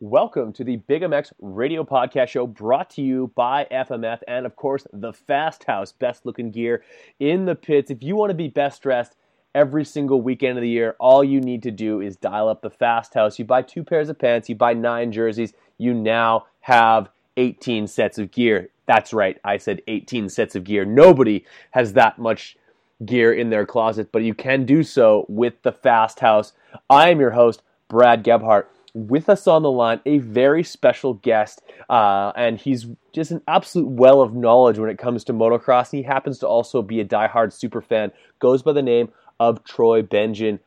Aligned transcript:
Welcome 0.00 0.52
to 0.52 0.62
the 0.62 0.76
Big 0.76 1.02
MX 1.02 1.32
Radio 1.40 1.82
Podcast 1.82 2.28
Show 2.28 2.46
brought 2.46 2.88
to 2.90 3.02
you 3.02 3.32
by 3.34 3.66
FMF 3.68 4.20
and, 4.28 4.46
of 4.46 4.54
course, 4.54 4.86
the 4.92 5.12
Fast 5.12 5.64
House, 5.64 5.90
best 5.90 6.24
looking 6.24 6.52
gear 6.52 6.84
in 7.18 7.46
the 7.46 7.56
pits. 7.56 7.90
If 7.90 8.00
you 8.00 8.14
want 8.14 8.30
to 8.30 8.34
be 8.34 8.46
best 8.46 8.80
dressed 8.80 9.16
every 9.56 9.84
single 9.84 10.22
weekend 10.22 10.56
of 10.56 10.62
the 10.62 10.68
year, 10.68 10.94
all 11.00 11.24
you 11.24 11.40
need 11.40 11.64
to 11.64 11.72
do 11.72 12.00
is 12.00 12.14
dial 12.14 12.48
up 12.48 12.62
the 12.62 12.70
Fast 12.70 13.14
House. 13.14 13.40
You 13.40 13.44
buy 13.44 13.62
two 13.62 13.82
pairs 13.82 14.08
of 14.08 14.20
pants, 14.20 14.48
you 14.48 14.54
buy 14.54 14.72
nine 14.72 15.10
jerseys, 15.10 15.52
you 15.78 15.94
now 15.94 16.46
have 16.60 17.08
18 17.36 17.88
sets 17.88 18.20
of 18.20 18.30
gear. 18.30 18.68
That's 18.86 19.12
right, 19.12 19.36
I 19.42 19.56
said 19.56 19.82
18 19.88 20.28
sets 20.28 20.54
of 20.54 20.62
gear. 20.62 20.84
Nobody 20.84 21.44
has 21.72 21.94
that 21.94 22.20
much 22.20 22.56
gear 23.04 23.32
in 23.32 23.50
their 23.50 23.66
closet, 23.66 24.12
but 24.12 24.22
you 24.22 24.34
can 24.34 24.64
do 24.64 24.84
so 24.84 25.26
with 25.28 25.60
the 25.62 25.72
Fast 25.72 26.20
House. 26.20 26.52
I 26.88 27.10
am 27.10 27.18
your 27.18 27.32
host, 27.32 27.62
Brad 27.88 28.22
Gebhart 28.22 28.70
with 29.06 29.28
us 29.28 29.46
on 29.46 29.62
the 29.62 29.70
line 29.70 30.00
a 30.06 30.18
very 30.18 30.64
special 30.64 31.14
guest, 31.14 31.62
uh, 31.88 32.32
and 32.36 32.58
he's 32.58 32.86
just 33.12 33.30
an 33.30 33.42
absolute 33.46 33.88
well 33.88 34.20
of 34.20 34.34
knowledge 34.34 34.78
when 34.78 34.90
it 34.90 34.98
comes 34.98 35.24
to 35.24 35.32
motocross. 35.32 35.90
He 35.90 36.02
happens 36.02 36.38
to 36.40 36.48
also 36.48 36.82
be 36.82 37.00
a 37.00 37.04
diehard 37.04 37.52
super 37.52 37.80
fan. 37.80 38.12
Goes 38.40 38.62
by 38.62 38.72
the 38.72 38.82
name 38.82 39.10
of 39.40 39.64
Troy 39.64 40.02
Benjamin. 40.02 40.60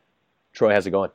Troy, 0.54 0.74
how's 0.74 0.88
it 0.88 0.92
going? 0.92 1.12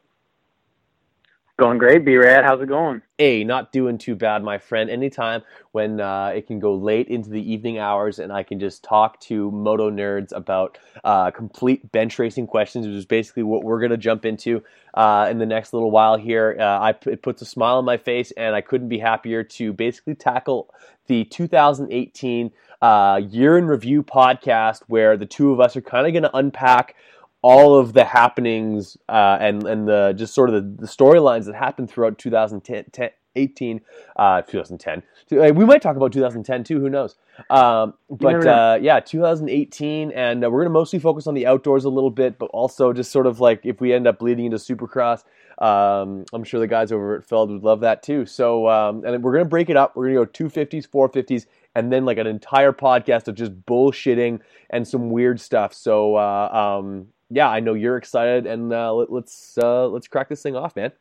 Going 1.58 1.78
great, 1.78 2.04
B-Rad. 2.04 2.44
How's 2.44 2.60
it 2.60 2.68
going? 2.68 3.00
Hey, 3.16 3.42
not 3.42 3.72
doing 3.72 3.96
too 3.96 4.14
bad, 4.14 4.42
my 4.42 4.58
friend. 4.58 4.90
Anytime 4.90 5.40
when 5.72 6.02
uh, 6.02 6.32
it 6.34 6.46
can 6.46 6.58
go 6.58 6.74
late 6.74 7.08
into 7.08 7.30
the 7.30 7.40
evening 7.50 7.78
hours 7.78 8.18
and 8.18 8.30
I 8.30 8.42
can 8.42 8.60
just 8.60 8.84
talk 8.84 9.18
to 9.20 9.50
moto 9.50 9.90
nerds 9.90 10.32
about 10.36 10.76
uh, 11.02 11.30
complete 11.30 11.90
bench 11.90 12.18
racing 12.18 12.46
questions, 12.46 12.86
which 12.86 12.94
is 12.94 13.06
basically 13.06 13.42
what 13.42 13.64
we're 13.64 13.78
going 13.78 13.90
to 13.90 13.96
jump 13.96 14.26
into 14.26 14.62
uh, 14.92 15.28
in 15.30 15.38
the 15.38 15.46
next 15.46 15.72
little 15.72 15.90
while 15.90 16.18
here. 16.18 16.58
Uh, 16.60 16.62
I, 16.62 16.94
it 17.06 17.22
puts 17.22 17.40
a 17.40 17.46
smile 17.46 17.78
on 17.78 17.86
my 17.86 17.96
face, 17.96 18.32
and 18.32 18.54
I 18.54 18.60
couldn't 18.60 18.90
be 18.90 18.98
happier 18.98 19.42
to 19.42 19.72
basically 19.72 20.14
tackle 20.14 20.68
the 21.06 21.24
2018 21.24 22.50
uh, 22.82 23.18
year 23.30 23.56
in 23.56 23.64
review 23.64 24.02
podcast 24.02 24.82
where 24.88 25.16
the 25.16 25.24
two 25.24 25.52
of 25.52 25.60
us 25.60 25.74
are 25.74 25.80
kind 25.80 26.06
of 26.06 26.12
going 26.12 26.30
to 26.30 26.36
unpack– 26.36 26.96
all 27.46 27.78
of 27.78 27.92
the 27.92 28.04
happenings 28.04 28.96
uh, 29.08 29.38
and 29.40 29.62
and 29.68 29.86
the 29.86 30.12
just 30.16 30.34
sort 30.34 30.48
of 30.50 30.54
the, 30.56 30.82
the 30.82 30.88
storylines 30.88 31.44
that 31.44 31.54
happened 31.54 31.88
throughout 31.88 32.18
2010, 32.18 33.10
18, 33.36 33.80
uh, 34.16 34.42
2010. 34.42 35.54
We 35.54 35.64
might 35.64 35.80
talk 35.80 35.94
about 35.94 36.12
2010 36.12 36.64
too. 36.64 36.80
Who 36.80 36.90
knows? 36.90 37.14
Um, 37.48 37.94
but 38.10 38.44
uh, 38.44 38.78
yeah, 38.80 38.98
2018, 38.98 40.10
and 40.10 40.44
uh, 40.44 40.50
we're 40.50 40.62
going 40.62 40.72
to 40.72 40.72
mostly 40.72 40.98
focus 40.98 41.28
on 41.28 41.34
the 41.34 41.46
outdoors 41.46 41.84
a 41.84 41.88
little 41.88 42.10
bit, 42.10 42.36
but 42.36 42.46
also 42.46 42.92
just 42.92 43.12
sort 43.12 43.28
of 43.28 43.38
like 43.38 43.60
if 43.62 43.80
we 43.80 43.92
end 43.92 44.08
up 44.08 44.18
bleeding 44.18 44.46
into 44.46 44.56
Supercross, 44.56 45.22
um, 45.58 46.24
I'm 46.32 46.42
sure 46.42 46.58
the 46.58 46.66
guys 46.66 46.90
over 46.90 47.14
at 47.14 47.24
Feld 47.24 47.52
would 47.52 47.62
love 47.62 47.78
that 47.82 48.02
too. 48.02 48.26
So, 48.26 48.68
um, 48.68 49.04
and 49.04 49.22
we're 49.22 49.32
going 49.32 49.44
to 49.44 49.48
break 49.48 49.70
it 49.70 49.76
up. 49.76 49.94
We're 49.94 50.12
going 50.12 50.26
to 50.26 50.32
go 50.32 50.48
250s, 50.48 50.88
450s, 50.88 51.46
and 51.76 51.92
then 51.92 52.04
like 52.04 52.18
an 52.18 52.26
entire 52.26 52.72
podcast 52.72 53.28
of 53.28 53.36
just 53.36 53.52
bullshitting 53.66 54.40
and 54.70 54.88
some 54.88 55.10
weird 55.10 55.40
stuff. 55.40 55.72
So, 55.72 56.16
uh, 56.16 56.78
um, 56.82 57.06
yeah, 57.30 57.48
I 57.48 57.60
know 57.60 57.74
you're 57.74 57.96
excited, 57.96 58.46
and 58.46 58.72
uh, 58.72 58.92
let, 58.94 59.24
us 59.24 59.58
uh, 59.60 59.86
let's 59.88 60.08
crack 60.08 60.28
this 60.28 60.42
thing 60.42 60.56
off, 60.56 60.76
man. 60.76 60.92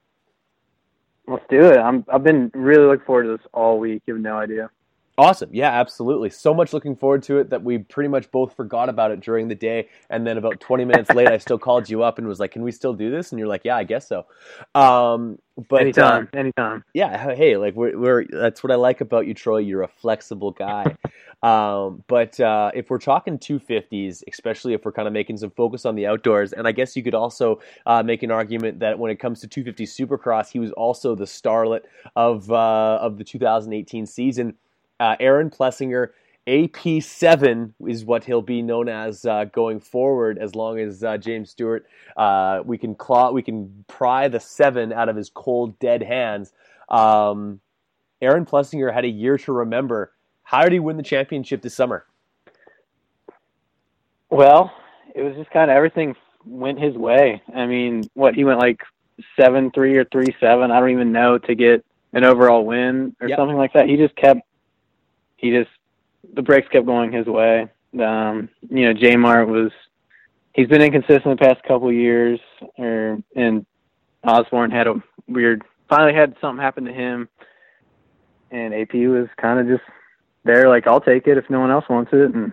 Let's 1.27 1.45
do 1.49 1.65
it. 1.65 1.77
I'm 1.77 2.05
I've 2.11 2.23
been 2.23 2.51
really 2.53 2.85
looking 2.85 3.05
forward 3.05 3.23
to 3.23 3.37
this 3.37 3.47
all 3.53 3.79
week. 3.79 4.03
You 4.05 4.15
have 4.15 4.23
no 4.23 4.37
idea. 4.37 4.69
Awesome. 5.17 5.49
Yeah, 5.53 5.69
absolutely. 5.69 6.29
So 6.29 6.53
much 6.53 6.73
looking 6.73 6.93
forward 6.95 7.23
to 7.23 7.37
it 7.39 7.49
that 7.49 7.63
we 7.63 7.77
pretty 7.77 8.09
much 8.09 8.29
both 8.31 8.53
forgot 8.53 8.89
about 8.89 9.11
it 9.11 9.21
during 9.21 9.47
the 9.47 9.55
day. 9.55 9.87
And 10.09 10.27
then 10.27 10.37
about 10.37 10.59
20 10.59 10.83
minutes 10.83 11.09
late, 11.11 11.29
I 11.29 11.37
still 11.37 11.57
called 11.57 11.89
you 11.89 12.03
up 12.03 12.17
and 12.17 12.27
was 12.27 12.41
like, 12.41 12.51
can 12.51 12.63
we 12.63 12.71
still 12.73 12.93
do 12.93 13.09
this? 13.09 13.31
And 13.31 13.39
you're 13.39 13.47
like, 13.47 13.61
yeah, 13.63 13.77
I 13.77 13.85
guess 13.85 14.09
so. 14.09 14.25
Um, 14.73 15.39
but 15.69 15.81
anytime, 15.81 16.27
uh, 16.33 16.37
anytime. 16.37 16.83
Yeah. 16.93 17.33
Hey, 17.33 17.55
like 17.55 17.75
we're, 17.75 17.97
we're, 17.97 18.25
that's 18.29 18.61
what 18.61 18.71
I 18.71 18.75
like 18.75 18.99
about 18.99 19.25
you, 19.25 19.33
Troy. 19.33 19.59
You're 19.59 19.83
a 19.83 19.87
flexible 19.87 20.51
guy. 20.51 20.97
um, 21.43 22.03
but 22.07 22.37
uh, 22.41 22.71
if 22.73 22.89
we're 22.89 22.97
talking 22.97 23.39
250s, 23.39 24.21
especially 24.27 24.73
if 24.73 24.83
we're 24.83 24.91
kind 24.91 25.07
of 25.07 25.13
making 25.13 25.37
some 25.37 25.51
focus 25.51 25.85
on 25.85 25.95
the 25.95 26.07
outdoors, 26.07 26.51
and 26.51 26.67
I 26.67 26.73
guess 26.73 26.97
you 26.97 27.03
could 27.03 27.15
also 27.15 27.61
uh, 27.85 28.03
make 28.03 28.21
an 28.21 28.31
argument 28.31 28.81
that 28.81 28.99
when 28.99 29.11
it 29.11 29.19
comes 29.21 29.39
to 29.39 29.47
250 29.47 29.85
Supercross, 29.85 30.49
he 30.49 30.59
was 30.59 30.73
also 30.73 31.15
the 31.15 31.23
starlet 31.23 31.83
of 32.17 32.51
uh, 32.51 32.99
of 33.01 33.17
the 33.17 33.23
2018 33.23 34.05
season 34.05 34.55
uh, 34.99 35.15
Aaron 35.19 35.49
Plessinger, 35.49 36.09
AP7 36.47 37.73
is 37.87 38.05
what 38.05 38.23
he'll 38.23 38.41
be 38.41 38.61
known 38.61 38.87
as 38.87 39.25
uh, 39.25 39.45
going 39.45 39.79
forward. 39.79 40.37
As 40.37 40.53
long 40.53 40.79
as 40.79 41.03
uh, 41.03 41.17
James 41.17 41.49
Stewart, 41.49 41.87
uh, 42.17 42.61
we 42.63 42.77
can 42.77 42.93
claw, 42.95 43.31
we 43.31 43.41
can 43.41 43.83
pry 43.87 44.27
the 44.27 44.39
seven 44.39 44.93
out 44.93 45.09
of 45.09 45.15
his 45.15 45.29
cold, 45.29 45.77
dead 45.79 46.03
hands. 46.03 46.53
Um, 46.89 47.59
Aaron 48.21 48.45
Plessinger 48.45 48.93
had 48.93 49.05
a 49.05 49.09
year 49.09 49.37
to 49.39 49.51
remember. 49.51 50.13
How 50.43 50.61
did 50.63 50.73
he 50.73 50.79
win 50.79 50.97
the 50.97 51.03
championship 51.03 51.61
this 51.61 51.73
summer? 51.73 52.05
Well, 54.29 54.71
it 55.15 55.23
was 55.23 55.35
just 55.35 55.49
kind 55.49 55.71
of 55.71 55.75
everything 55.75 56.15
went 56.45 56.79
his 56.79 56.95
way. 56.95 57.41
I 57.55 57.65
mean, 57.65 58.03
what 58.13 58.35
he 58.35 58.43
went 58.43 58.59
like 58.59 58.81
seven 59.35 59.71
three 59.71 59.97
or 59.97 60.05
three 60.05 60.35
seven. 60.39 60.71
I 60.71 60.79
don't 60.79 60.91
even 60.91 61.11
know 61.11 61.37
to 61.39 61.55
get 61.55 61.83
an 62.13 62.23
overall 62.23 62.65
win 62.65 63.15
or 63.19 63.27
yep. 63.27 63.37
something 63.37 63.57
like 63.57 63.73
that. 63.73 63.87
He 63.87 63.97
just 63.97 64.15
kept 64.15 64.41
he 65.37 65.51
just 65.51 65.69
the 66.33 66.41
breaks 66.41 66.67
kept 66.69 66.85
going 66.85 67.11
his 67.11 67.27
way. 67.27 67.67
Um, 67.99 68.49
you 68.69 68.85
know, 68.85 68.93
J 68.93 69.15
Mart 69.15 69.47
was 69.47 69.71
he's 70.53 70.67
been 70.67 70.81
inconsistent 70.81 71.39
the 71.39 71.45
past 71.45 71.63
couple 71.63 71.91
years, 71.91 72.39
or 72.77 73.19
and 73.35 73.65
Osborne 74.23 74.71
had 74.71 74.87
a 74.87 75.01
weird 75.27 75.63
finally 75.89 76.13
had 76.13 76.35
something 76.41 76.61
happen 76.61 76.85
to 76.85 76.93
him, 76.93 77.29
and 78.51 78.73
AP 78.73 78.93
was 78.93 79.27
kind 79.37 79.59
of 79.59 79.67
just 79.67 79.87
there, 80.43 80.69
like 80.69 80.87
I'll 80.87 81.01
take 81.01 81.27
it 81.27 81.37
if 81.37 81.49
no 81.49 81.59
one 81.59 81.71
else 81.71 81.85
wants 81.89 82.11
it, 82.13 82.33
and 82.33 82.51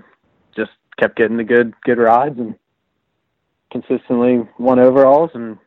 just 0.55 0.73
kept 0.99 1.17
getting 1.17 1.37
the 1.37 1.45
good 1.45 1.75
good 1.85 1.99
rides 1.99 2.39
and 2.39 2.55
consistently 3.71 4.47
won 4.59 4.79
overalls 4.79 5.31
and 5.35 5.59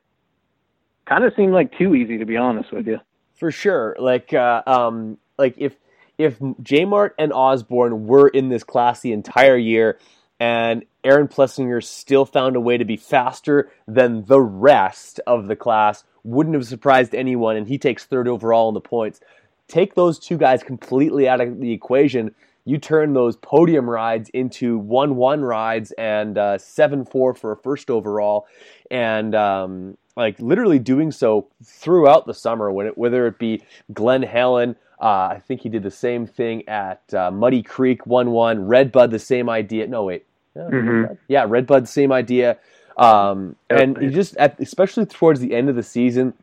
kind 1.06 1.24
of 1.24 1.34
seemed 1.36 1.53
like 1.53 1.76
too 1.78 1.96
easy 1.96 2.18
to 2.18 2.26
be 2.26 2.38
honest 2.38 2.72
with 2.72 2.88
you. 2.88 3.00
For 3.34 3.52
sure, 3.52 3.96
like 4.00 4.34
uh, 4.34 4.62
um, 4.66 5.18
like 5.38 5.56
if 5.58 5.74
if 6.18 6.40
J 6.62 6.86
Mart 6.86 7.16
and 7.18 7.34
Osborne 7.34 8.06
were 8.06 8.28
in 8.28 8.50
this 8.50 8.64
class 8.64 9.02
the 9.02 9.12
entire 9.12 9.58
year 9.58 10.00
and 10.40 10.84
Aaron 11.03 11.28
Plessinger 11.28 11.84
still 11.84 12.26
found 12.26 12.56
a 12.56 12.62
way 12.62 12.78
to 12.78 12.86
be 12.86 12.98
faster 12.98 13.72
than 13.88 14.26
the 14.26 14.42
rest 14.42 15.20
of 15.28 15.48
the 15.48 15.56
class, 15.56 16.03
wouldn't 16.24 16.56
have 16.56 16.66
surprised 16.66 17.16
anyone, 17.16 17.56
and 17.56 17.68
he 17.68 17.78
takes 17.78 18.06
third 18.06 18.28
overall 18.28 18.68
in 18.70 18.74
the 18.74 18.81
points. 18.81 19.22
Take 19.68 19.96
those 19.96 20.20
two 20.20 20.38
guys 20.38 20.64
completely 20.64 21.28
out 21.30 21.42
of 21.42 21.59
the 21.59 21.72
equation. 21.72 22.36
You 22.66 22.80
turn 22.80 23.14
those 23.14 23.36
podium 23.38 23.90
rides 23.90 24.30
into 24.30 24.78
1 24.80 25.16
1 25.16 25.42
rides 25.42 25.92
and 25.94 26.38
uh, 26.38 26.58
7 26.58 27.02
uh, 27.02 27.06
4 27.06 27.34
for 27.36 27.52
a 27.52 27.58
first 27.58 27.90
overall. 27.90 28.48
And 28.90 29.36
um, 29.36 29.98
like 30.18 30.40
literally 30.40 30.80
doing 30.80 31.12
so 31.12 31.48
throughout 31.64 32.26
the 32.26 32.34
summer, 32.34 32.72
when 32.72 32.88
it, 32.88 32.98
whether 32.98 33.28
it 33.28 33.38
be 33.38 33.62
Glen 33.94 34.24
Helen, 34.24 34.76
uh, 35.00 35.30
I 35.31 35.42
think 35.46 35.62
he 35.62 35.70
did 35.70 35.84
the 35.84 35.92
same 35.92 36.26
thing 36.26 36.68
at 36.68 37.02
uh, 37.14 37.30
Muddy 37.30 37.62
Creek 37.62 38.06
1 38.06 38.31
1. 38.31 38.68
Redbud, 38.68 39.12
the 39.12 39.20
same 39.20 39.50
idea. 39.50 39.88
No, 39.88 40.03
wait. 40.06 40.26
mm-hmm. 40.56 41.14
Yeah, 41.28 41.46
Redbud, 41.47 41.88
same 41.88 42.12
idea. 42.12 42.58
Um, 42.97 43.58
and 43.70 43.97
he 43.97 44.09
just, 44.09 44.38
at, 44.38 44.59
especially 44.59 45.06
towards 45.06 45.41
the 45.41 45.53
end 45.53 45.70
of 45.70 45.76
the 45.76 45.84
season, 45.84 46.34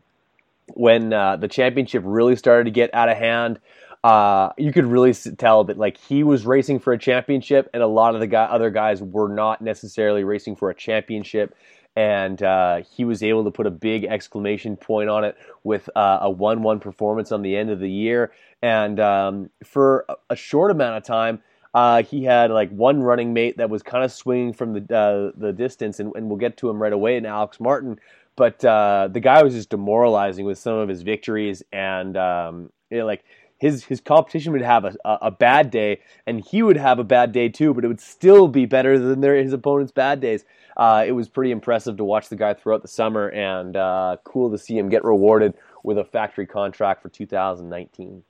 when 0.67 1.11
uh, 1.11 1.35
the 1.35 1.47
championship 1.47 2.03
really 2.05 2.35
started 2.35 2.65
to 2.65 2.71
get 2.71 2.93
out 2.93 3.09
of 3.09 3.17
hand, 3.17 3.59
uh, 4.03 4.51
you 4.57 4.73
could 4.73 4.85
really 4.85 5.13
tell 5.13 5.63
that 5.65 5.77
like 5.77 5.97
he 5.97 6.23
was 6.23 6.45
racing 6.45 6.79
for 6.79 6.93
a 6.93 6.97
championship, 6.97 7.69
and 7.73 7.81
a 7.81 7.87
lot 7.87 8.15
of 8.15 8.21
the 8.21 8.27
guy, 8.27 8.45
other 8.45 8.69
guys 8.69 9.01
were 9.01 9.29
not 9.29 9.61
necessarily 9.61 10.23
racing 10.23 10.55
for 10.55 10.69
a 10.69 10.75
championship 10.75 11.55
and 11.95 12.41
uh, 12.41 12.81
he 12.81 13.05
was 13.05 13.21
able 13.21 13.43
to 13.43 13.51
put 13.51 13.67
a 13.67 13.71
big 13.71 14.05
exclamation 14.05 14.75
point 14.75 15.09
on 15.09 15.23
it 15.23 15.37
with 15.63 15.89
uh, 15.95 16.19
a 16.21 16.29
one-one 16.29 16.79
performance 16.79 17.31
on 17.31 17.41
the 17.41 17.55
end 17.55 17.69
of 17.69 17.79
the 17.79 17.89
year. 17.89 18.31
And 18.61 18.99
um, 18.99 19.49
for 19.63 20.05
a 20.29 20.35
short 20.35 20.71
amount 20.71 20.97
of 20.97 21.03
time, 21.03 21.41
uh, 21.73 22.03
he 22.03 22.23
had 22.23 22.51
like 22.51 22.69
one 22.71 23.01
running 23.01 23.33
mate 23.33 23.57
that 23.57 23.69
was 23.69 23.83
kind 23.83 24.03
of 24.03 24.11
swinging 24.11 24.53
from 24.53 24.73
the 24.73 24.95
uh, 24.95 25.31
the 25.35 25.51
distance, 25.51 25.99
and, 25.99 26.15
and, 26.15 26.29
we'll 26.29 26.37
get 26.37 26.55
to 26.57 26.69
him 26.69 26.81
right 26.81 26.93
away. 26.93 27.17
And 27.17 27.25
Alex 27.25 27.59
Martin, 27.59 27.99
but 28.35 28.63
uh, 28.63 29.09
the 29.11 29.19
guy 29.19 29.41
was 29.41 29.55
just 29.55 29.69
demoralizing 29.69 30.45
with 30.45 30.59
some 30.59 30.75
of 30.75 30.87
his 30.87 31.01
victories, 31.01 31.63
and 31.71 32.15
um, 32.15 32.69
know, 32.91 33.05
like 33.05 33.23
his 33.63 33.85
his 33.85 34.01
competition 34.01 34.51
would 34.51 34.61
have 34.61 34.83
a, 34.83 34.93
a, 35.05 35.31
bad 35.31 35.71
day, 35.71 36.01
and 36.27 36.43
he 36.45 36.61
would 36.61 36.75
have 36.75 36.99
a 36.99 37.03
bad 37.03 37.31
day 37.31 37.47
too, 37.47 37.73
but 37.73 37.85
it 37.85 37.87
would 37.87 38.01
still 38.01 38.49
be 38.49 38.65
better 38.65 38.99
than 38.99 39.21
their, 39.21 39.35
his 39.35 39.53
opponent's 39.53 39.93
bad 39.93 40.19
days. 40.19 40.43
Uh, 40.75 41.05
it 41.07 41.13
was 41.13 41.29
pretty 41.29 41.49
impressive 41.51 41.95
to 41.95 42.03
watch 42.03 42.27
the 42.27 42.35
guy 42.35 42.53
throughout 42.53 42.81
the 42.81 42.89
summer, 42.89 43.29
and 43.29 43.77
uh, 43.77 44.17
cool 44.25 44.51
to 44.51 44.57
see 44.57 44.77
him 44.77 44.89
get 44.89 45.05
rewarded 45.05 45.53
with 45.81 45.97
a 45.97 46.03
factory 46.03 46.45
contract 46.45 47.01
for 47.01 47.07
2019. 47.07 48.21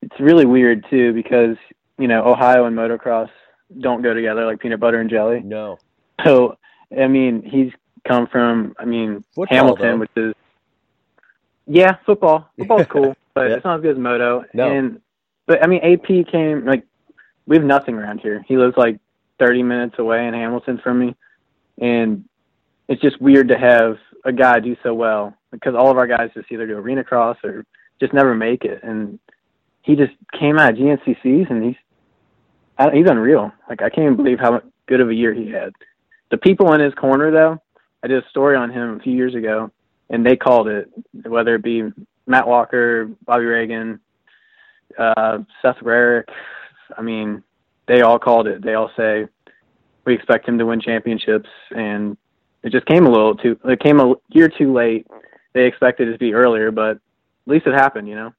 It's 0.00 0.20
really 0.20 0.46
weird 0.46 0.86
too 0.88 1.12
because 1.12 1.58
you 1.98 2.08
know 2.08 2.24
Ohio 2.24 2.64
and 2.64 2.74
motocross 2.74 3.28
don't 3.78 4.00
go 4.00 4.14
together 4.14 4.46
like 4.46 4.58
peanut 4.58 4.80
butter 4.80 5.00
and 5.00 5.10
jelly. 5.10 5.40
No. 5.44 5.78
So 6.24 6.56
I 6.98 7.08
mean, 7.08 7.42
he's 7.42 7.72
come 8.08 8.26
from 8.26 8.74
I 8.78 8.86
mean 8.86 9.22
Football, 9.34 9.46
Hamilton, 9.54 9.90
though. 9.90 9.98
which 9.98 10.10
is 10.16 10.34
yeah, 11.66 11.96
football. 12.06 12.50
Football's 12.58 12.86
cool, 12.86 13.16
but 13.34 13.50
Yeah. 13.50 13.56
it's 13.56 13.64
not 13.64 13.76
as 13.76 13.82
good 13.82 13.92
as 13.92 13.98
moto. 13.98 14.44
No. 14.54 14.70
And 14.70 15.00
but 15.46 15.62
I 15.62 15.66
mean, 15.66 15.80
AP 15.82 16.26
came 16.30 16.64
like 16.64 16.84
we 17.46 17.56
have 17.56 17.64
nothing 17.64 17.96
around 17.96 18.20
here. 18.20 18.44
He 18.48 18.56
lives 18.56 18.76
like 18.76 18.98
30 19.38 19.62
minutes 19.62 19.96
away 19.98 20.26
in 20.26 20.32
Hamilton 20.34 20.78
from 20.82 20.98
me, 21.00 21.14
and 21.78 22.24
it's 22.88 23.02
just 23.02 23.20
weird 23.20 23.48
to 23.48 23.58
have 23.58 23.98
a 24.24 24.32
guy 24.32 24.60
do 24.60 24.76
so 24.82 24.94
well 24.94 25.34
because 25.50 25.74
all 25.74 25.90
of 25.90 25.98
our 25.98 26.06
guys 26.06 26.30
just 26.34 26.50
either 26.50 26.66
do 26.66 26.78
arena 26.78 27.04
cross 27.04 27.36
or 27.44 27.66
just 28.00 28.12
never 28.14 28.34
make 28.34 28.64
it, 28.64 28.82
and 28.82 29.18
he 29.82 29.96
just 29.96 30.12
came 30.38 30.58
out 30.58 30.72
of 30.72 30.78
GNCCs 30.78 31.50
and 31.50 31.64
he's 31.64 31.76
I, 32.78 32.90
he's 32.90 33.08
unreal. 33.08 33.52
Like 33.68 33.82
I 33.82 33.90
can't 33.90 34.04
even 34.04 34.16
believe 34.16 34.38
how 34.40 34.62
good 34.86 35.00
of 35.00 35.10
a 35.10 35.14
year 35.14 35.34
he 35.34 35.50
had. 35.50 35.72
The 36.30 36.38
people 36.38 36.72
in 36.72 36.80
his 36.80 36.94
corner, 36.94 37.30
though, 37.30 37.60
I 38.02 38.08
did 38.08 38.24
a 38.24 38.28
story 38.30 38.56
on 38.56 38.70
him 38.70 38.96
a 38.96 39.02
few 39.02 39.12
years 39.12 39.34
ago, 39.34 39.70
and 40.10 40.24
they 40.24 40.36
called 40.36 40.68
it. 40.68 40.90
Whether 41.24 41.56
it 41.56 41.62
be 41.62 41.82
Matt 42.26 42.48
Walker, 42.48 43.10
Bobby 43.24 43.44
Reagan, 43.44 44.00
uh, 44.98 45.38
Seth 45.60 45.78
Rarick, 45.78 46.28
I 46.96 47.02
mean, 47.02 47.42
they 47.86 48.02
all 48.02 48.18
called 48.18 48.46
it. 48.46 48.62
They 48.62 48.74
all 48.74 48.90
say 48.96 49.26
we 50.04 50.14
expect 50.14 50.48
him 50.48 50.58
to 50.58 50.66
win 50.66 50.80
championships, 50.80 51.48
and 51.74 52.16
it 52.62 52.72
just 52.72 52.86
came 52.86 53.06
a 53.06 53.10
little 53.10 53.34
too. 53.34 53.58
It 53.64 53.80
came 53.80 54.00
a 54.00 54.14
year 54.28 54.48
too 54.48 54.72
late. 54.72 55.06
They 55.52 55.66
expected 55.66 56.08
it 56.08 56.12
to 56.12 56.18
be 56.18 56.34
earlier, 56.34 56.70
but 56.70 56.96
at 56.96 57.00
least 57.46 57.66
it 57.66 57.74
happened. 57.74 58.08
You 58.08 58.16
know. 58.16 58.34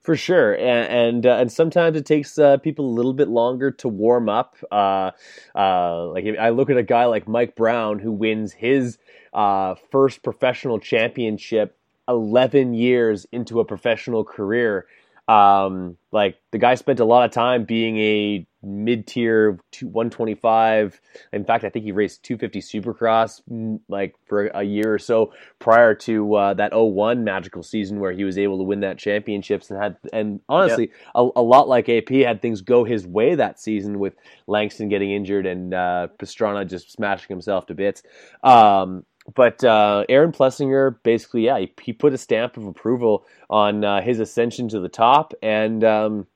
For 0.00 0.16
sure, 0.16 0.54
and 0.54 0.88
and, 0.88 1.26
uh, 1.26 1.36
and 1.36 1.52
sometimes 1.52 1.96
it 1.96 2.06
takes 2.06 2.38
uh, 2.38 2.56
people 2.58 2.86
a 2.86 2.94
little 2.94 3.12
bit 3.12 3.28
longer 3.28 3.70
to 3.72 3.88
warm 3.88 4.28
up. 4.28 4.56
Uh, 4.70 5.10
uh, 5.54 6.06
like 6.08 6.24
I 6.40 6.50
look 6.50 6.70
at 6.70 6.78
a 6.78 6.82
guy 6.82 7.04
like 7.06 7.28
Mike 7.28 7.54
Brown 7.54 7.98
who 7.98 8.12
wins 8.12 8.52
his 8.52 8.96
uh, 9.34 9.74
first 9.90 10.22
professional 10.22 10.78
championship 10.78 11.77
eleven 12.08 12.74
years 12.74 13.26
into 13.32 13.60
a 13.60 13.64
professional 13.64 14.24
career. 14.24 14.86
Um, 15.28 15.98
like 16.10 16.36
the 16.52 16.58
guy 16.58 16.74
spent 16.74 17.00
a 17.00 17.04
lot 17.04 17.26
of 17.26 17.32
time 17.32 17.64
being 17.64 17.98
a 17.98 18.46
mid-tier 18.62 19.58
125. 19.82 21.00
In 21.32 21.44
fact, 21.44 21.64
I 21.64 21.68
think 21.68 21.84
he 21.84 21.92
raced 21.92 22.22
250 22.24 22.60
Supercross 22.60 23.42
mm, 23.50 23.78
like 23.88 24.14
for 24.26 24.46
a 24.46 24.62
year 24.62 24.94
or 24.94 24.98
so 24.98 25.32
prior 25.58 25.94
to 25.94 26.34
uh, 26.34 26.54
that 26.54 26.72
01 26.72 27.24
magical 27.24 27.62
season 27.62 28.00
where 28.00 28.12
he 28.12 28.24
was 28.24 28.38
able 28.38 28.58
to 28.58 28.64
win 28.64 28.80
that 28.80 28.98
championships 28.98 29.70
and 29.70 29.80
had 29.80 29.96
and 30.12 30.40
honestly 30.48 30.90
a, 31.14 31.28
a 31.36 31.42
lot 31.42 31.68
like 31.68 31.88
AP 31.88 32.08
had 32.08 32.40
things 32.42 32.62
go 32.62 32.84
his 32.84 33.06
way 33.06 33.34
that 33.34 33.60
season 33.60 33.98
with 33.98 34.14
Langston 34.46 34.88
getting 34.88 35.12
injured 35.12 35.46
and 35.46 35.74
uh, 35.74 36.08
Pastrana 36.18 36.66
just 36.66 36.90
smashing 36.90 37.28
himself 37.28 37.66
to 37.66 37.74
bits. 37.74 38.02
Um, 38.42 39.04
but 39.34 39.62
uh, 39.62 40.04
Aaron 40.08 40.32
Plessinger 40.32 40.96
basically, 41.02 41.46
yeah, 41.46 41.58
he, 41.58 41.72
he 41.82 41.92
put 41.92 42.12
a 42.12 42.18
stamp 42.18 42.56
of 42.56 42.66
approval 42.66 43.26
on 43.50 43.84
uh, 43.84 44.00
his 44.00 44.20
ascension 44.20 44.68
to 44.68 44.80
the 44.80 44.88
top, 44.88 45.34
and 45.42 45.84
um, 45.84 46.26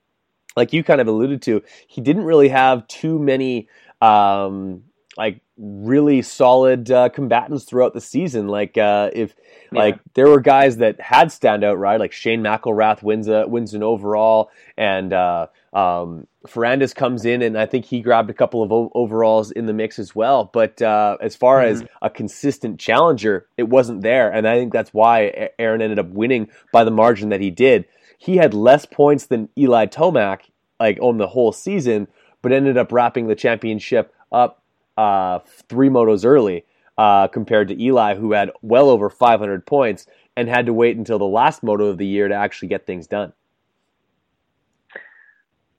like 0.56 0.72
you 0.72 0.84
kind 0.84 1.00
of 1.00 1.08
alluded 1.08 1.42
to, 1.42 1.62
he 1.86 2.00
didn't 2.00 2.24
really 2.24 2.48
have 2.48 2.86
too 2.88 3.18
many 3.18 3.68
um, 4.00 4.82
like 5.16 5.40
really 5.56 6.22
solid 6.22 6.90
uh, 6.90 7.08
combatants 7.10 7.64
throughout 7.64 7.94
the 7.94 8.00
season. 8.00 8.48
Like 8.48 8.76
uh, 8.76 9.10
if 9.12 9.34
like 9.70 9.98
there 10.14 10.28
were 10.28 10.40
guys 10.40 10.78
that 10.78 11.00
had 11.00 11.28
standout 11.28 11.78
right, 11.78 11.98
like 11.98 12.12
Shane 12.12 12.42
McElrath 12.42 13.02
wins 13.02 13.28
a 13.28 13.46
wins 13.46 13.74
an 13.74 13.82
overall, 13.82 14.50
and 14.76 15.12
uh, 15.12 15.46
um, 15.72 16.26
Ferrandis 16.46 16.94
comes 16.94 17.24
in, 17.24 17.42
and 17.42 17.58
I 17.58 17.66
think 17.66 17.84
he 17.84 18.00
grabbed 18.00 18.30
a 18.30 18.34
couple 18.34 18.62
of 18.62 18.90
overalls 18.94 19.50
in 19.50 19.66
the 19.66 19.72
mix 19.72 19.98
as 19.98 20.14
well. 20.14 20.50
But 20.52 20.82
uh, 20.82 21.16
as 21.20 21.36
far 21.36 21.62
as 21.62 21.84
a 22.00 22.10
consistent 22.10 22.78
challenger, 22.78 23.46
it 23.56 23.68
wasn't 23.68 24.02
there, 24.02 24.30
and 24.30 24.46
I 24.46 24.58
think 24.58 24.72
that's 24.72 24.92
why 24.92 25.50
Aaron 25.58 25.82
ended 25.82 25.98
up 25.98 26.08
winning 26.08 26.48
by 26.72 26.84
the 26.84 26.90
margin 26.90 27.28
that 27.30 27.40
he 27.40 27.50
did. 27.50 27.86
He 28.18 28.36
had 28.36 28.54
less 28.54 28.86
points 28.86 29.26
than 29.26 29.48
Eli 29.58 29.86
Tomac, 29.86 30.42
like 30.78 30.98
on 31.00 31.18
the 31.18 31.28
whole 31.28 31.52
season, 31.52 32.08
but 32.40 32.52
ended 32.52 32.76
up 32.76 32.92
wrapping 32.92 33.26
the 33.26 33.34
championship 33.34 34.14
up 34.30 34.62
uh, 34.96 35.40
three 35.68 35.88
motos 35.88 36.24
early 36.24 36.64
uh, 36.98 37.28
compared 37.28 37.68
to 37.68 37.80
Eli, 37.80 38.14
who 38.14 38.32
had 38.32 38.50
well 38.62 38.88
over 38.90 39.08
500 39.08 39.66
points 39.66 40.06
and 40.36 40.48
had 40.48 40.66
to 40.66 40.72
wait 40.72 40.96
until 40.96 41.18
the 41.18 41.24
last 41.24 41.62
moto 41.62 41.86
of 41.86 41.98
the 41.98 42.06
year 42.06 42.28
to 42.28 42.34
actually 42.34 42.68
get 42.68 42.86
things 42.86 43.06
done. 43.06 43.32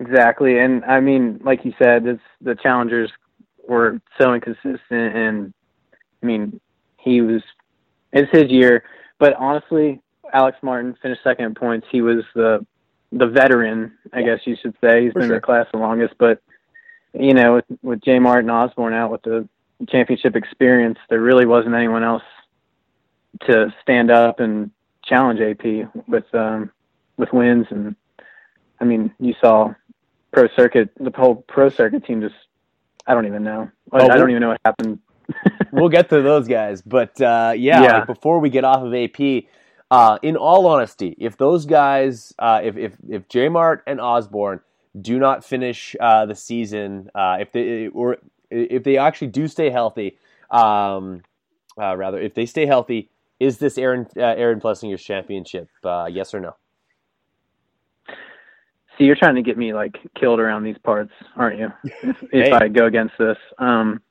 Exactly, 0.06 0.60
and 0.60 0.84
I 0.86 1.00
mean, 1.00 1.40
like 1.44 1.64
you 1.64 1.74
said, 1.82 2.06
it's, 2.06 2.22
the 2.42 2.56
challengers 2.56 3.12
were 3.68 4.02
so 4.20 4.34
inconsistent, 4.34 4.82
and 4.92 5.54
I 6.22 6.26
mean, 6.26 6.60
he 6.98 7.22
was 7.22 7.42
it's 8.12 8.32
his 8.32 8.52
year. 8.52 8.84
But 9.20 9.34
honestly, 9.36 10.02
Alex 10.34 10.58
Martin 10.62 10.96
finished 11.02 11.22
second 11.24 11.46
in 11.46 11.56
points. 11.56 11.88
He 11.92 12.02
was 12.02 12.24
the 12.36 12.66
the 13.12 13.28
veteran, 13.28 13.94
I 14.12 14.24
guess 14.24 14.40
you 14.46 14.56
should 14.62 14.76
say. 14.82 15.04
He's 15.04 15.14
For 15.14 15.20
been 15.20 15.30
sure. 15.30 15.36
in 15.36 15.42
the 15.42 15.46
class 15.46 15.68
the 15.72 15.78
longest, 15.78 16.16
but 16.18 16.42
you 17.14 17.34
know, 17.34 17.56
with, 17.56 17.66
with 17.82 18.02
J. 18.02 18.20
Martin 18.20 18.50
Osborne 18.50 18.94
out 18.94 19.12
with 19.12 19.22
the 19.22 19.48
championship 19.88 20.36
experience, 20.36 20.98
there 21.10 21.22
really 21.22 21.46
wasn't 21.46 21.76
anyone 21.76 22.04
else 22.04 22.24
to 23.48 23.74
stand 23.82 24.10
up 24.10 24.40
and 24.40 24.72
challenge 25.06 25.40
AP 25.40 25.90
with 26.08 26.26
um, 26.34 26.72
with 27.18 27.32
wins. 27.32 27.68
And 27.70 27.96
I 28.80 28.86
mean, 28.86 29.14
you 29.20 29.34
saw 29.40 29.74
pro 30.34 30.48
circuit, 30.58 30.90
the 31.00 31.12
whole 31.16 31.36
pro 31.48 31.70
circuit 31.70 32.06
team 32.06 32.22
just, 32.22 32.36
I 33.08 33.14
don't 33.14 33.28
even 33.28 33.44
know. 33.44 33.70
I, 33.92 34.00
Oh, 34.02 34.10
I 34.10 34.18
don't 34.18 34.30
even 34.32 34.42
know 34.42 34.50
what 34.50 34.62
happened. 34.66 35.00
we'll 35.72 35.90
get 35.90 36.10
to 36.10 36.22
those 36.22 36.48
guys, 36.48 36.82
but 36.82 37.20
uh, 37.22 37.54
yeah, 37.56 37.82
Yeah. 37.84 37.94
like 37.94 38.08
before 38.08 38.40
we 38.40 38.50
get 38.50 38.64
off 38.66 38.84
of 38.84 38.94
AP, 38.94 39.46
uh, 39.92 40.18
in 40.24 40.36
all 40.36 40.66
honesty, 40.68 41.16
if 41.20 41.38
those 41.38 41.66
guys, 41.66 42.34
uh, 42.40 42.62
if 42.64 42.78
if 42.78 42.98
if 43.10 43.30
J 43.30 43.50
Mart 43.50 43.84
and 43.88 44.02
Osborne 44.02 44.62
do 45.00 45.20
not 45.20 45.46
finish 45.46 45.96
uh, 46.00 46.26
the 46.26 46.36
season, 46.36 47.10
uh, 47.16 47.38
if 47.40 47.52
they 47.52 47.88
or 47.90 48.18
if 48.50 48.84
they 48.84 48.98
actually 48.98 49.28
do 49.28 49.48
stay 49.48 49.70
healthy, 49.70 50.18
um, 50.52 51.22
uh, 51.80 51.96
rather 51.96 52.20
if 52.20 52.34
they 52.34 52.46
stay 52.48 52.66
healthy, 52.66 53.12
is 53.40 53.60
this 53.60 53.78
Aaron 53.78 54.08
uh, 54.18 54.22
Aaron 54.22 54.60
Plessinger's 54.60 55.04
championship? 55.04 55.70
Uh, 55.84 56.08
yes 56.12 56.34
or 56.34 56.40
no? 56.40 56.56
See, 58.98 59.06
you're 59.06 59.16
trying 59.16 59.36
to 59.36 59.42
get 59.42 59.58
me 59.58 59.74
like 59.74 59.98
killed 60.20 60.40
around 60.40 60.64
these 60.64 60.78
parts, 60.84 61.12
aren't 61.36 61.60
you? 61.60 61.72
If, 62.04 62.18
if 62.32 62.54
I 62.54 62.68
go 62.68 62.86
against 62.86 63.16
this, 63.18 63.38
um, 63.58 64.02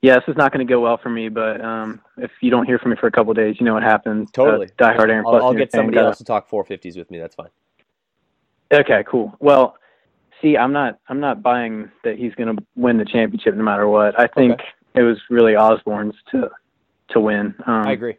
yeah, 0.00 0.14
this 0.14 0.24
is 0.28 0.36
not 0.36 0.52
going 0.52 0.66
to 0.66 0.70
go 0.70 0.80
well 0.80 0.98
for 1.02 1.10
me. 1.10 1.28
But 1.28 1.60
um, 1.60 2.00
if 2.16 2.30
you 2.40 2.50
don't 2.50 2.64
hear 2.66 2.78
from 2.78 2.92
me 2.92 2.96
for 2.98 3.06
a 3.06 3.10
couple 3.12 3.34
days, 3.34 3.56
you 3.58 3.66
know 3.66 3.74
what 3.74 3.82
happens. 3.82 4.30
Totally. 4.30 4.66
Uh, 4.66 4.84
diehard 4.84 5.10
Aaron 5.10 5.24
I'll, 5.26 5.46
I'll 5.46 5.54
get 5.54 5.72
somebody 5.72 5.98
else 5.98 6.18
to 6.18 6.24
talk 6.24 6.48
450s 6.48 6.96
with 6.96 7.10
me. 7.10 7.18
That's 7.18 7.34
fine. 7.34 7.50
Okay, 8.72 9.02
cool. 9.06 9.34
Well, 9.40 9.76
see, 10.40 10.56
I'm 10.56 10.72
not 10.72 10.98
I'm 11.08 11.20
not 11.20 11.42
buying 11.42 11.90
that 12.04 12.16
he's 12.16 12.34
going 12.34 12.54
to 12.54 12.62
win 12.76 12.98
the 12.98 13.04
championship 13.04 13.54
no 13.54 13.64
matter 13.64 13.88
what. 13.88 14.18
I 14.18 14.26
think 14.26 14.52
Okay. 14.54 14.64
it 14.94 15.02
was 15.02 15.18
really 15.30 15.56
Osborne's 15.56 16.14
to 16.32 16.50
to 17.10 17.20
win. 17.20 17.54
Um, 17.66 17.86
I 17.86 17.92
agree. 17.92 18.16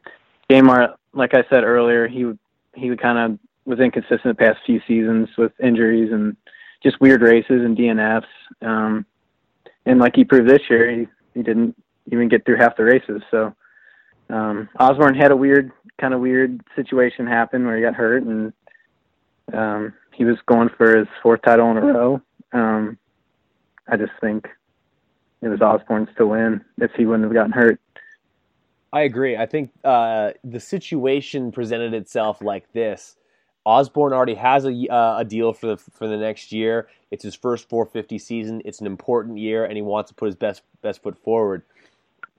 Gamar, 0.50 0.96
like 1.14 1.34
I 1.34 1.44
said 1.50 1.64
earlier, 1.64 2.08
he 2.08 2.26
would 2.26 2.40
he 2.76 2.90
would 2.90 3.02
kind 3.02 3.18
of 3.34 3.40
was 3.66 3.80
inconsistent 3.80 4.24
the 4.24 4.34
past 4.36 4.60
few 4.66 4.82
seasons 4.88 5.30
with 5.38 5.52
injuries 5.62 6.12
and 6.12 6.36
just 6.82 7.00
weird 7.02 7.22
races 7.22 7.64
and 7.64 7.78
DNFs. 7.78 8.24
Um, 8.62 9.06
and 9.86 10.00
like 10.00 10.16
he 10.16 10.24
proved 10.24 10.50
this 10.50 10.62
year, 10.70 10.92
he 10.92 11.08
he 11.34 11.44
didn't 11.44 11.76
even 12.12 12.28
get 12.28 12.46
through 12.46 12.58
half 12.58 12.76
the 12.76 12.84
races. 12.84 13.22
So 13.30 13.54
um, 14.30 14.70
Osborne 14.80 15.16
had 15.16 15.32
a 15.32 15.36
weird 15.36 15.72
kind 16.00 16.14
of 16.14 16.20
weird 16.20 16.62
situation 16.76 17.28
happen 17.28 17.66
where 17.66 17.76
he 17.76 17.82
got 17.82 17.96
hurt 17.96 18.24
and 18.24 18.54
um, 19.54 19.94
he 20.14 20.26
was 20.26 20.38
going 20.46 20.70
for 20.78 20.98
his 20.98 21.08
fourth 21.22 21.42
title 21.42 21.70
in 21.72 21.78
a 21.78 21.82
row. 21.82 22.22
Um, 22.54 22.98
I 23.88 23.98
just 23.98 24.12
think 24.22 24.48
it 25.42 25.48
was 25.48 25.62
Osborne's 25.62 26.10
to 26.18 26.28
win 26.28 26.64
if 26.78 26.92
he 26.96 27.06
wouldn't 27.06 27.24
have 27.24 27.34
gotten 27.34 27.52
hurt. 27.52 27.80
I 28.92 29.02
agree. 29.02 29.38
I 29.38 29.46
think 29.46 29.72
uh, 29.84 30.32
the 30.44 30.60
situation 30.60 31.52
presented 31.52 31.94
itself 31.94 32.42
like 32.42 32.72
this. 32.74 33.16
Osborne 33.70 34.14
already 34.14 34.34
has 34.34 34.66
a, 34.66 34.88
uh, 34.88 35.20
a 35.20 35.26
deal 35.26 35.54
for 35.54 35.68
the 35.68 35.78
for 35.78 36.08
the 36.08 36.18
next 36.18 36.52
year. 36.52 36.88
It's 37.12 37.24
his 37.24 37.36
first 37.36 37.70
450 37.70 38.18
season. 38.18 38.62
It's 38.66 38.82
an 38.82 38.88
important 38.88 39.38
year, 39.38 39.64
and 39.64 39.76
he 39.76 39.84
wants 39.84 40.10
to 40.10 40.16
put 40.16 40.26
his 40.26 40.36
best 40.36 40.64
best 40.82 41.04
foot 41.04 41.18
forward. 41.20 41.62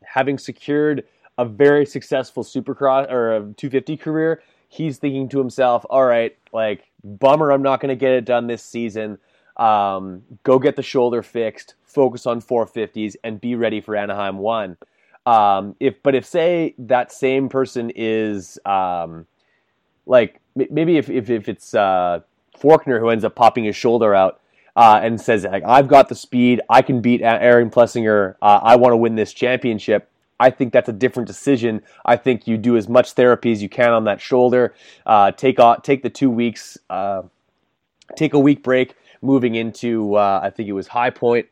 Having 0.03 0.39
secured 0.39 1.05
a 1.39 1.45
very 1.45 1.87
successful 1.87 2.43
Supercross 2.43 3.09
or 3.09 3.37
a 3.37 3.41
250 3.41 3.97
career, 3.97 4.43
he's 4.69 4.99
thinking 4.99 5.29
to 5.29 5.39
himself, 5.39 5.87
all 5.89 6.05
right, 6.05 6.37
like, 6.53 6.91
bummer, 7.05 7.53
I'm 7.53 7.63
not 7.63 7.81
going 7.81 7.91
to 7.91 7.97
get 7.97 8.11
it 8.11 8.25
done 8.25 8.49
this 8.49 8.63
season. 8.63 9.19
Um, 9.57 10.23
go 10.43 10.59
get 10.59 10.75
the 10.75 10.83
shoulder 10.83 11.23
fixed, 11.23 11.75
focus 11.85 12.27
on 12.27 12.43
450s, 12.43 13.15
and 13.23 13.41
be 13.41 13.55
ready 13.55 13.81
for 13.81 13.95
Anaheim 13.95 14.39
1. 14.39 14.77
Um, 15.27 15.77
if 15.79 16.03
but 16.03 16.17
if 16.17 16.27
say 16.27 16.75
that 16.79 17.13
same 17.13 17.49
person 17.49 17.93
is 17.95 18.59
um, 18.65 19.27
like 20.07 20.40
maybe 20.55 20.97
if 20.97 21.09
if, 21.09 21.31
if 21.31 21.49
it's 21.49 21.75
uh, 21.75 22.21
Forkner 22.59 22.99
who 22.99 23.09
ends 23.09 23.25
up 23.25 23.35
popping 23.35 23.65
his 23.65 23.77
shoulder 23.77 24.15
out 24.15 24.41
uh, 24.77 25.01
and 25.03 25.21
says 25.21 25.45
like 25.45 25.65
I've 25.65 25.89
got 25.89 26.09
the 26.09 26.15
speed, 26.15 26.61
I 26.69 26.83
can 26.83 27.01
beat 27.01 27.23
Aaron 27.23 27.71
Plessinger, 27.71 28.37
uh, 28.43 28.61
I 28.63 28.77
want 28.77 28.93
to 28.93 28.97
win 28.97 29.15
this 29.15 29.33
championship. 29.33 30.09
I 30.39 30.49
think 30.49 30.73
that's 30.73 30.89
a 30.89 30.93
different 30.93 31.27
decision. 31.27 31.83
I 32.07 32.17
think 32.17 32.47
you 32.47 32.57
do 32.57 32.79
as 32.79 32.89
much 32.89 33.13
therapy 33.13 33.53
as 33.53 33.63
you 33.63 33.69
can 33.69 33.93
on 33.93 34.05
that 34.05 34.23
shoulder. 34.23 34.75
Uh, 35.05 35.33
take 35.33 35.61
off, 35.61 35.83
take 35.83 36.03
the 36.03 36.09
two 36.09 36.31
weeks, 36.31 36.79
uh, 36.89 37.23
take 38.17 38.33
a 38.33 38.39
week 38.39 38.63
break, 38.63 38.95
moving 39.21 39.55
into 39.55 40.15
uh, 40.15 40.41
I 40.43 40.49
think 40.49 40.69
it 40.69 40.73
was 40.73 40.89
High 40.89 41.11
Point, 41.11 41.47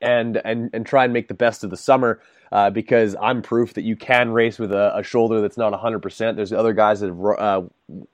and 0.00 0.40
and 0.44 0.70
and 0.72 0.84
try 0.84 1.04
and 1.04 1.12
make 1.12 1.28
the 1.28 1.34
best 1.34 1.62
of 1.62 1.70
the 1.70 1.76
summer 1.76 2.20
uh, 2.56 2.70
because 2.70 3.14
I'm 3.20 3.42
proof 3.42 3.74
that 3.74 3.82
you 3.82 3.96
can 3.96 4.30
race 4.30 4.58
with 4.58 4.72
a, 4.72 4.96
a 4.96 5.02
shoulder 5.02 5.42
that's 5.42 5.58
not 5.58 5.74
100%. 5.74 6.36
There's 6.36 6.54
other 6.54 6.72
guys 6.72 7.00
that 7.00 7.08
have 7.08 7.20
uh, 7.20 7.62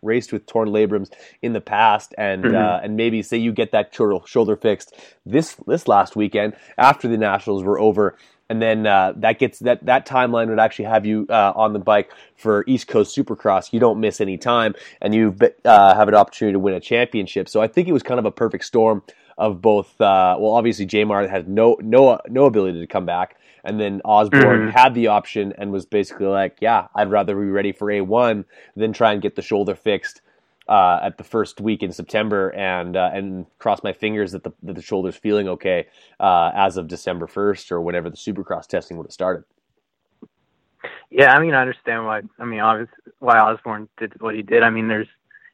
raced 0.02 0.32
with 0.32 0.46
torn 0.46 0.70
labrums 0.70 1.12
in 1.42 1.52
the 1.52 1.60
past, 1.60 2.12
and 2.18 2.42
mm-hmm. 2.42 2.56
uh, 2.56 2.80
and 2.82 2.96
maybe 2.96 3.22
say 3.22 3.36
you 3.36 3.52
get 3.52 3.70
that 3.70 3.94
shoulder, 3.94 4.56
fixed 4.56 4.96
this 5.24 5.54
this 5.68 5.86
last 5.86 6.16
weekend 6.16 6.54
after 6.76 7.06
the 7.06 7.16
nationals 7.16 7.62
were 7.62 7.78
over. 7.78 8.18
And 8.48 8.60
then 8.60 8.84
uh, 8.84 9.12
that 9.18 9.38
gets 9.38 9.60
that 9.60 9.86
that 9.86 10.08
timeline 10.08 10.48
would 10.48 10.58
actually 10.58 10.86
have 10.86 11.06
you 11.06 11.24
uh, 11.30 11.52
on 11.54 11.72
the 11.72 11.78
bike 11.78 12.10
for 12.34 12.64
East 12.66 12.88
Coast 12.88 13.16
Supercross. 13.16 13.72
You 13.72 13.78
don't 13.78 14.00
miss 14.00 14.20
any 14.20 14.38
time, 14.38 14.74
and 15.00 15.14
you 15.14 15.36
uh, 15.64 15.94
have 15.94 16.08
an 16.08 16.16
opportunity 16.16 16.54
to 16.54 16.58
win 16.58 16.74
a 16.74 16.80
championship. 16.80 17.48
So 17.48 17.62
I 17.62 17.68
think 17.68 17.86
it 17.86 17.92
was 17.92 18.02
kind 18.02 18.18
of 18.18 18.26
a 18.26 18.32
perfect 18.32 18.64
storm 18.64 19.04
of 19.38 19.62
both. 19.62 20.00
Uh, 20.00 20.36
well, 20.38 20.52
obviously 20.52 20.86
Jamar 20.86 21.30
had 21.30 21.48
no 21.48 21.76
no 21.80 22.18
no 22.28 22.46
ability 22.46 22.80
to 22.80 22.86
come 22.88 23.06
back, 23.06 23.36
and 23.64 23.80
then 23.80 24.00
Osborne 24.04 24.68
mm-hmm. 24.68 24.68
had 24.70 24.94
the 24.94 25.08
option 25.08 25.52
and 25.56 25.72
was 25.72 25.86
basically 25.86 26.26
like, 26.26 26.58
"Yeah, 26.60 26.88
I'd 26.94 27.10
rather 27.10 27.34
be 27.34 27.46
ready 27.46 27.72
for 27.72 27.90
A 27.90 28.00
one 28.00 28.44
than 28.76 28.92
try 28.92 29.12
and 29.12 29.22
get 29.22 29.36
the 29.36 29.42
shoulder 29.42 29.74
fixed." 29.74 30.22
Uh, 30.68 31.00
at 31.02 31.18
the 31.18 31.24
first 31.24 31.60
week 31.60 31.82
in 31.82 31.90
September, 31.90 32.50
and 32.50 32.96
uh, 32.96 33.10
and 33.12 33.46
cross 33.58 33.82
my 33.82 33.92
fingers 33.92 34.30
that 34.30 34.44
the 34.44 34.52
that 34.62 34.76
the 34.76 34.82
shoulder's 34.82 35.16
feeling 35.16 35.48
okay 35.48 35.88
uh, 36.20 36.52
as 36.54 36.76
of 36.76 36.86
December 36.86 37.26
first 37.26 37.72
or 37.72 37.80
whenever 37.80 38.08
the 38.08 38.16
Supercross 38.16 38.68
testing 38.68 38.96
would 38.96 39.06
have 39.06 39.12
started. 39.12 39.42
Yeah, 41.10 41.34
I 41.34 41.40
mean, 41.40 41.52
I 41.52 41.60
understand 41.60 42.06
why. 42.06 42.22
I 42.38 42.44
mean, 42.44 42.60
obviously, 42.60 42.94
why 43.18 43.38
Osborne 43.38 43.88
did 43.98 44.12
what 44.20 44.36
he 44.36 44.42
did. 44.42 44.62
I 44.62 44.70
mean, 44.70 44.86
there's 44.86 45.08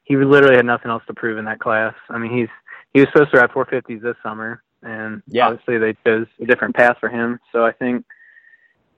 he 0.04 0.16
literally 0.16 0.56
had 0.56 0.66
nothing 0.66 0.90
else 0.90 1.02
to 1.06 1.14
prove 1.14 1.38
in 1.38 1.44
that 1.46 1.58
class. 1.58 1.94
I 2.08 2.18
mean, 2.18 2.36
he's 2.36 2.48
he 2.94 3.00
was 3.00 3.08
supposed 3.12 3.32
to 3.32 3.38
ride 3.38 3.50
450s 3.50 4.00
this 4.00 4.16
summer, 4.22 4.62
and 4.82 5.22
yeah. 5.26 5.48
obviously 5.48 5.78
they 5.78 5.96
chose 6.06 6.26
a 6.40 6.46
different 6.46 6.76
path 6.76 6.96
for 7.00 7.08
him. 7.08 7.40
So 7.52 7.64
I 7.64 7.72
think 7.72 8.04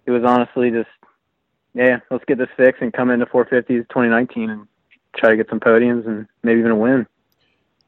it 0.07 0.11
was 0.11 0.23
honestly 0.25 0.71
just, 0.71 0.89
yeah, 1.75 2.01
let's 2.11 2.25
get 2.25 2.39
this 2.39 2.49
fixed 2.57 2.83
and 2.83 2.93
come 2.93 3.11
into 3.11 3.27
450s 3.27 3.67
2019 3.67 4.51
and 4.51 4.67
try 5.17 5.31
to 5.31 5.37
get 5.37 5.49
some 5.49 5.61
podiums 5.61 6.07
and 6.07 6.27
maybe 6.43 6.61
even 6.61 6.73
a 6.73 6.77
win. 6.77 7.07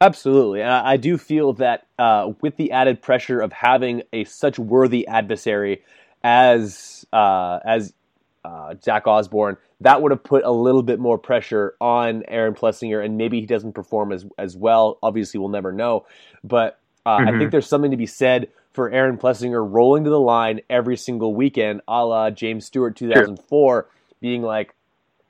Absolutely, 0.01 0.61
and 0.61 0.69
I, 0.69 0.97
do 0.97 1.17
feel 1.17 1.53
that 1.53 1.87
uh, 1.97 2.33
with 2.41 2.57
the 2.57 2.71
added 2.73 3.01
pressure 3.01 3.39
of 3.39 3.53
having 3.53 4.03
a 4.11 4.25
such 4.25 4.59
worthy 4.59 5.07
adversary 5.07 5.81
as 6.21 7.05
uh, 7.13 7.59
as 7.63 7.93
uh, 8.43 8.75
Zach 8.83 9.07
Osborne, 9.07 9.55
that 9.79 10.01
would 10.01 10.11
have 10.11 10.21
put 10.21 10.43
a 10.43 10.51
little 10.51 10.83
bit 10.83 10.99
more 10.99 11.17
pressure 11.17 11.75
on 11.79 12.23
Aaron 12.27 12.53
Plessinger, 12.53 13.03
and 13.05 13.17
maybe 13.17 13.39
he 13.39 13.45
doesn't 13.45 13.73
perform 13.73 14.11
as 14.11 14.25
as 14.37 14.57
well. 14.57 14.97
Obviously, 15.01 15.39
we'll 15.39 15.47
never 15.47 15.71
know, 15.71 16.05
but 16.43 16.79
uh, 17.05 17.17
mm-hmm. 17.17 17.27
I 17.27 17.31
think 17.31 17.41
mm-hmm. 17.41 17.49
there's 17.49 17.67
something 17.67 17.91
to 17.91 17.97
be 17.97 18.05
said 18.05 18.49
for 18.71 18.89
Aaron 18.89 19.17
Plessinger 19.17 19.63
rolling 19.69 20.03
to 20.03 20.09
the 20.09 20.19
line 20.19 20.61
every 20.69 20.97
single 20.97 21.35
weekend, 21.35 21.81
a 21.87 22.05
la 22.05 22.29
James 22.29 22.65
Stewart 22.65 22.95
2004, 22.95 23.37
sure. 23.47 23.89
being 24.19 24.41
like, 24.41 24.75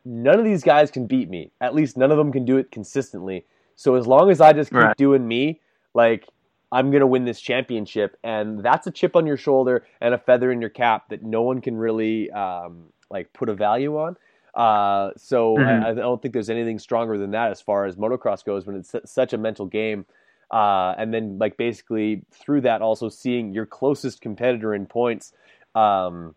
none 0.06 0.40
of 0.40 0.46
these 0.46 0.64
guys 0.64 0.92
can 0.92 1.08
beat 1.08 1.30
me. 1.30 1.52
At 1.60 1.76
least 1.76 1.98
none 1.98 2.12
of 2.12 2.18
them 2.18 2.32
can 2.32 2.46
do 2.46 2.58
it 2.58 2.72
consistently. 2.72 3.46
So 3.76 3.96
as 3.96 4.08
long 4.08 4.30
as 4.30 4.40
I 4.40 4.54
just 4.54 4.70
keep 4.70 4.80
right. 4.80 4.98
doing 4.98 5.28
me, 5.28 5.62
like 5.94 6.28
I'm 6.72 6.92
gonna 6.92 7.08
win 7.08 7.26
this 7.26 7.40
championship, 7.40 8.18
and 8.24 8.64
that's 8.64 8.88
a 8.88 8.92
chip 8.92 9.16
on 9.16 9.26
your 9.26 9.38
shoulder 9.38 9.86
and 10.02 10.14
a 10.14 10.18
feather 10.18 10.52
in 10.52 10.62
your 10.62 10.70
cap 10.70 11.10
that 11.10 11.24
no 11.24 11.42
one 11.42 11.62
can 11.62 11.76
really 11.76 12.32
um, 12.32 12.86
like 13.10 13.32
put 13.34 13.50
a 13.50 13.54
value 13.54 13.98
on. 13.98 14.16
Uh, 14.54 15.12
so 15.18 15.56
mm-hmm. 15.56 15.86
I, 15.86 15.90
I, 15.90 15.94
don't 15.94 16.22
think 16.22 16.34
there's 16.34 16.52
anything 16.52 16.78
stronger 16.78 17.18
than 17.18 17.32
that 17.32 17.50
as 17.50 17.60
far 17.60 17.86
as 17.86 17.96
motocross 17.96 18.46
goes 18.46 18.68
when 18.68 18.76
it's 18.76 18.94
such 19.06 19.34
a 19.34 19.38
mental 19.38 19.66
game 19.66 20.06
uh, 20.52 20.94
and 20.98 21.14
then 21.14 21.38
like 21.38 21.58
basically 21.58 22.24
through 22.32 22.62
that 22.62 22.82
also 22.82 23.10
seeing 23.10 23.54
your 23.54 23.66
closest 23.66 24.22
competitor 24.22 24.74
in 24.74 24.86
points 24.86 25.34
um, 25.76 26.36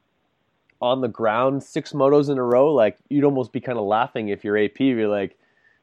on 0.80 1.00
the 1.00 1.08
ground 1.08 1.62
six 1.62 1.92
motos 1.92 2.28
in 2.28 2.38
a 2.38 2.42
row 2.42 2.72
like 2.72 2.98
you'd 3.08 3.24
almost 3.24 3.52
be 3.52 3.60
kind 3.60 3.78
of 3.78 3.84
laughing 3.84 4.28
if 4.28 4.44
you're 4.44 4.58
ap 4.58 4.78
you're 4.78 5.08
like 5.08 5.36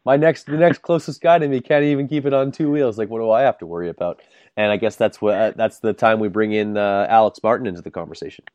my 0.06 0.18
next 0.18 0.46
the 0.46 0.58
next 0.58 0.82
closest 0.82 1.22
guy 1.22 1.40
to 1.40 1.48
me 1.48 1.62
can't 1.62 1.84
even 1.84 2.08
keep 2.08 2.26
it 2.26 2.34
on 2.34 2.52
two 2.52 2.70
wheels. 2.72 2.98
Like 2.98 3.10
what 3.10 3.20
do 3.20 3.32
i 3.32 3.42
have 3.42 3.58
to 3.60 3.66
worry 3.66 3.90
about? 3.90 4.22
And 4.58 4.72
i 4.72 4.78
guess 4.78 4.96
that's 4.96 5.22
what 5.22 5.36
uh, 5.36 5.52
that's 5.56 5.80
the 5.80 5.94
time 5.94 6.20
we 6.20 6.28
bring 6.28 6.52
in 6.52 6.78
uh, 6.78 7.08
alex 7.10 7.40
martin 7.42 7.68
into 7.68 7.82
the 7.82 7.92
conversation. 7.92 8.46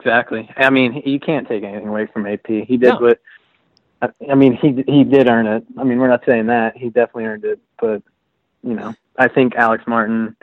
Exactly. 0.00 0.48
I 0.56 0.70
mean 0.70 1.02
you 1.04 1.20
can't 1.20 1.46
take 1.46 1.62
anything 1.62 1.88
away 1.88 2.06
from 2.06 2.26
ap 2.26 2.46
he 2.46 2.76
did 2.76 2.82
no. 2.82 2.96
what 2.96 3.20
I 4.30 4.34
mean, 4.34 4.56
he 4.60 4.82
he 4.90 5.04
did 5.04 5.28
earn 5.28 5.46
it. 5.46 5.64
I 5.78 5.84
mean, 5.84 5.98
we're 5.98 6.08
not 6.08 6.24
saying 6.26 6.46
that 6.46 6.76
he 6.76 6.86
definitely 6.86 7.24
earned 7.24 7.44
it, 7.44 7.60
but 7.80 8.02
you 8.62 8.74
know, 8.74 8.94
I 9.18 9.28
think 9.28 9.54
Alex 9.54 9.84
Martin, 9.86 10.36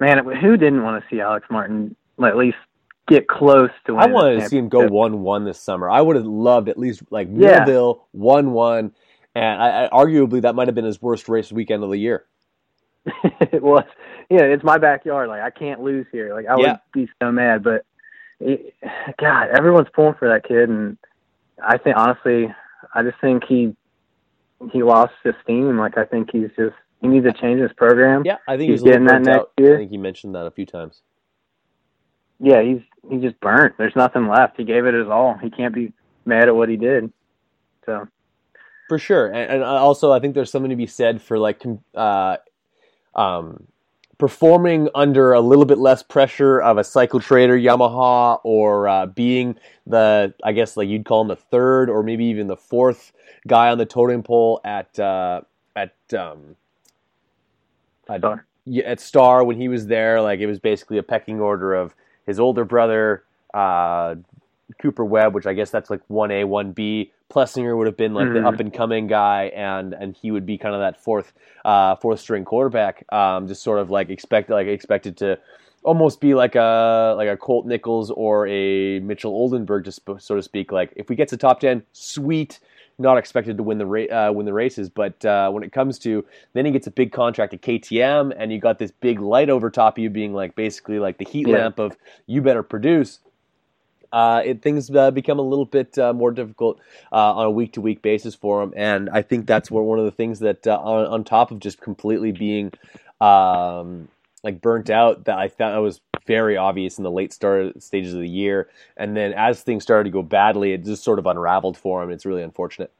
man, 0.00 0.24
who 0.24 0.56
didn't 0.56 0.82
want 0.82 1.02
to 1.02 1.08
see 1.10 1.20
Alex 1.20 1.46
Martin 1.50 1.96
at 2.24 2.36
least 2.36 2.56
get 3.08 3.28
close 3.28 3.70
to? 3.86 3.96
I 3.96 4.06
wanted 4.06 4.40
to 4.40 4.48
see 4.48 4.58
him 4.58 4.68
go 4.68 4.86
one 4.86 5.22
one 5.22 5.44
this 5.44 5.60
summer. 5.60 5.90
I 5.90 6.00
would 6.00 6.16
have 6.16 6.26
loved 6.26 6.68
at 6.68 6.78
least 6.78 7.02
like 7.10 7.28
yeah. 7.32 7.64
Millville 7.64 8.06
one 8.12 8.52
one, 8.52 8.92
and 9.34 9.62
I, 9.62 9.84
I, 9.84 9.88
arguably 9.90 10.42
that 10.42 10.54
might 10.54 10.68
have 10.68 10.74
been 10.74 10.84
his 10.84 11.02
worst 11.02 11.28
race 11.28 11.52
weekend 11.52 11.82
of 11.82 11.90
the 11.90 11.98
year. 11.98 12.24
it 13.40 13.62
was, 13.62 13.84
yeah. 14.30 14.42
It's 14.42 14.64
my 14.64 14.78
backyard. 14.78 15.28
Like 15.28 15.42
I 15.42 15.50
can't 15.50 15.82
lose 15.82 16.06
here. 16.12 16.34
Like 16.34 16.46
I 16.46 16.56
yeah. 16.58 16.72
would 16.72 16.80
be 16.92 17.08
so 17.22 17.30
mad, 17.32 17.62
but 17.62 17.84
it, 18.40 18.74
God, 19.18 19.48
everyone's 19.48 19.88
pulling 19.94 20.14
for 20.14 20.28
that 20.28 20.46
kid, 20.46 20.68
and 20.68 20.98
I 21.62 21.78
think 21.78 21.96
honestly, 21.96 22.54
I 22.94 23.02
just 23.02 23.20
think 23.20 23.44
he 23.44 23.74
he 24.72 24.82
lost 24.82 25.12
his 25.24 25.34
steam. 25.42 25.78
Like 25.78 25.98
I 25.98 26.04
think 26.04 26.30
he's 26.32 26.48
just 26.56 26.74
he 27.00 27.08
needs 27.08 27.26
to 27.26 27.32
change 27.32 27.60
his 27.60 27.72
program. 27.76 28.22
Yeah, 28.24 28.36
I 28.48 28.56
think 28.56 28.70
he's, 28.70 28.80
he's 28.80 28.90
getting 28.90 29.06
that 29.06 29.22
next 29.22 29.38
out. 29.38 29.52
year. 29.58 29.74
I 29.74 29.78
think 29.78 29.90
he 29.90 29.98
mentioned 29.98 30.34
that 30.34 30.46
a 30.46 30.50
few 30.50 30.66
times. 30.66 31.02
Yeah, 32.38 32.62
he's 32.62 32.80
he 33.10 33.18
just 33.18 33.38
burnt. 33.40 33.74
There's 33.78 33.96
nothing 33.96 34.28
left. 34.28 34.56
He 34.56 34.64
gave 34.64 34.86
it 34.86 34.94
his 34.94 35.08
all. 35.08 35.38
He 35.38 35.50
can't 35.50 35.74
be 35.74 35.92
mad 36.24 36.48
at 36.48 36.56
what 36.56 36.68
he 36.68 36.76
did. 36.76 37.12
So 37.84 38.08
for 38.88 38.98
sure, 38.98 39.26
and, 39.26 39.52
and 39.52 39.62
also 39.62 40.12
I 40.12 40.20
think 40.20 40.34
there's 40.34 40.50
something 40.50 40.70
to 40.70 40.76
be 40.76 40.86
said 40.86 41.22
for 41.22 41.38
like 41.38 41.62
uh, 41.94 42.36
um, 43.14 43.66
performing 44.18 44.88
under 44.94 45.32
a 45.32 45.40
little 45.40 45.64
bit 45.64 45.78
less 45.78 46.02
pressure 46.02 46.60
of 46.60 46.78
a 46.78 46.84
cycle 46.84 47.20
trader 47.20 47.56
Yamaha 47.56 48.40
or 48.44 48.88
uh, 48.88 49.06
being 49.06 49.56
the 49.86 50.32
I 50.42 50.52
guess 50.52 50.76
like 50.76 50.88
you'd 50.88 51.04
call 51.04 51.22
him 51.22 51.28
the 51.28 51.36
third 51.36 51.90
or 51.90 52.02
maybe 52.02 52.24
even 52.26 52.46
the 52.46 52.56
fourth 52.56 53.12
guy 53.46 53.68
on 53.70 53.78
the 53.78 53.86
totem 53.86 54.22
pole 54.22 54.60
at 54.64 54.98
uh, 54.98 55.42
at 55.74 55.94
um, 56.16 56.56
at, 58.08 58.20
Star. 58.20 58.46
at 58.84 59.00
Star 59.00 59.44
when 59.44 59.60
he 59.60 59.68
was 59.68 59.86
there 59.86 60.20
like 60.20 60.40
it 60.40 60.46
was 60.46 60.58
basically 60.58 60.98
a 60.98 61.02
pecking 61.02 61.40
order 61.40 61.74
of 61.74 61.94
his 62.26 62.40
older 62.40 62.64
brother 62.64 63.24
uh, 63.52 64.14
Cooper 64.80 65.04
Webb 65.04 65.34
which 65.34 65.46
I 65.46 65.52
guess 65.52 65.70
that's 65.70 65.90
like 65.90 66.00
one 66.08 66.30
A 66.30 66.44
one 66.44 66.72
B 66.72 67.12
Plessinger 67.28 67.76
would 67.76 67.86
have 67.86 67.96
been 67.96 68.14
like 68.14 68.26
mm-hmm. 68.26 68.42
the 68.42 68.48
up 68.48 68.60
and 68.60 68.72
coming 68.72 69.06
guy, 69.06 69.44
and 69.54 69.92
and 69.92 70.16
he 70.16 70.30
would 70.30 70.46
be 70.46 70.58
kind 70.58 70.74
of 70.74 70.80
that 70.80 71.02
fourth 71.02 71.32
uh, 71.64 71.96
fourth 71.96 72.20
string 72.20 72.44
quarterback, 72.44 73.04
um, 73.12 73.48
just 73.48 73.62
sort 73.62 73.80
of 73.80 73.90
like 73.90 74.10
expect 74.10 74.48
like 74.48 74.68
expected 74.68 75.16
to 75.18 75.38
almost 75.82 76.20
be 76.20 76.34
like 76.34 76.54
a 76.54 77.14
like 77.16 77.28
a 77.28 77.36
Colt 77.36 77.66
Nichols 77.66 78.10
or 78.10 78.46
a 78.46 79.00
Mitchell 79.00 79.32
Oldenburg, 79.32 79.84
just 79.84 80.00
so 80.18 80.36
to 80.36 80.42
speak. 80.42 80.70
Like 80.70 80.92
if 80.96 81.08
we 81.08 81.16
get 81.16 81.28
to 81.28 81.36
top 81.36 81.60
ten, 81.60 81.82
sweet. 81.92 82.60
Not 82.98 83.18
expected 83.18 83.58
to 83.58 83.62
win 83.62 83.76
the 83.76 83.84
ra- 83.84 84.28
uh, 84.28 84.32
win 84.32 84.46
the 84.46 84.54
races, 84.54 84.88
but 84.88 85.22
uh, 85.22 85.50
when 85.50 85.62
it 85.62 85.70
comes 85.70 85.98
to 85.98 86.24
then 86.54 86.64
he 86.64 86.72
gets 86.72 86.86
a 86.86 86.90
big 86.90 87.12
contract 87.12 87.52
at 87.52 87.60
KTM, 87.60 88.34
and 88.34 88.50
you 88.50 88.58
got 88.58 88.78
this 88.78 88.90
big 88.90 89.20
light 89.20 89.50
over 89.50 89.68
top 89.68 89.98
of 89.98 90.02
you, 90.02 90.08
being 90.08 90.32
like 90.32 90.54
basically 90.54 90.98
like 90.98 91.18
the 91.18 91.26
heat 91.26 91.46
yeah. 91.46 91.58
lamp 91.58 91.78
of 91.78 91.98
you 92.26 92.40
better 92.40 92.62
produce 92.62 93.18
uh, 94.12 94.42
it, 94.44 94.62
things 94.62 94.90
uh, 94.90 95.10
become 95.10 95.38
a 95.38 95.42
little 95.42 95.64
bit 95.64 95.98
uh, 95.98 96.12
more 96.12 96.30
difficult 96.30 96.78
uh, 97.12 97.34
on 97.34 97.46
a 97.46 97.50
week 97.50 97.72
to 97.74 97.80
week 97.80 98.02
basis 98.02 98.34
for 98.34 98.62
him. 98.62 98.72
And 98.76 99.10
I 99.10 99.22
think 99.22 99.46
that's 99.46 99.70
where 99.70 99.82
one 99.82 99.98
of 99.98 100.04
the 100.04 100.10
things 100.10 100.40
that, 100.40 100.66
uh, 100.66 100.78
on, 100.78 101.06
on, 101.06 101.24
top 101.24 101.50
of 101.50 101.58
just 101.58 101.80
completely 101.80 102.32
being 102.32 102.72
um, 103.20 104.08
like 104.42 104.60
burnt 104.60 104.90
out, 104.90 105.24
that 105.24 105.38
I 105.38 105.48
thought 105.48 105.80
was 105.80 106.00
very 106.26 106.56
obvious 106.56 106.98
in 106.98 107.04
the 107.04 107.10
late 107.10 107.32
start 107.32 107.82
stages 107.82 108.14
of 108.14 108.20
the 108.20 108.28
year, 108.28 108.68
and 108.96 109.16
then 109.16 109.32
as 109.32 109.62
things 109.62 109.82
started 109.82 110.04
to 110.04 110.10
go 110.10 110.22
badly, 110.22 110.72
it 110.72 110.84
just 110.84 111.04
sort 111.04 111.18
of 111.18 111.26
unraveled 111.26 111.76
for 111.76 112.02
him. 112.02 112.10
It's 112.10 112.26
really 112.26 112.42
unfortunate. 112.42 112.92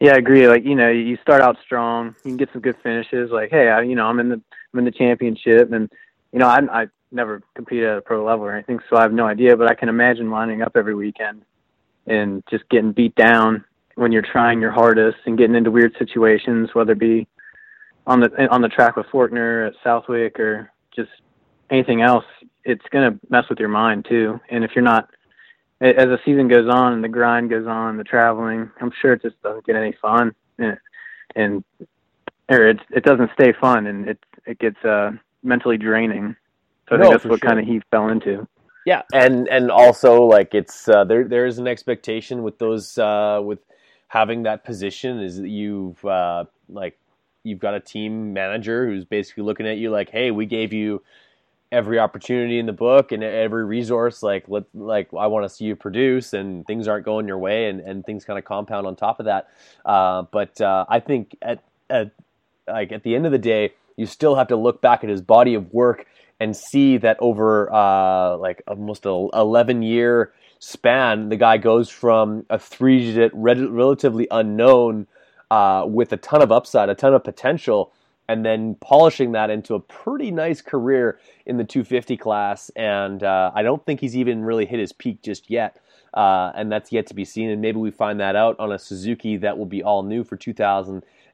Yeah, 0.00 0.12
I 0.12 0.16
agree. 0.16 0.46
Like 0.46 0.64
you 0.64 0.74
know, 0.74 0.90
you 0.90 1.16
start 1.22 1.40
out 1.40 1.56
strong, 1.64 2.14
you 2.24 2.30
can 2.30 2.36
get 2.36 2.50
some 2.52 2.60
good 2.60 2.76
finishes. 2.82 3.30
Like, 3.30 3.50
hey, 3.50 3.68
I, 3.68 3.82
you 3.82 3.94
know, 3.94 4.06
I'm 4.06 4.20
in 4.20 4.28
the 4.28 4.40
I'm 4.72 4.78
in 4.80 4.84
the 4.84 4.90
championship, 4.90 5.72
and 5.72 5.90
you 6.32 6.38
know, 6.38 6.48
I 6.48 6.82
I 6.82 6.86
never 7.16 7.42
competed 7.54 7.88
at 7.88 7.98
a 7.98 8.00
pro 8.00 8.24
level 8.24 8.44
or 8.44 8.54
anything, 8.54 8.78
so 8.88 8.96
I 8.96 9.02
have 9.02 9.12
no 9.12 9.26
idea. 9.26 9.56
But 9.56 9.68
I 9.68 9.74
can 9.74 9.88
imagine 9.88 10.30
lining 10.30 10.62
up 10.62 10.76
every 10.76 10.94
weekend 10.94 11.42
and 12.06 12.44
just 12.48 12.68
getting 12.68 12.92
beat 12.92 13.14
down 13.16 13.64
when 13.96 14.12
you're 14.12 14.22
trying 14.22 14.60
your 14.60 14.70
hardest 14.70 15.18
and 15.26 15.36
getting 15.36 15.56
into 15.56 15.70
weird 15.70 15.96
situations, 15.98 16.70
whether 16.74 16.92
it 16.92 16.98
be 17.00 17.26
on 18.06 18.20
the 18.20 18.48
on 18.50 18.62
the 18.62 18.68
track 18.68 18.96
with 18.96 19.06
Forkner 19.06 19.66
at 19.66 19.74
Southwick 19.82 20.38
or 20.38 20.70
just 20.94 21.10
anything 21.70 22.02
else. 22.02 22.24
It's 22.64 22.84
gonna 22.92 23.18
mess 23.28 23.44
with 23.48 23.58
your 23.58 23.68
mind 23.68 24.06
too. 24.08 24.38
And 24.50 24.62
if 24.62 24.70
you're 24.76 24.84
not 24.84 25.08
as 25.80 26.06
the 26.06 26.18
season 26.24 26.48
goes 26.48 26.68
on 26.70 26.92
and 26.94 27.04
the 27.04 27.08
grind 27.08 27.50
goes 27.50 27.66
on, 27.66 27.96
the 27.96 28.04
traveling, 28.04 28.70
I'm 28.80 28.92
sure 29.02 29.12
it 29.12 29.22
just 29.22 29.40
doesn't 29.42 29.66
get 29.66 29.76
any 29.76 29.94
fun, 30.00 30.34
and, 30.58 30.78
and 31.34 31.64
or 32.48 32.68
it 32.68 32.80
it 32.90 33.04
doesn't 33.04 33.30
stay 33.34 33.52
fun, 33.60 33.86
and 33.86 34.08
it 34.08 34.18
it 34.46 34.58
gets 34.58 34.82
uh, 34.84 35.12
mentally 35.42 35.76
draining. 35.76 36.36
So 36.88 36.96
I 36.96 36.98
No, 36.98 37.10
think 37.10 37.12
that's 37.12 37.24
for 37.24 37.30
what 37.30 37.40
sure. 37.40 37.42
kind 37.42 37.60
of 37.60 37.66
he 37.66 37.80
fell 37.90 38.08
into. 38.08 38.46
Yeah, 38.84 39.04
and 39.12 39.48
and 39.48 39.70
also 39.70 40.24
like 40.24 40.54
it's 40.54 40.88
uh, 40.88 41.04
there 41.04 41.24
there 41.28 41.46
is 41.46 41.58
an 41.58 41.68
expectation 41.68 42.42
with 42.42 42.58
those 42.58 42.98
uh, 42.98 43.40
with 43.44 43.60
having 44.08 44.44
that 44.44 44.64
position 44.64 45.20
is 45.20 45.38
that 45.38 45.48
you've 45.48 46.04
uh, 46.04 46.46
like 46.68 46.98
you've 47.44 47.60
got 47.60 47.74
a 47.74 47.80
team 47.80 48.34
manager 48.34 48.88
who's 48.88 49.04
basically 49.06 49.44
looking 49.44 49.68
at 49.68 49.78
you 49.78 49.90
like, 49.90 50.10
hey, 50.10 50.32
we 50.32 50.46
gave 50.46 50.74
you 50.74 51.02
every 51.72 51.98
opportunity 51.98 52.58
in 52.58 52.66
the 52.66 52.72
book 52.72 53.12
and 53.12 53.24
every 53.24 53.64
resource 53.64 54.22
like 54.22 54.48
let 54.48 54.64
like 54.74 55.08
I 55.18 55.26
want 55.28 55.44
to 55.44 55.48
see 55.48 55.66
you 55.66 55.76
produce 55.76 56.32
and 56.32 56.66
things 56.66 56.88
aren't 56.88 57.04
going 57.04 57.28
your 57.28 57.38
way 57.38 57.68
and, 57.68 57.80
and 57.80 58.04
things 58.06 58.24
kind 58.24 58.38
of 58.38 58.44
compound 58.44 58.86
on 58.86 58.96
top 58.96 59.20
of 59.20 59.26
that. 59.26 59.48
Uh, 59.84 60.22
but 60.32 60.60
uh, 60.60 60.86
I 60.88 61.00
think 61.00 61.36
at, 61.42 61.62
at 61.90 62.12
like 62.68 62.92
at 62.92 63.02
the 63.02 63.14
end 63.14 63.26
of 63.26 63.32
the 63.32 63.38
day, 63.38 63.74
you 63.96 64.06
still 64.06 64.36
have 64.36 64.48
to 64.48 64.56
look 64.56 64.80
back 64.82 65.04
at 65.04 65.10
his 65.10 65.20
body 65.22 65.54
of 65.54 65.72
work 65.72 66.06
and 66.40 66.56
see 66.56 66.98
that 66.98 67.16
over 67.20 67.72
uh, 67.72 68.36
like 68.36 68.62
almost 68.66 69.06
a 69.06 69.28
11 69.34 69.82
year 69.82 70.32
span, 70.58 71.28
the 71.28 71.36
guy 71.36 71.56
goes 71.56 71.88
from 71.88 72.44
a 72.50 72.58
three 72.58 73.00
digit, 73.00 73.32
relatively 73.34 74.26
unknown 74.30 75.06
uh, 75.50 75.84
with 75.86 76.12
a 76.12 76.16
ton 76.16 76.42
of 76.42 76.52
upside, 76.52 76.88
a 76.88 76.94
ton 76.94 77.14
of 77.14 77.24
potential, 77.24 77.92
and 78.28 78.44
then 78.44 78.74
polishing 78.80 79.32
that 79.32 79.50
into 79.50 79.74
a 79.74 79.80
pretty 79.80 80.30
nice 80.30 80.60
career 80.60 81.18
in 81.46 81.56
the 81.56 81.64
250 81.64 82.16
class. 82.16 82.70
And 82.70 83.22
uh, 83.22 83.52
I 83.54 83.62
don't 83.62 83.84
think 83.86 84.00
he's 84.00 84.16
even 84.16 84.44
really 84.44 84.66
hit 84.66 84.80
his 84.80 84.92
peak 84.92 85.22
just 85.22 85.48
yet. 85.50 85.80
Uh, 86.12 86.50
and 86.54 86.72
that's 86.72 86.90
yet 86.90 87.06
to 87.06 87.14
be 87.14 87.24
seen. 87.24 87.50
And 87.50 87.60
maybe 87.60 87.78
we 87.78 87.90
find 87.90 88.18
that 88.20 88.36
out 88.36 88.58
on 88.58 88.72
a 88.72 88.78
Suzuki 88.78 89.36
that 89.36 89.58
will 89.58 89.66
be 89.66 89.82
all 89.82 90.02
new 90.02 90.24
for 90.24 90.36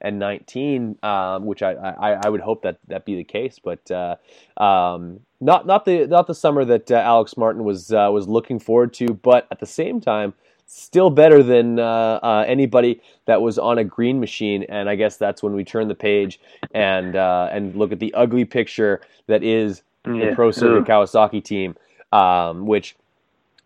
2019, 0.03 0.99
um, 1.03 1.47
which 1.47 1.63
I, 1.63 1.73
I, 1.73 2.11
I 2.25 2.29
would 2.29 2.41
hope 2.41 2.63
that 2.63 2.79
that 2.89 3.05
be 3.05 3.17
the 3.17 3.25
case. 3.25 3.59
But 3.63 3.91
uh, 3.91 4.17
um, 4.57 5.21
not 5.41 5.67
not 5.67 5.85
the 5.85 6.07
not 6.07 6.27
the 6.27 6.35
summer 6.35 6.65
that 6.65 6.91
uh, 6.91 6.97
Alex 6.97 7.37
Martin 7.37 7.65
was 7.65 7.93
uh, 7.93 8.09
was 8.13 8.29
looking 8.29 8.59
forward 8.59 8.93
to. 8.95 9.15
But 9.15 9.47
at 9.51 9.61
the 9.61 9.67
same 9.67 10.01
time, 10.01 10.35
still 10.67 11.11
better 11.11 11.43
than 11.43 11.79
uh, 11.79 12.21
uh, 12.23 12.45
anybody 12.47 13.01
that 13.27 13.43
was 13.43 13.59
on 13.59 13.79
a 13.79 13.85
green 13.85 14.21
machine. 14.21 14.65
And 14.69 14.89
I 14.89 14.97
guess 14.97 15.17
that's 15.17 15.43
when 15.43 15.55
we 15.55 15.65
turn 15.65 15.89
the 15.89 15.95
page 15.95 16.41
and 16.73 17.17
uh, 17.17 17.49
and 17.53 17.75
look 17.75 17.93
at 17.93 18.01
the 18.01 18.13
ugly 18.15 18.45
picture 18.45 19.01
that 19.27 19.43
is 19.43 19.83
the 20.05 20.33
Pro 20.35 20.51
Circuit. 20.51 20.91
Kawasaki 20.91 21.43
team, 21.43 21.77
um, 22.13 22.67
which. 22.67 22.97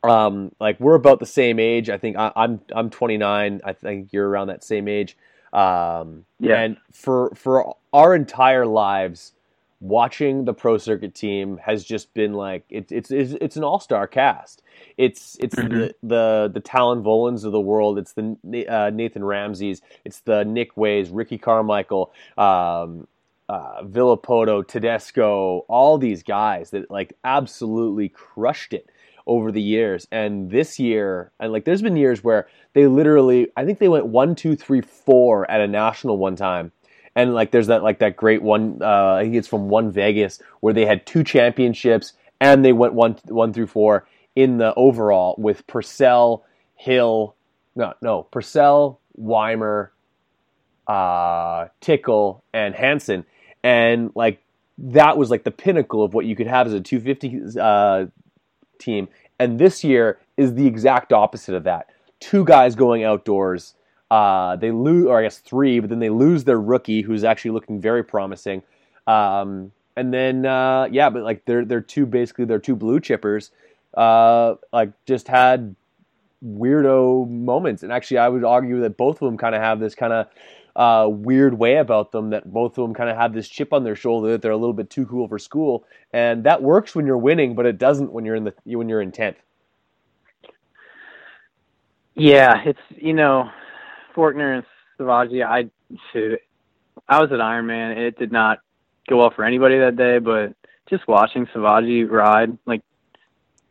Um, 0.05 0.53
like 0.61 0.79
we're 0.79 0.95
about 0.95 1.19
the 1.19 1.27
same 1.27 1.59
age. 1.59 1.91
I 1.91 1.99
think 1.99 2.17
I, 2.17 2.31
I'm 2.37 2.61
I'm 2.73 2.91
29. 2.91 3.61
I 3.65 3.73
think 3.73 4.13
you're 4.13 4.29
around 4.29 4.49
that 4.49 4.63
same 4.63 4.87
age. 4.87 5.17
Um, 5.57 6.27
Yeah. 6.41 6.61
And 6.61 6.79
for 6.93 7.33
for 7.37 7.77
our 7.95 8.15
entire 8.15 8.67
lives, 8.67 9.33
watching 9.81 10.47
the 10.47 10.55
pro 10.55 10.79
circuit 10.79 11.15
team 11.15 11.59
has 11.59 11.85
just 11.85 12.15
been 12.15 12.35
like 12.35 12.65
it, 12.71 12.93
it's 12.93 13.11
it's 13.13 13.33
it's 13.41 13.57
an 13.57 13.65
all 13.65 13.81
star 13.81 14.07
cast. 14.09 14.63
It's 14.99 15.37
it's 15.41 15.57
Mhm. 15.57 15.71
the, 15.71 15.95
the 16.03 16.51
the 16.55 16.61
Tallon 16.61 17.03
Vohlands 17.05 17.45
of 17.45 17.53
the 17.53 17.61
world. 17.61 17.99
It's 17.99 18.15
the 18.15 18.37
uh, 18.69 18.91
Nathan 18.91 19.25
Ramseys. 19.25 19.83
It's 20.05 20.21
the 20.21 20.45
Nick 20.45 20.77
Weys, 20.77 21.11
Ricky 21.11 21.39
Carmichael, 21.39 22.13
um, 22.39 23.09
uh, 23.49 23.83
Villopoto, 23.85 24.67
Tedesco. 24.67 25.65
All 25.69 25.99
these 25.99 26.23
guys 26.25 26.71
that 26.71 26.91
like 26.91 27.15
absolutely 27.25 28.11
crushed 28.11 28.75
it 28.75 28.91
over 29.27 29.51
the 29.51 29.63
years. 29.63 30.07
And 30.11 30.51
this 30.51 30.79
year, 30.79 31.33
and 31.41 31.53
like 31.53 31.65
there's 31.65 31.83
been 31.83 31.97
years 31.97 32.23
where 32.23 32.49
they 32.75 32.87
literally, 32.87 33.49
I 33.57 33.65
think 33.65 33.79
they 33.79 33.89
went 33.89 34.07
one, 34.07 34.35
two, 34.35 34.57
three, 34.57 34.81
four 34.81 35.51
at 35.51 35.61
a 35.61 35.67
national 35.67 36.19
one 36.19 36.37
time. 36.37 36.73
And 37.15 37.35
like 37.35 37.51
there's 37.51 37.69
that 37.69 37.83
like 37.83 37.99
that 38.01 38.17
great 38.17 38.43
one, 38.43 38.79
uh, 38.83 39.15
I 39.15 39.23
think 39.23 39.35
it's 39.35 39.49
from 39.49 39.69
One 39.69 39.91
Vegas 39.91 40.41
where 40.61 40.75
they 40.75 40.85
had 40.85 41.07
two 41.07 41.25
championships 41.25 42.13
and 42.41 42.65
they 42.65 42.73
went 42.73 42.93
one 42.95 43.17
one 43.25 43.53
through 43.53 43.69
four 43.69 44.07
in 44.35 44.59
the 44.59 44.75
overall 44.75 45.35
with 45.39 45.67
Pourcel, 45.67 46.43
Hill, 46.75 47.35
no 47.75 47.95
no 48.03 48.27
Pourcel, 48.31 48.99
Weimer, 49.15 49.93
uh, 50.87 51.69
Tickle, 51.81 52.45
and 52.53 52.75
Hansen, 52.75 53.25
and 53.63 54.13
like 54.15 54.43
that 54.79 55.17
was 55.17 55.31
like 55.31 55.45
the 55.45 55.51
pinnacle 55.51 56.05
of 56.05 56.13
what 56.13 56.27
you 56.27 56.37
could 56.37 56.47
have 56.47 56.67
as 56.67 56.75
a 56.75 56.81
250 56.81 57.59
uh, 57.59 58.07
team. 58.79 59.09
And 59.39 59.59
this 59.59 59.85
year 59.85 60.19
is 60.37 60.55
the 60.55 60.67
exact 60.67 61.13
opposite 61.13 61.55
of 61.55 61.65
that. 61.65 61.91
Two 62.21 62.45
guys 62.45 62.75
going 62.75 63.05
outdoors. 63.05 63.75
Uh, 64.11 64.57
they 64.57 64.71
lose, 64.71 65.07
or 65.07 65.19
I 65.19 65.23
guess 65.23 65.39
three, 65.39 65.81
but 65.81 65.91
then 65.91 65.99
they 65.99 66.11
lose 66.11 66.45
their 66.45 66.61
rookie, 66.61 67.03
who's 67.03 67.25
actually 67.25 67.51
looking 67.51 67.81
very 67.81 68.05
promising. 68.05 68.63
Um, 69.07 69.73
and 69.97 70.13
then, 70.13 70.47
uh, 70.47 70.89
yeah, 70.91 71.11
but 71.11 71.23
like 71.23 71.45
they're 71.45 71.65
they're 71.65 71.81
two 71.81 72.07
basically 72.07 72.45
they're 72.45 72.59
two 72.59 72.77
blue 72.77 73.01
chippers. 73.01 73.51
Uh, 73.95 74.57
like 74.73 74.93
just 75.07 75.27
had 75.27 75.75
weirdo 76.45 77.29
moments, 77.29 77.83
and 77.83 77.91
actually, 77.91 78.19
I 78.19 78.29
would 78.29 78.45
argue 78.45 78.81
that 78.81 78.97
both 78.97 79.23
of 79.23 79.27
them 79.27 79.39
kind 79.39 79.55
of 79.55 79.63
have 79.63 79.81
this 79.81 79.95
kind 79.95 80.13
of 80.13 80.27
uh, 80.77 81.09
weird 81.09 81.59
way 81.59 81.77
about 81.79 82.13
them. 82.13 82.31
That 82.31 82.53
both 82.53 82.79
of 82.79 82.85
them 82.85 82.95
kind 82.95 83.11
of 83.11 83.17
have 83.17 83.33
this 83.33 83.49
chip 83.49 83.73
on 83.73 83.83
their 83.83 83.97
shoulder 83.97 84.33
that 84.33 84.43
they're 84.43 84.53
a 84.53 84.57
little 84.57 84.75
bit 84.75 84.91
too 84.91 85.07
cool 85.07 85.27
for 85.27 85.39
school, 85.39 85.85
and 86.13 86.45
that 86.45 86.63
works 86.63 86.95
when 86.95 87.07
you're 87.07 87.19
winning, 87.19 87.55
but 87.57 87.67
it 87.67 87.79
doesn't 87.79 88.13
when 88.13 88.25
you're 88.25 88.37
in 88.37 88.45
the 88.45 88.55
when 88.65 88.89
you're 88.89 89.03
in 89.03 89.13
tenth. 89.13 89.39
Yeah, 92.15 92.63
it's 92.65 92.79
you 92.91 93.15
know, 93.15 93.51
Forkner 94.15 94.57
and 94.59 94.67
Savatgy. 94.99 95.45
I 95.45 95.71
shoot, 96.13 96.41
I 97.09 97.21
was 97.21 97.33
at 97.33 97.39
Ironman. 97.39 97.97
It 97.97 98.19
did 98.19 98.33
not 98.33 98.59
go 99.09 99.19
well 99.19 99.33
for 99.35 99.45
anybody 99.45 99.79
that 99.79 99.97
day, 99.97 100.19
but 100.19 100.55
just 100.89 101.09
watching 101.09 101.47
Savatgy 101.47 102.09
ride, 102.11 102.57
like 102.67 102.83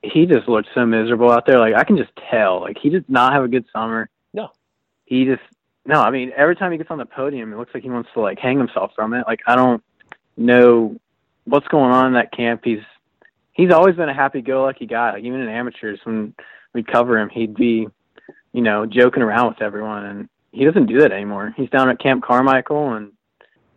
he 0.04 0.26
just 0.26 0.48
looked 0.48 0.70
so 0.76 0.86
miserable 0.86 1.32
out 1.32 1.46
there. 1.46 1.60
Like 1.60 1.76
I 1.76 1.84
can 1.84 1.98
just 1.98 2.12
tell, 2.32 2.62
like 2.62 2.78
he 2.82 2.90
did 2.90 3.10
not 3.10 3.34
have 3.34 3.44
a 3.44 3.48
good 3.48 3.66
summer. 3.74 4.10
No. 4.34 4.50
he 5.06 5.26
just 5.26 5.42
no. 5.86 6.02
I 6.02 6.12
mean, 6.12 6.32
every 6.36 6.56
time 6.56 6.72
he 6.72 6.78
gets 6.78 6.92
on 6.92 6.98
the 6.98 7.06
podium, 7.06 7.54
it 7.54 7.58
looks 7.58 7.74
like 7.74 7.84
he 7.84 7.90
wants 7.90 8.10
to 8.14 8.22
like 8.22 8.40
hang 8.40 8.58
himself 8.58 8.92
from 8.96 9.14
it. 9.14 9.26
Like 9.28 9.42
I 9.48 9.56
don't 9.56 9.84
know 10.38 10.98
what's 11.46 11.68
going 11.68 11.92
on 11.92 12.08
in 12.08 12.14
that 12.14 12.32
camp. 12.32 12.62
He's 12.64 12.84
he's 13.54 13.72
always 13.72 13.96
been 13.96 14.10
a 14.10 14.14
happy-go-lucky 14.14 14.86
guy. 14.86 15.14
Like 15.14 15.24
even 15.24 15.42
in 15.42 15.50
amateurs, 15.50 16.00
when 16.04 16.34
we'd 16.74 16.88
cover 16.88 17.18
him, 17.18 17.30
he'd 17.30 17.56
be 17.56 17.88
you 18.56 18.62
know, 18.62 18.86
joking 18.86 19.22
around 19.22 19.50
with 19.50 19.62
everyone. 19.62 20.06
And 20.06 20.30
he 20.54 20.64
doesn't 20.64 20.86
do 20.86 21.00
that 21.02 21.12
anymore. 21.12 21.54
He's 21.58 21.70
down 21.70 21.90
at 21.90 22.00
Camp 22.00 22.24
Carmichael, 22.24 22.94
and 22.94 23.12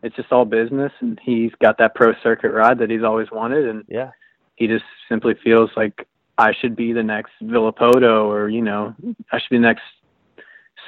it's 0.05 0.15
just 0.15 0.31
all 0.31 0.45
business. 0.45 0.93
And 1.01 1.19
he's 1.21 1.51
got 1.61 1.79
that 1.79 1.97
pro 1.97 2.15
circuit 2.23 2.53
ride 2.53 2.79
that 2.79 2.89
he's 2.89 3.03
always 3.03 3.29
wanted, 3.33 3.69
and 3.69 3.85
Yeah, 3.89 4.13
he 4.55 4.69
just 4.69 4.85
simply 5.09 5.35
feels 5.43 5.71
like 5.77 6.07
I 6.39 6.53
should 6.53 6.77
be 6.77 6.93
the 6.93 7.03
next 7.03 7.33
Villopoto, 7.43 8.27
or 8.27 8.49
you 8.49 8.63
know, 8.63 8.95
I 9.33 9.41
should 9.41 9.51
be 9.51 9.57
the 9.57 9.63
next 9.63 9.83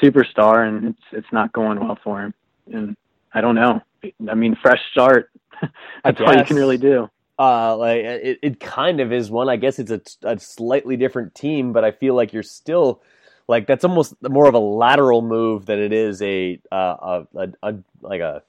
superstar, 0.03 0.67
and 0.67 0.89
it's 0.89 1.03
it's 1.13 1.33
not 1.33 1.53
going 1.53 1.81
well 1.81 1.99
for 2.03 2.23
him. 2.23 2.35
And 2.73 2.97
I 3.35 3.41
don't 3.41 3.55
know. 3.55 3.81
I 4.29 4.35
mean, 4.35 4.57
fresh 4.61 4.81
start. 4.93 5.31
That's 6.05 6.21
all 6.21 6.35
you 6.35 6.45
can 6.45 6.57
really 6.57 6.79
do. 6.79 7.09
uh, 7.39 7.75
like 7.77 8.03
it, 8.05 8.39
it 8.43 8.61
kind 8.61 9.01
of 9.01 9.13
is 9.13 9.31
one. 9.31 9.49
I 9.49 9.57
guess 9.57 9.79
it's 9.79 9.91
a, 9.91 10.01
a 10.25 10.39
slightly 10.39 10.97
different 10.97 11.35
team, 11.35 11.73
but 11.73 11.85
I 11.85 11.91
feel 11.91 12.15
like 12.15 12.33
you're 12.35 12.43
still 12.43 13.03
like 13.49 13.67
that's 13.67 13.85
almost 13.85 14.15
more 14.23 14.47
of 14.47 14.55
a 14.55 14.59
lateral 14.59 15.23
move 15.23 15.65
than 15.67 15.79
it 15.79 15.93
is 15.93 16.21
a 16.23 16.61
uh, 16.71 16.77
a, 16.77 17.27
a, 17.35 17.49
a 17.63 17.75
like 18.03 18.21
a 18.21 18.43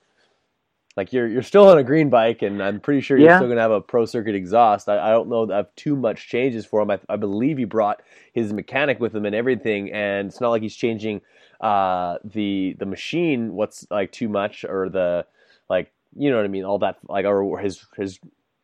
like 0.97 1.13
you're 1.13 1.27
you're 1.27 1.41
still 1.43 1.67
on 1.69 1.77
a 1.77 1.83
green 1.83 2.09
bike, 2.09 2.41
and 2.41 2.61
I'm 2.61 2.79
pretty 2.79 3.01
sure 3.01 3.17
you're 3.17 3.29
Yeah. 3.29 3.31
still 3.31 3.47
gonna 3.47 3.61
have 3.61 3.71
a 3.71 3.81
pro 3.81 4.05
circuit 4.05 4.35
exhaust. 4.35 4.89
I, 4.89 4.99
I 4.99 5.11
don't 5.11 5.29
know 5.29 5.45
that 5.45 5.53
I 5.53 5.57
have 5.57 5.75
too 5.75 5.95
much 5.95 6.27
changes 6.27 6.65
for 6.65 6.81
him. 6.81 6.91
I, 6.91 6.99
I 7.09 7.15
believe 7.15 7.57
he 7.57 7.65
brought 7.65 8.01
his 8.33 8.53
mechanic 8.53 8.99
with 8.99 9.15
him 9.15 9.25
and 9.25 9.35
everything, 9.35 9.91
and 9.91 10.27
it's 10.29 10.41
not 10.41 10.49
like 10.49 10.61
he's 10.61 10.75
changing 10.75 11.21
uh, 11.61 12.17
the 12.23 12.75
the 12.79 12.85
machine. 12.85 13.53
What's 13.53 13.87
like 13.89 14.11
too 14.11 14.29
much 14.29 14.65
or 14.65 14.89
the 14.89 15.25
like 15.69 15.91
you 16.15 16.29
know 16.29 16.37
what 16.37 16.45
I 16.45 16.49
mean? 16.49 16.65
All 16.65 16.79
that 16.79 16.97
like 17.07 17.25
or 17.25 17.59
his 17.59 17.85
his 17.97 18.19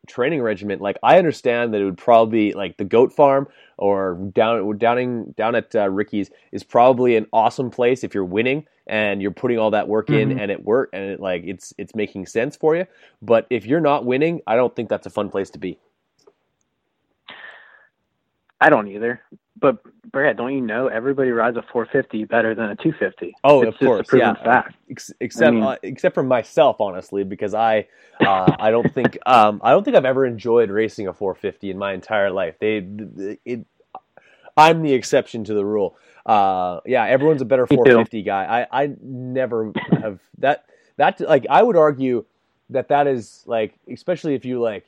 training 0.08 0.42
regimen, 0.42 0.80
like 0.80 0.98
I 1.04 1.18
understand 1.18 1.74
that 1.74 1.82
it 1.82 1.86
would 1.86 1.98
probably 1.98 2.54
like 2.54 2.78
the 2.78 2.86
goat 2.86 3.14
farm 3.14 3.48
or 3.78 4.16
down 4.34 4.78
downing 4.78 5.34
down 5.38 5.56
at 5.56 5.76
uh, 5.76 5.90
Ricky's 5.90 6.32
is 6.52 6.64
probably 6.64 7.16
an 7.16 7.28
awesome 7.32 7.70
place 7.70 8.04
if 8.04 8.14
you're 8.14 8.26
winning 8.26 8.66
and 8.88 9.22
you're 9.22 9.32
putting 9.32 9.60
all 9.60 9.72
that 9.72 9.88
work 9.88 10.10
in 10.10 10.30
mm-hmm. 10.30 10.40
and 10.40 10.52
it 10.52 10.64
work 10.64 10.90
and 10.94 11.04
it 11.04 11.20
like 11.20 11.44
it's 11.46 11.74
it's 11.78 11.94
making 11.94 12.26
sense 12.26 12.56
for 12.56 12.76
you. 12.76 12.86
But 13.22 13.46
if 13.50 13.66
you're 13.66 13.82
not 13.82 14.06
winning, 14.06 14.42
I 14.48 14.56
don't 14.56 14.76
think 14.76 14.90
that's 14.90 15.06
a 15.06 15.12
fun 15.12 15.30
place 15.30 15.50
to 15.52 15.60
be. 15.60 15.78
I 18.60 18.70
don't 18.70 18.88
either. 18.88 19.22
But 19.60 19.78
Brad, 20.12 20.38
don't 20.38 20.54
you 20.54 20.62
know 20.62 20.88
everybody 20.88 21.32
rides 21.32 21.58
a 21.58 21.62
450 21.62 22.26
better 22.26 22.56
than 22.56 22.70
a 22.70 22.76
250? 22.76 23.36
Oh, 23.44 23.62
it's 23.62 23.70
of 23.70 23.80
course, 23.80 24.08
yeah. 24.14 24.34
Fact. 24.36 24.76
Ex- 24.90 25.12
except 25.20 25.48
I 25.48 25.52
mean, 25.52 25.64
uh, 25.64 25.76
except 25.84 26.14
for 26.16 26.24
myself, 26.24 26.80
honestly, 26.80 27.24
because 27.24 27.54
I 27.54 27.88
uh, 28.20 28.56
I 28.60 28.72
don't 28.72 28.94
think 28.94 29.18
um, 29.26 29.60
I 29.64 29.72
don't 29.72 29.84
think 29.84 29.98
I've 29.98 30.06
ever 30.06 30.26
enjoyed 30.26 30.70
racing 30.70 31.08
a 31.08 31.14
450 31.14 31.70
in 31.72 31.78
my 31.78 31.94
entire 31.94 32.30
life. 32.30 32.56
They 32.60 32.88
it, 33.46 33.66
I'm 34.56 34.82
the 34.82 34.94
exception 34.94 35.44
to 35.46 35.54
the 35.54 35.66
rule. 35.66 35.98
Uh, 36.26 36.82
yeah, 36.86 37.06
everyone's 37.06 37.42
a 37.42 37.46
better 37.46 37.68
450 37.68 38.24
guy. 38.24 38.68
I 38.72 38.84
I 38.84 38.96
never 39.02 39.72
have 40.02 40.20
that 40.40 40.66
that 40.98 41.20
like 41.22 41.46
I 41.50 41.64
would 41.64 41.78
argue 41.78 42.26
that 42.70 42.90
that 42.90 43.08
is 43.08 43.44
like 43.46 43.76
especially 43.92 44.36
if 44.36 44.46
you 44.46 44.60
like 44.60 44.86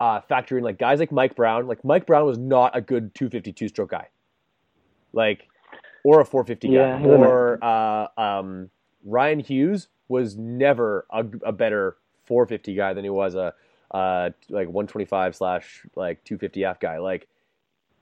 uh, 0.00 0.20
factor 0.20 0.58
in 0.58 0.64
like 0.64 0.78
guys 0.78 0.98
like 0.98 1.12
Mike 1.12 1.36
Brown. 1.36 1.66
Like 1.66 1.84
Mike 1.84 2.06
Brown 2.06 2.26
was 2.26 2.38
not 2.38 2.76
a 2.76 2.80
good 2.80 3.14
252 3.14 3.68
stroke 3.68 3.90
guy, 3.90 4.08
like 5.12 5.48
or 6.04 6.20
a 6.20 6.24
450 6.24 6.68
yeah, 6.68 6.98
guy. 6.98 7.04
Or 7.04 7.58
uh, 7.62 8.08
um, 8.20 8.70
Ryan 9.04 9.40
Hughes 9.40 9.88
was 10.08 10.36
never 10.36 11.06
a, 11.10 11.24
a, 11.44 11.52
better 11.52 11.96
450 12.26 12.74
guy 12.74 12.92
than 12.92 13.04
he 13.04 13.10
was 13.10 13.34
a 13.34 13.54
uh, 13.90 14.30
like 14.50 14.68
125 14.68 15.36
slash 15.36 15.86
like 15.96 16.22
250 16.24 16.64
F 16.64 16.80
guy. 16.80 16.98
Like 16.98 17.26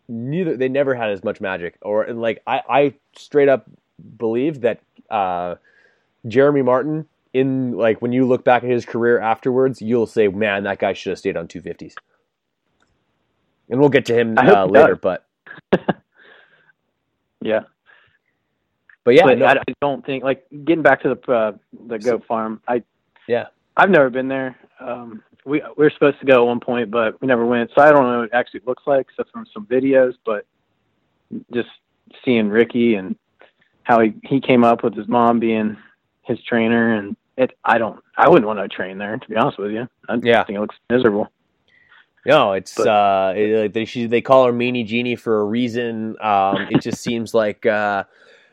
neither 0.08 0.56
they 0.56 0.68
never 0.68 0.94
had 0.94 1.10
as 1.10 1.22
much 1.22 1.40
magic. 1.40 1.76
Or 1.82 2.06
like 2.12 2.42
I, 2.46 2.62
I 2.68 2.94
straight 3.16 3.48
up 3.48 3.68
believe 4.18 4.62
that 4.62 4.80
uh, 5.10 5.56
Jeremy 6.26 6.62
Martin 6.62 7.06
in 7.32 7.72
like 7.72 8.02
when 8.02 8.12
you 8.12 8.26
look 8.26 8.44
back 8.44 8.62
at 8.62 8.70
his 8.70 8.84
career 8.84 9.18
afterwards, 9.18 9.80
you'll 9.80 10.06
say, 10.06 10.28
"Man, 10.28 10.64
that 10.64 10.78
guy 10.78 10.92
should 10.92 11.10
have 11.10 11.18
stayed 11.18 11.36
on 11.36 11.48
250s." 11.48 11.94
And 13.70 13.80
we'll 13.80 13.88
get 13.88 14.06
to 14.06 14.14
him 14.14 14.36
uh, 14.36 14.66
later, 14.66 14.96
but 14.96 15.26
yeah, 17.40 17.60
but 19.04 19.14
yeah, 19.14 19.24
but 19.24 19.38
no. 19.38 19.46
I, 19.46 19.56
don't 19.80 20.04
think 20.04 20.24
like 20.24 20.44
getting 20.64 20.82
back 20.82 21.02
to 21.02 21.14
the 21.14 21.32
uh, 21.32 21.52
the 21.88 21.98
goat 21.98 22.24
farm. 22.26 22.60
I 22.68 22.82
yeah, 23.26 23.46
I've 23.76 23.90
never 23.90 24.10
been 24.10 24.28
there. 24.28 24.56
Um, 24.78 25.22
we 25.46 25.62
we 25.76 25.84
were 25.84 25.90
supposed 25.90 26.20
to 26.20 26.26
go 26.26 26.42
at 26.42 26.46
one 26.46 26.60
point, 26.60 26.90
but 26.90 27.20
we 27.22 27.28
never 27.28 27.46
went. 27.46 27.70
So 27.74 27.82
I 27.82 27.90
don't 27.90 28.02
know 28.02 28.18
what 28.18 28.24
it 28.26 28.34
actually 28.34 28.60
looks 28.66 28.82
like, 28.86 29.06
except 29.08 29.30
from 29.30 29.46
some 29.52 29.66
videos. 29.66 30.14
But 30.26 30.46
just 31.52 31.68
seeing 32.24 32.48
Ricky 32.48 32.96
and 32.96 33.16
how 33.84 34.00
he 34.00 34.12
he 34.22 34.40
came 34.40 34.64
up 34.64 34.84
with 34.84 34.94
his 34.94 35.08
mom 35.08 35.40
being 35.40 35.76
his 36.22 36.42
trainer 36.44 36.94
and 36.94 37.16
it 37.36 37.56
I 37.64 37.78
don't 37.78 38.00
I 38.16 38.28
wouldn't 38.28 38.46
want 38.46 38.58
to 38.58 38.68
train 38.68 38.98
there 38.98 39.16
to 39.16 39.28
be 39.28 39.36
honest 39.36 39.58
with 39.58 39.72
you. 39.72 39.88
I 40.08 40.18
yeah. 40.22 40.44
think 40.44 40.56
it 40.56 40.60
looks 40.60 40.76
miserable. 40.90 41.28
No, 42.24 42.52
it's 42.52 42.76
but, 42.76 42.86
uh, 42.86 43.32
it, 43.34 43.72
they 43.72 43.84
she, 43.84 44.06
they 44.06 44.20
call 44.20 44.46
her 44.46 44.52
Meanie 44.52 44.86
Genie 44.86 45.16
for 45.16 45.40
a 45.40 45.44
reason. 45.44 46.16
Um, 46.20 46.68
it 46.70 46.80
just 46.80 47.02
seems 47.02 47.34
like 47.34 47.66
uh, 47.66 48.04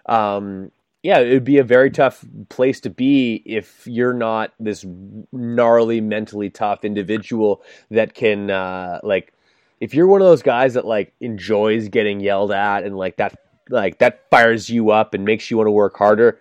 um, 0.07 0.71
yeah, 1.03 1.19
it 1.19 1.31
would 1.33 1.43
be 1.43 1.59
a 1.59 1.63
very 1.63 1.91
tough 1.91 2.25
place 2.49 2.79
to 2.81 2.89
be 2.89 3.43
if 3.45 3.85
you're 3.85 4.13
not 4.13 4.53
this 4.59 4.85
gnarly, 5.31 6.01
mentally 6.01 6.49
tough 6.49 6.83
individual 6.83 7.63
that 7.91 8.13
can 8.15 8.49
uh, 8.49 8.99
like 9.03 9.33
if 9.79 9.93
you're 9.93 10.07
one 10.07 10.21
of 10.21 10.27
those 10.27 10.41
guys 10.41 10.73
that 10.73 10.85
like 10.85 11.13
enjoys 11.21 11.89
getting 11.89 12.19
yelled 12.19 12.51
at 12.51 12.83
and 12.83 12.97
like 12.97 13.17
that 13.17 13.37
like 13.69 13.99
that 13.99 14.27
fires 14.31 14.67
you 14.67 14.89
up 14.89 15.13
and 15.13 15.25
makes 15.25 15.51
you 15.51 15.57
want 15.57 15.67
to 15.67 15.71
work 15.71 15.95
harder. 15.95 16.39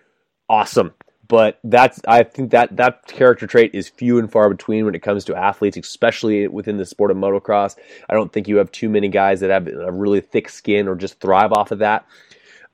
Awesome 0.49 0.93
but 1.29 1.59
that's 1.63 2.01
I 2.07 2.23
think 2.23 2.51
that 2.51 2.75
that 2.75 3.05
character 3.05 3.47
trait 3.47 3.71
is 3.73 3.87
few 3.87 4.17
and 4.17 4.29
far 4.29 4.49
between 4.49 4.83
when 4.83 4.95
it 4.95 5.03
comes 5.03 5.23
to 5.25 5.35
athletes, 5.35 5.77
especially 5.77 6.47
within 6.47 6.77
the 6.77 6.85
sport 6.85 7.11
of 7.11 7.17
motocross. 7.17 7.77
I 8.09 8.15
don't 8.15 8.33
think 8.33 8.47
you 8.47 8.57
have 8.57 8.71
too 8.71 8.89
many 8.89 9.07
guys 9.07 9.39
that 9.39 9.51
have 9.51 9.67
a 9.67 9.91
really 9.91 10.21
thick 10.21 10.49
skin 10.49 10.87
or 10.87 10.95
just 10.95 11.19
thrive 11.19 11.53
off 11.53 11.71
of 11.71 11.79
that. 11.79 12.05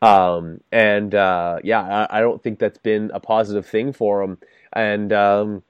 Um, 0.02 0.62
and 0.72 1.13
uh, 1.13 1.60
yeah, 1.63 2.08
I, 2.10 2.18
I, 2.18 2.22
don't 2.22 2.41
think 2.41 2.60
that's 2.60 2.78
been 2.78 3.12
a 3.13 3.20
positive 3.20 3.65
thing 3.65 3.91
for 3.91 4.22
them. 4.22 4.38
And 4.72 5.12
um, 5.12 5.63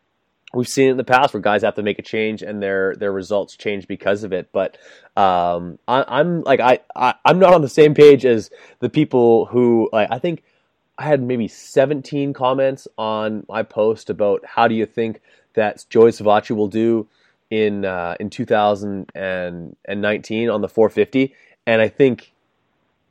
we've 0.54 0.68
seen 0.68 0.88
it 0.88 0.92
in 0.92 0.98
the 0.98 1.04
past 1.04 1.34
where 1.34 1.42
guys 1.42 1.62
have 1.62 1.76
to 1.76 1.84
make 1.84 2.00
a 2.00 2.04
change 2.04 2.42
and 2.42 2.62
their 2.62 2.96
their 2.96 3.12
results 3.12 3.56
change 3.56 3.88
because 3.88 4.24
of 4.24 4.34
it. 4.34 4.50
But 4.52 4.78
um, 5.16 5.80
I, 5.88 6.20
am 6.20 6.42
like 6.42 6.60
I, 6.60 6.80
I 6.96 7.16
I'm 7.24 7.40
not 7.40 7.54
on 7.54 7.62
the 7.62 7.70
same 7.70 7.96
page 7.96 8.26
as 8.26 8.52
the 8.80 8.90
people 8.90 9.46
who 9.46 9.90
like 9.92 10.10
I 10.12 10.20
think 10.20 10.44
I 10.98 11.04
had 11.04 11.22
maybe 11.22 11.48
17 11.48 12.34
comments 12.34 12.88
on 12.98 13.46
my 13.50 13.64
post 13.64 14.10
about 14.10 14.46
how 14.46 14.68
do 14.68 14.76
you 14.76 14.86
think 14.86 15.22
that 15.54 15.86
Joey 15.90 16.12
Savatgy 16.12 16.56
will 16.56 16.68
do 16.68 17.08
in 17.50 17.86
uh, 17.86 18.16
in 18.20 18.30
2019 18.30 20.50
on 20.50 20.62
the 20.62 20.70
450, 20.70 21.34
and 21.68 21.82
I 21.82 21.88
think 21.88 22.34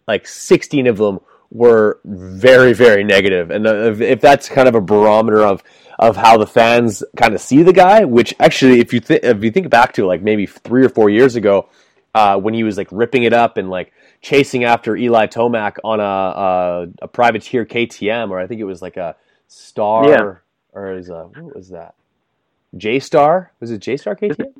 like 0.06 0.26
16 0.26 0.86
of 0.86 0.98
them 0.98 1.20
were 1.50 2.00
very 2.04 2.72
very 2.72 3.04
negative. 3.04 3.50
And 3.50 3.66
uh, 3.66 3.92
if, 3.92 4.00
if 4.00 4.20
that's 4.20 4.48
kind 4.48 4.68
of 4.68 4.74
a 4.74 4.80
barometer 4.80 5.42
of 5.42 5.62
of 5.98 6.16
how 6.16 6.36
the 6.36 6.46
fans 6.46 7.02
kind 7.16 7.34
of 7.34 7.40
see 7.40 7.62
the 7.62 7.72
guy, 7.72 8.04
which 8.04 8.34
actually, 8.40 8.80
if 8.80 8.92
you 8.92 9.00
th- 9.00 9.22
if 9.22 9.44
you 9.44 9.50
think 9.50 9.70
back 9.70 9.92
to 9.94 10.06
like 10.06 10.22
maybe 10.22 10.46
three 10.46 10.84
or 10.84 10.88
four 10.88 11.10
years 11.10 11.36
ago, 11.36 11.68
uh, 12.14 12.38
when 12.38 12.54
he 12.54 12.64
was 12.64 12.76
like 12.76 12.88
ripping 12.90 13.24
it 13.24 13.32
up 13.32 13.56
and 13.56 13.70
like 13.70 13.92
chasing 14.24 14.64
after 14.64 14.96
Eli 14.96 15.26
Tomac 15.26 15.76
on 15.84 16.00
a, 16.00 16.02
a, 16.02 16.86
a 17.02 17.08
privateer 17.08 17.64
KTM, 17.64 18.30
or 18.30 18.40
I 18.40 18.46
think 18.46 18.60
it 18.60 18.64
was 18.64 18.82
like 18.82 18.96
a 18.96 19.14
Star, 19.46 20.08
yeah. 20.08 20.34
or 20.72 20.94
is 20.94 21.10
a 21.10 21.24
what 21.24 21.54
was 21.54 21.68
that? 21.68 21.94
J 22.76 22.98
Star? 22.98 23.52
Was 23.60 23.70
it 23.70 23.78
J 23.78 23.98
Star 23.98 24.16
KTM? 24.16 24.54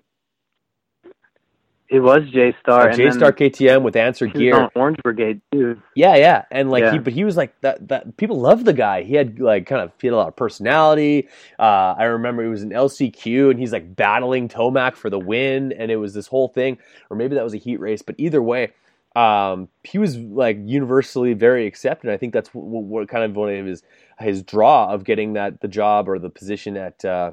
It 1.89 2.01
was 2.01 2.29
J 2.31 2.55
Star. 2.61 2.93
J 2.93 3.11
Star 3.11 3.33
KTM 3.33 3.83
with 3.83 3.97
Answer 3.97 4.27
Gear. 4.27 4.69
Orange 4.75 4.99
Brigade 5.03 5.41
too. 5.51 5.81
Yeah, 5.95 6.17
yeah, 6.17 6.45
and 6.51 6.71
like 6.71 6.83
yeah. 6.83 6.93
he, 6.93 6.99
but 6.99 7.13
he 7.13 7.25
was 7.25 7.37
like 7.37 7.59
that. 7.63 7.89
That 7.89 8.17
people 8.19 8.41
loved 8.41 8.67
the 8.67 8.73
guy. 8.73 9.03
He 9.03 9.15
had 9.15 9.41
like 9.41 9.67
kind 9.67 9.81
of 9.81 9.93
he 10.01 10.07
had 10.07 10.15
a 10.15 10.17
lot 10.17 10.29
of 10.29 10.37
personality. 10.37 11.29
Uh, 11.59 11.95
I 11.97 12.05
remember 12.05 12.45
it 12.45 12.49
was 12.49 12.63
an 12.63 12.71
LCQ, 12.71 13.51
and 13.51 13.59
he's 13.59 13.73
like 13.73 13.97
battling 13.97 14.49
Tomac 14.49 14.97
for 14.97 15.09
the 15.09 15.19
win, 15.19 15.73
and 15.73 15.91
it 15.91 15.97
was 15.97 16.13
this 16.13 16.27
whole 16.27 16.49
thing. 16.49 16.79
Or 17.11 17.17
maybe 17.17 17.37
that 17.37 17.45
was 17.45 17.55
a 17.55 17.59
heat 17.59 17.81
race. 17.81 18.03
But 18.03 18.17
either 18.19 18.43
way, 18.43 18.73
um, 19.15 19.69
he 19.83 19.99
was 19.99 20.17
like 20.17 20.59
universally 20.65 21.35
very 21.35 21.67
accepted. 21.67 22.11
I 22.11 22.17
think 22.17 22.33
that's 22.33 22.53
what, 22.53 22.85
what, 22.85 23.09
kind 23.09 23.25
of 23.25 23.37
one 23.37 23.55
of 23.55 23.67
his 23.67 23.83
his 24.19 24.43
draw 24.43 24.93
of 24.93 25.05
getting 25.05 25.35
that 25.35 25.61
the 25.61 25.69
job 25.69 26.09
or 26.09 26.19
the 26.19 26.31
position 26.31 26.77
at. 26.77 27.05
Uh, 27.05 27.33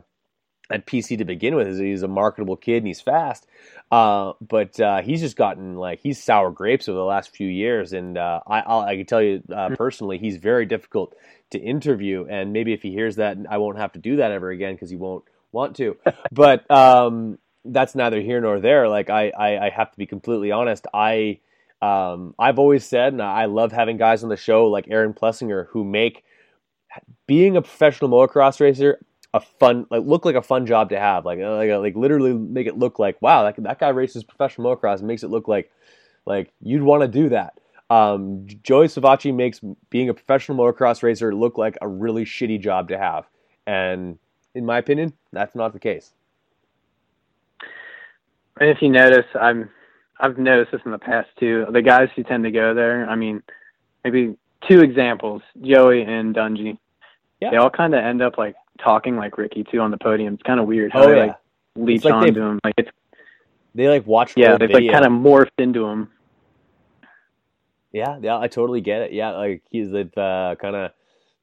at 0.72 0.86
PC 0.86 1.18
to 1.18 1.26
begin 1.26 1.56
with. 1.56 1.68
Is 1.68 1.80
he's 1.80 2.04
a 2.04 2.08
marketable 2.08 2.56
kid 2.56 2.78
and 2.78 2.88
he's 2.88 3.02
fast, 3.02 3.46
uh, 3.92 4.34
but 4.42 4.80
uh, 4.80 5.02
he's 5.02 5.20
just 5.20 5.36
gotten 5.36 5.76
like 5.76 6.00
he's 6.02 6.22
sour 6.22 6.50
grapes 6.50 6.88
over 6.88 6.98
the 6.98 7.04
last 7.04 7.36
few 7.36 7.48
years. 7.48 7.94
And 7.94 8.18
uh, 8.18 8.40
I, 8.48 8.62
I'll, 8.62 8.80
I 8.82 8.96
can 8.96 9.06
tell 9.06 9.22
you 9.22 9.44
uh, 9.54 9.70
hmm. 9.70 9.74
personally, 9.76 10.18
he's 10.18 10.38
very 10.38 10.66
difficult 10.66 11.14
to 11.52 11.60
interview. 11.60 12.26
And 12.30 12.54
maybe 12.54 12.74
if 12.74 12.82
he 12.82 12.92
hears 12.92 13.18
that, 13.18 13.38
I 13.50 13.58
won't 13.58 13.78
have 13.78 13.92
to 13.94 14.00
do 14.00 14.18
that 14.18 14.32
ever 14.32 14.50
again 14.50 14.74
because 14.74 14.90
he 14.90 14.96
won't 14.96 15.26
want 15.52 15.76
to. 15.78 15.98
but 16.32 16.70
um, 16.72 17.38
that's 17.66 17.96
neither 17.96 18.22
here 18.22 18.42
nor 18.42 18.60
there. 18.60 18.88
Like 18.88 19.10
I, 19.10 19.30
I, 19.30 19.66
I 19.66 19.70
have 19.70 19.92
to 19.92 19.98
be 19.98 20.06
completely 20.06 20.52
honest. 20.52 20.88
I 20.94 21.40
um, 21.82 22.36
I've 22.38 22.60
always 22.60 22.86
said, 22.86 23.14
and 23.14 23.22
I 23.22 23.46
love 23.46 23.72
having 23.72 23.98
guys 23.98 24.24
on 24.24 24.30
the 24.30 24.38
show 24.38 24.68
like 24.68 24.88
Aaron 24.90 25.14
Plessinger 25.14 25.68
who 25.70 25.84
make 25.84 26.24
being 27.26 27.58
a 27.58 27.62
professional 27.62 28.10
motocross 28.10 28.60
racer 28.60 29.00
a 29.34 29.40
fun 29.40 29.86
like 29.90 30.04
look 30.04 30.26
like 30.26 30.36
a 30.36 30.42
fun 30.42 30.66
job 30.66 30.90
to 30.90 31.00
have. 31.00 31.26
Like 31.26 31.40
like 31.40 31.70
like 31.70 31.96
literally 31.96 32.34
make 32.34 32.68
it 32.68 32.78
look 32.78 33.00
like 33.00 33.22
wow 33.22 33.44
that, 33.44 33.62
that 33.64 33.80
guy 33.80 33.90
races 33.90 34.24
professional 34.24 34.76
motocross 34.76 35.00
and 35.00 35.08
makes 35.08 35.24
it 35.24 35.30
look 35.30 35.48
like 35.48 35.72
like 36.26 36.52
you'd 36.62 36.84
want 36.84 37.02
to 37.02 37.08
do 37.08 37.30
that. 37.30 37.58
Um, 37.90 38.48
Joey 38.64 38.88
Savatgy 38.88 39.34
makes 39.34 39.60
being 39.90 40.10
a 40.10 40.14
professional 40.14 40.58
motocross 40.58 41.04
racer 41.04 41.34
look 41.34 41.58
like 41.58 41.78
a 41.82 41.88
really 41.88 42.26
shitty 42.26 42.62
job 42.62 42.90
to 42.90 42.98
have. 42.98 43.26
And 43.66 44.18
in 44.54 44.66
my 44.66 44.78
opinion 44.78 45.14
that's 45.32 45.56
not 45.56 45.74
the 45.74 45.80
case. 45.80 46.14
And 48.60 48.70
if 48.70 48.82
you 48.82 48.90
notice 48.90 49.26
I'm 49.40 49.70
I've 50.22 50.38
noticed 50.38 50.72
this 50.72 50.82
in 50.86 50.92
the 50.92 51.00
past 51.00 51.30
too 51.40 51.66
the 51.72 51.82
guys 51.82 52.10
who 52.16 52.24
tend 52.24 52.44
to 52.44 52.52
go 52.52 52.74
there 52.74 53.10
I 53.10 53.16
mean 53.16 53.44
maybe 54.04 54.36
two 54.68 54.82
examples 54.82 55.42
Joey 55.62 56.04
and 56.04 56.36
Dungey. 56.36 56.78
yeah. 57.40 57.52
they 57.52 57.58
all 57.58 57.70
kind 57.70 57.94
of 57.94 58.04
end 58.04 58.22
up 58.22 58.38
like 58.38 58.56
talking 58.84 59.16
like 59.16 59.38
Ricky 59.38 59.64
too 59.64 59.80
on 59.80 59.92
the 59.92 59.98
podium. 59.98 60.34
It's 60.36 60.44
kind 60.44 60.60
of 60.60 60.68
weird 60.68 60.92
how 60.92 61.04
oh, 61.04 61.08
they 61.08 61.16
yeah. 61.18 61.26
like 61.26 61.36
leech 61.76 62.04
like 62.04 62.14
onto 62.14 62.42
him. 62.42 62.60
Like 62.64 62.76
it's 62.78 62.92
they 63.74 63.88
like 63.88 64.06
watch. 64.06 64.34
Yeah, 64.36 64.58
they've 64.58 64.70
like 64.70 64.92
kind 64.92 65.06
of 65.06 65.12
morphed 65.12 65.60
into 65.60 65.86
him. 65.86 66.10
Yeah, 67.92 68.18
yeah, 68.22 68.38
I 68.38 68.48
totally 68.48 68.82
get 68.82 69.02
it. 69.02 69.14
Yeah, 69.14 69.32
like 69.32 69.64
he's 69.70 69.92
the 69.92 70.10
uh, 70.20 70.56
kind 70.56 70.76
of 70.76 70.92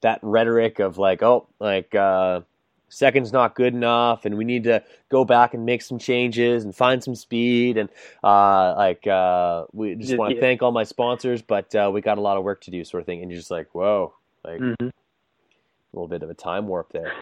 that 0.02 0.20
rhetoric 0.22 0.78
of 0.78 0.98
like, 0.98 1.22
oh, 1.22 1.48
like 1.58 1.94
uh, 1.94 2.40
second's 2.88 3.32
not 3.32 3.54
good 3.54 3.74
enough 3.74 4.24
and 4.24 4.36
we 4.36 4.44
need 4.44 4.64
to 4.64 4.82
go 5.08 5.24
back 5.24 5.54
and 5.54 5.64
make 5.64 5.82
some 5.82 5.98
changes 5.98 6.64
and 6.64 6.74
find 6.74 7.02
some 7.02 7.14
speed 7.14 7.76
and 7.76 7.88
uh, 8.24 8.74
like 8.76 9.06
uh, 9.06 9.64
we 9.72 9.94
just 9.94 10.16
want 10.16 10.30
to 10.30 10.36
yeah. 10.36 10.40
thank 10.40 10.62
all 10.62 10.72
my 10.72 10.84
sponsors 10.84 11.42
but 11.42 11.74
uh, 11.74 11.90
we 11.92 12.00
got 12.00 12.18
a 12.18 12.20
lot 12.20 12.36
of 12.36 12.44
work 12.44 12.60
to 12.60 12.70
do 12.70 12.84
sort 12.84 13.00
of 13.00 13.06
thing 13.06 13.22
and 13.22 13.30
you're 13.30 13.38
just 13.38 13.50
like 13.50 13.68
whoa 13.74 14.12
like 14.44 14.60
mm-hmm. 14.60 14.86
a 14.86 14.92
little 15.92 16.08
bit 16.08 16.22
of 16.22 16.30
a 16.30 16.34
time 16.34 16.66
warp 16.66 16.92
there 16.92 17.12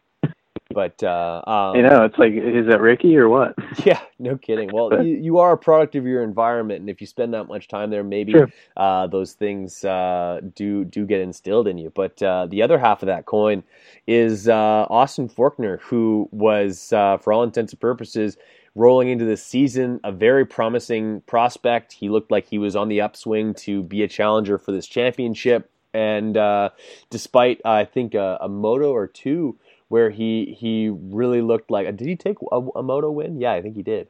but 0.77 1.03
uh, 1.03 1.41
um, 1.47 1.75
you 1.75 1.81
know, 1.81 2.05
it's 2.05 2.19
like, 2.19 2.35
is 2.35 2.67
that 2.67 2.83
Ricky 2.83 3.17
or 3.17 3.31
what? 3.31 3.55
Yeah, 3.87 4.01
no 4.19 4.37
kidding. 4.37 4.69
Well, 4.71 5.03
you, 5.03 5.17
you, 5.17 5.39
are 5.39 5.53
a 5.53 5.57
product 5.57 5.95
of 5.95 6.05
your 6.05 6.23
environment, 6.23 6.81
and 6.81 6.91
if 6.91 7.01
you 7.01 7.07
spend 7.07 7.33
that 7.33 7.45
much 7.45 7.67
time 7.67 7.89
there, 7.89 8.05
maybe 8.05 8.35
uh, 8.77 9.07
those 9.07 9.33
things 9.33 9.87
uh, 9.87 10.43
do 10.55 10.85
do 10.85 11.07
get 11.07 11.23
instilled 11.23 11.67
in 11.67 11.79
you. 11.79 11.91
But 11.95 12.23
uh, 12.23 12.45
the 12.47 12.61
other 12.61 12.79
half 12.79 13.03
of 13.03 13.07
that 13.07 13.25
coin 13.25 13.63
is 14.07 14.49
uh, 14.49 14.87
Austin 14.91 15.31
Forkner, 15.31 15.81
who 15.81 16.29
was, 16.31 16.93
uh, 16.93 17.17
for 17.17 17.33
all 17.33 17.43
intents 17.43 17.73
and 17.73 17.81
purposes, 17.81 18.37
rolling 18.75 19.09
into 19.09 19.25
this 19.25 19.43
season 19.43 19.99
a 20.05 20.13
very 20.13 20.45
promising 20.45 21.23
prospect. 21.23 21.95
He 21.95 22.11
looked 22.11 22.31
like 22.31 22.47
he 22.47 22.59
was 22.59 22.77
on 22.77 22.89
the 22.89 23.01
upswing 23.01 23.55
to 23.55 23.83
be 23.83 24.03
a 24.03 24.09
challenger 24.09 24.59
for 24.59 24.73
this 24.73 24.87
championship. 24.87 25.71
And 25.95 26.37
uh, 26.37 26.71
despite, 27.09 27.63
I 27.65 27.87
think, 27.87 28.13
a, 28.13 28.37
a 28.43 28.49
moto 28.51 28.93
or 28.93 29.07
two 29.07 29.59
where 29.89 30.11
he 30.11 30.57
he 30.59 30.89
really 30.89 31.43
looked 31.43 31.71
like. 31.71 31.87
Did 31.97 32.09
he 32.09 32.17
take 32.17 32.37
a, 32.53 32.57
a 32.57 32.83
moto 32.83 33.11
win? 33.11 33.41
Yeah, 33.41 33.53
I 33.53 33.63
think 33.63 33.77
he 33.77 33.83
did 33.83 34.09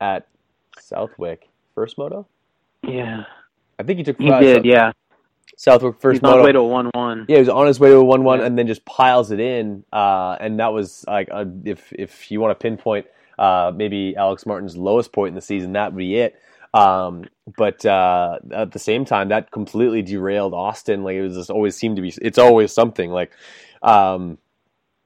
at 0.00 0.26
Southwick 0.78 1.48
first 1.74 1.98
moto. 1.98 2.26
Yeah, 2.82 3.24
I 3.78 3.82
think 3.82 3.98
he 3.98 4.04
took. 4.04 4.18
He 4.20 4.30
did. 4.30 4.64
yeah. 4.64 4.92
Southwick 5.56 6.00
first 6.00 6.16
He's 6.16 6.22
moto. 6.22 6.32
on 6.32 6.38
his 6.38 6.46
way 6.46 6.52
to 6.52 6.58
a 6.60 6.66
one 6.66 6.90
one. 6.94 7.26
Yeah, 7.28 7.36
he 7.36 7.40
was 7.40 7.48
on 7.50 7.66
his 7.66 7.78
way 7.78 7.90
to 7.90 7.96
a 7.96 8.04
one 8.04 8.24
one, 8.24 8.38
yeah. 8.38 8.46
and 8.46 8.58
then 8.58 8.66
just 8.66 8.82
piles 8.86 9.30
it 9.30 9.40
in. 9.40 9.84
Uh, 9.92 10.36
and 10.40 10.58
that 10.58 10.72
was 10.72 11.04
like, 11.06 11.28
a, 11.28 11.46
if 11.64 11.92
if 11.92 12.30
you 12.30 12.40
want 12.40 12.58
to 12.58 12.62
pinpoint 12.62 13.06
uh, 13.38 13.70
maybe 13.74 14.16
Alex 14.16 14.46
Martin's 14.46 14.74
lowest 14.74 15.12
point 15.12 15.28
in 15.28 15.34
the 15.34 15.42
season, 15.42 15.72
that 15.72 15.92
would 15.92 15.98
be 15.98 16.16
it. 16.16 16.40
Um, 16.72 17.24
but 17.58 17.84
uh, 17.84 18.38
at 18.52 18.72
the 18.72 18.78
same 18.78 19.04
time, 19.04 19.28
that 19.30 19.50
completely 19.50 20.00
derailed 20.00 20.54
Austin. 20.54 21.02
Like 21.02 21.16
it 21.16 21.22
was 21.22 21.34
just 21.34 21.50
always 21.50 21.76
seemed 21.76 21.96
to 21.96 22.02
be. 22.02 22.14
It's 22.22 22.38
always 22.38 22.72
something. 22.72 23.10
Like 23.10 23.32
um, 23.82 24.38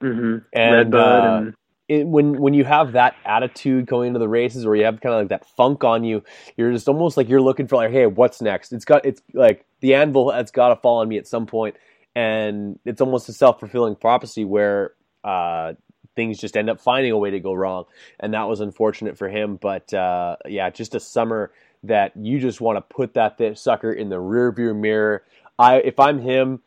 Mm-hmm. 0.03 0.39
And, 0.53 0.95
uh, 0.95 1.39
and... 1.43 1.55
It, 1.87 2.07
when 2.07 2.41
when 2.41 2.55
you 2.55 2.65
have 2.65 2.93
that 2.93 3.15
attitude 3.27 3.85
going 3.85 4.09
into 4.09 4.19
the 4.19 4.27
races, 4.27 4.65
or 4.65 4.75
you 4.75 4.87
have 4.87 5.03
kind 5.03 5.15
of 5.15 5.21
like 5.21 5.29
that 5.29 5.47
funk 5.55 5.85
on 5.85 6.03
you, 6.03 6.23
you're 6.57 6.73
just 6.73 6.89
almost 6.89 7.19
like 7.19 7.29
you're 7.29 7.43
looking 7.43 7.67
for 7.67 7.77
like, 7.77 7.91
hey, 7.91 8.07
what's 8.07 8.41
next? 8.41 8.73
It's 8.73 8.87
got 8.87 9.05
it's 9.05 9.21
like 9.35 9.67
the 9.81 9.93
anvil 9.93 10.31
has 10.31 10.51
got 10.51 10.69
to 10.71 10.77
fall 10.77 11.01
on 11.01 11.09
me 11.09 11.19
at 11.19 11.27
some 11.27 11.45
point, 11.45 11.77
and 12.17 12.79
it's 12.87 13.03
almost 13.03 13.29
a 13.29 13.35
self 13.35 13.61
fulfilling 13.61 13.97
prophecy 13.97 14.47
where 14.47 14.95
uh, 15.25 15.75
things 16.17 16.39
just 16.39 16.57
end 16.57 16.71
up 16.71 16.81
finding 16.81 17.13
a 17.13 17.19
way 17.19 17.31
to 17.31 17.41
go 17.41 17.53
wrong, 17.53 17.85
and 18.19 18.33
that 18.33 18.45
was 18.45 18.61
unfortunate 18.61 19.19
for 19.19 19.29
him. 19.29 19.57
But 19.57 19.93
uh, 19.93 20.37
yeah, 20.47 20.71
just 20.71 20.95
a 20.95 21.01
summer 21.01 21.53
that 21.83 22.17
you 22.17 22.41
just 22.41 22.63
want 22.63 22.79
to 22.79 22.81
put 22.81 23.13
that 23.13 23.39
sucker 23.59 23.93
in 23.93 24.09
the 24.09 24.21
rear 24.21 24.51
view 24.53 24.73
mirror. 24.73 25.23
I 25.59 25.81
if 25.81 26.01
I'm 26.01 26.19
him, 26.19 26.63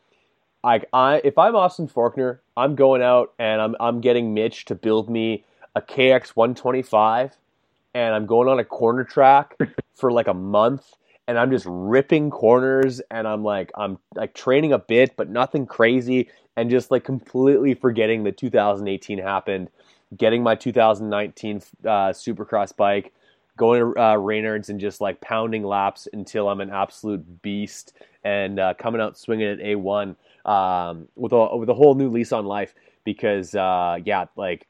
like 0.64 0.86
I 0.92 1.20
if 1.24 1.38
I'm 1.38 1.54
Austin 1.56 1.88
Forkner, 1.88 2.38
I'm 2.56 2.74
going 2.74 3.02
out 3.02 3.32
and 3.38 3.60
I'm 3.60 3.76
I'm 3.80 4.00
getting 4.00 4.34
Mitch 4.34 4.64
to 4.66 4.74
build 4.74 5.08
me 5.08 5.44
a 5.74 5.80
KX 5.80 6.30
125 6.30 7.36
and 7.94 8.14
I'm 8.14 8.26
going 8.26 8.48
on 8.48 8.58
a 8.58 8.64
corner 8.64 9.04
track 9.04 9.56
for 9.94 10.10
like 10.10 10.28
a 10.28 10.34
month 10.34 10.94
and 11.26 11.38
I'm 11.38 11.50
just 11.50 11.66
ripping 11.68 12.30
corners 12.30 13.00
and 13.10 13.28
I'm 13.28 13.44
like 13.44 13.70
I'm 13.76 13.98
like 14.14 14.34
training 14.34 14.72
a 14.72 14.78
bit 14.78 15.16
but 15.16 15.28
nothing 15.28 15.66
crazy 15.66 16.28
and 16.56 16.70
just 16.70 16.90
like 16.90 17.04
completely 17.04 17.74
forgetting 17.74 18.24
that 18.24 18.36
2018 18.36 19.18
happened, 19.18 19.68
getting 20.16 20.42
my 20.42 20.56
2019 20.56 21.56
uh, 21.58 21.60
Supercross 22.10 22.76
bike, 22.76 23.12
going 23.56 23.80
to 23.80 24.00
uh, 24.00 24.16
Reynolds 24.16 24.68
and 24.68 24.80
just 24.80 25.00
like 25.00 25.20
pounding 25.20 25.62
laps 25.62 26.08
until 26.12 26.48
I'm 26.48 26.60
an 26.60 26.70
absolute 26.70 27.42
beast 27.42 27.92
and 28.24 28.58
uh, 28.58 28.74
coming 28.74 29.00
out 29.00 29.16
swinging 29.16 29.46
at 29.46 29.58
A1 29.60 30.16
um, 30.48 31.08
with 31.14 31.32
a 31.32 31.56
with 31.56 31.68
a 31.68 31.74
whole 31.74 31.94
new 31.94 32.08
lease 32.08 32.32
on 32.32 32.46
life 32.46 32.74
because 33.04 33.54
uh, 33.54 33.98
yeah, 34.04 34.24
like 34.34 34.66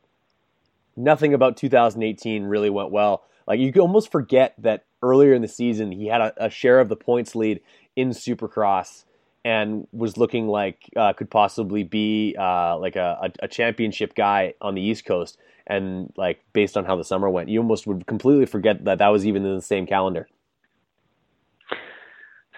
nothing 0.96 1.32
about 1.34 1.56
2018 1.56 2.44
really 2.44 2.68
went 2.68 2.90
well. 2.90 3.24
Like 3.46 3.60
you 3.60 3.72
almost 3.80 4.10
forget 4.10 4.54
that 4.58 4.84
earlier 5.02 5.32
in 5.32 5.40
the 5.40 5.48
season 5.48 5.92
he 5.92 6.08
had 6.08 6.20
a, 6.20 6.46
a 6.46 6.50
share 6.50 6.80
of 6.80 6.88
the 6.88 6.96
points 6.96 7.36
lead 7.36 7.60
in 7.94 8.10
Supercross 8.10 9.04
and 9.44 9.86
was 9.92 10.16
looking 10.16 10.48
like 10.48 10.90
uh, 10.96 11.12
could 11.12 11.30
possibly 11.30 11.84
be 11.84 12.34
uh, 12.38 12.76
like 12.76 12.96
a, 12.96 13.30
a, 13.38 13.46
championship 13.46 14.14
guy 14.16 14.54
on 14.60 14.74
the 14.74 14.82
East 14.82 15.04
Coast. 15.04 15.38
And 15.66 16.12
like 16.16 16.40
based 16.52 16.76
on 16.76 16.84
how 16.84 16.96
the 16.96 17.04
summer 17.04 17.30
went, 17.30 17.48
you 17.48 17.60
almost 17.60 17.86
would 17.86 18.06
completely 18.06 18.46
forget 18.46 18.84
that 18.84 18.98
that 18.98 19.08
was 19.08 19.26
even 19.26 19.46
in 19.46 19.54
the 19.54 19.62
same 19.62 19.86
calendar. 19.86 20.26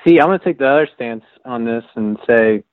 See, 0.07 0.19
I'm 0.19 0.29
going 0.29 0.39
to 0.39 0.45
take 0.45 0.59
the 0.59 0.67
other 0.67 0.89
stance 0.95 1.25
on 1.45 1.65
this 1.65 1.85
and 1.95 2.17
say 2.27 2.65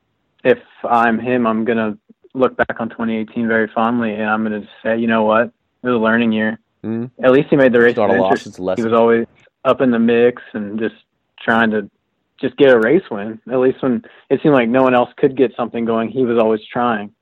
if 0.43 0.59
I'm 0.83 1.19
him, 1.19 1.47
I'm 1.47 1.65
gonna 1.65 1.97
look 2.33 2.55
back 2.55 2.79
on 2.79 2.89
2018 2.89 3.47
very 3.47 3.67
fondly, 3.73 4.13
and 4.13 4.23
I'm 4.23 4.43
gonna 4.43 4.67
say, 4.83 4.97
you 4.97 5.07
know 5.07 5.23
what, 5.23 5.47
it 5.47 5.87
was 5.87 5.95
a 5.95 5.97
learning 5.97 6.31
year. 6.31 6.59
Mm-hmm. 6.83 7.23
At 7.23 7.31
least 7.31 7.49
he 7.49 7.55
made 7.55 7.73
the 7.73 7.81
race. 7.81 7.97
Not 7.97 8.11
a 8.11 8.21
loss, 8.21 8.45
it's 8.45 8.59
a 8.59 8.75
He 8.75 8.83
was 8.83 8.93
always 8.93 9.25
up 9.65 9.81
in 9.81 9.91
the 9.91 9.99
mix 9.99 10.41
and 10.53 10.79
just 10.79 10.95
trying 11.39 11.71
to 11.71 11.89
just 12.39 12.55
get 12.57 12.73
a 12.73 12.79
race 12.79 13.03
win. 13.09 13.39
At 13.51 13.59
least 13.59 13.81
when 13.81 14.03
it 14.29 14.41
seemed 14.41 14.53
like 14.53 14.69
no 14.69 14.83
one 14.83 14.93
else 14.93 15.09
could 15.17 15.35
get 15.35 15.55
something 15.55 15.85
going, 15.85 16.09
he 16.09 16.23
was 16.23 16.37
always 16.37 16.61
trying. 16.71 17.13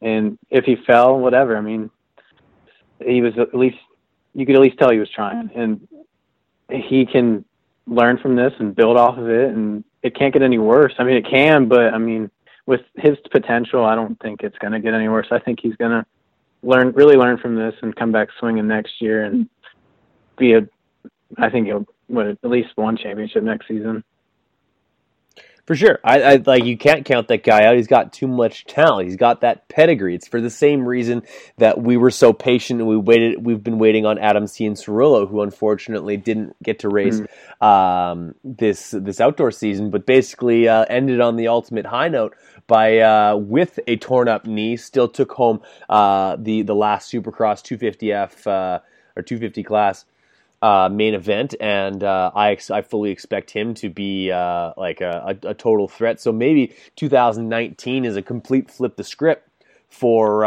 And 0.00 0.38
if 0.50 0.64
he 0.64 0.76
fell, 0.86 1.18
whatever. 1.18 1.56
I 1.56 1.60
mean, 1.60 1.90
he 3.04 3.22
was 3.22 3.32
at 3.38 3.54
least 3.54 3.78
you 4.34 4.46
could 4.46 4.54
at 4.54 4.60
least 4.60 4.78
tell 4.78 4.90
he 4.90 4.98
was 4.98 5.10
trying, 5.10 5.50
and 5.54 5.88
he 6.70 7.06
can 7.06 7.44
learn 7.86 8.18
from 8.18 8.36
this 8.36 8.52
and 8.58 8.76
build 8.76 8.96
off 8.96 9.18
of 9.18 9.28
it. 9.28 9.50
And 9.50 9.84
it 10.02 10.14
can't 10.14 10.32
get 10.32 10.42
any 10.42 10.58
worse. 10.58 10.94
I 10.98 11.04
mean, 11.04 11.16
it 11.16 11.26
can, 11.28 11.66
but 11.66 11.92
I 11.94 11.98
mean, 11.98 12.30
with 12.68 12.82
his 12.96 13.16
potential, 13.30 13.82
I 13.82 13.94
don't 13.94 14.20
think 14.20 14.42
it's 14.42 14.58
going 14.58 14.74
to 14.74 14.78
get 14.78 14.92
any 14.92 15.08
worse. 15.08 15.28
I 15.30 15.38
think 15.38 15.58
he's 15.62 15.74
going 15.76 15.90
to 15.90 16.04
learn, 16.62 16.92
really 16.92 17.16
learn 17.16 17.38
from 17.38 17.56
this, 17.56 17.74
and 17.80 17.96
come 17.96 18.12
back 18.12 18.28
swinging 18.38 18.68
next 18.68 19.00
year 19.00 19.24
and 19.24 19.48
be 20.36 20.52
a. 20.52 20.68
I 21.38 21.48
think 21.48 21.66
he'll 21.66 21.86
win 22.10 22.26
at 22.26 22.50
least 22.50 22.68
one 22.76 22.98
championship 22.98 23.42
next 23.42 23.68
season. 23.68 24.04
For 25.64 25.76
sure, 25.76 25.98
I, 26.02 26.22
I, 26.22 26.42
like 26.46 26.64
you 26.64 26.78
can't 26.78 27.04
count 27.04 27.28
that 27.28 27.42
guy 27.44 27.64
out. 27.64 27.76
He's 27.76 27.86
got 27.86 28.12
too 28.12 28.26
much 28.26 28.64
talent. 28.64 29.06
He's 29.06 29.16
got 29.16 29.42
that 29.42 29.68
pedigree. 29.68 30.14
It's 30.14 30.26
for 30.26 30.40
the 30.40 30.48
same 30.48 30.86
reason 30.86 31.22
that 31.58 31.78
we 31.78 31.98
were 31.98 32.10
so 32.10 32.32
patient 32.32 32.80
and 32.80 32.88
we 32.88 32.96
waited. 32.96 33.44
We've 33.44 33.62
been 33.62 33.78
waiting 33.78 34.06
on 34.06 34.18
Adam 34.18 34.44
Cianciarulo, 34.44 35.28
who 35.28 35.42
unfortunately 35.42 36.16
didn't 36.16 36.56
get 36.62 36.78
to 36.80 36.88
race 36.88 37.20
mm. 37.20 37.66
um, 37.66 38.34
this 38.44 38.92
this 38.92 39.20
outdoor 39.20 39.50
season, 39.50 39.90
but 39.90 40.06
basically 40.06 40.68
uh, 40.68 40.86
ended 40.88 41.20
on 41.20 41.36
the 41.36 41.48
ultimate 41.48 41.84
high 41.84 42.08
note 42.08 42.34
by 42.68 42.98
uh, 43.00 43.34
with 43.36 43.80
a 43.88 43.96
torn 43.96 44.28
up 44.28 44.46
knee. 44.46 44.76
Still 44.76 45.08
took 45.08 45.32
home 45.32 45.60
uh, 45.88 46.36
the 46.38 46.62
the 46.62 46.74
last 46.74 47.12
Supercross 47.12 47.60
250F 47.64 48.46
uh, 48.46 48.78
or 49.16 49.22
250 49.22 49.64
class 49.64 50.04
uh, 50.62 50.88
main 50.92 51.14
event, 51.14 51.54
and 51.60 52.04
uh, 52.04 52.30
I 52.34 52.52
ex- 52.52 52.70
I 52.70 52.82
fully 52.82 53.10
expect 53.10 53.50
him 53.50 53.74
to 53.74 53.88
be 53.88 54.30
uh, 54.30 54.72
like 54.76 55.00
a, 55.00 55.36
a, 55.42 55.48
a, 55.48 55.54
total 55.54 55.88
threat. 55.88 56.20
So 56.20 56.30
maybe 56.30 56.74
2019 56.96 58.04
is 58.04 58.16
a 58.16 58.22
complete 58.22 58.70
flip 58.70 58.96
the 58.96 59.04
script 59.04 59.48
for 59.88 60.44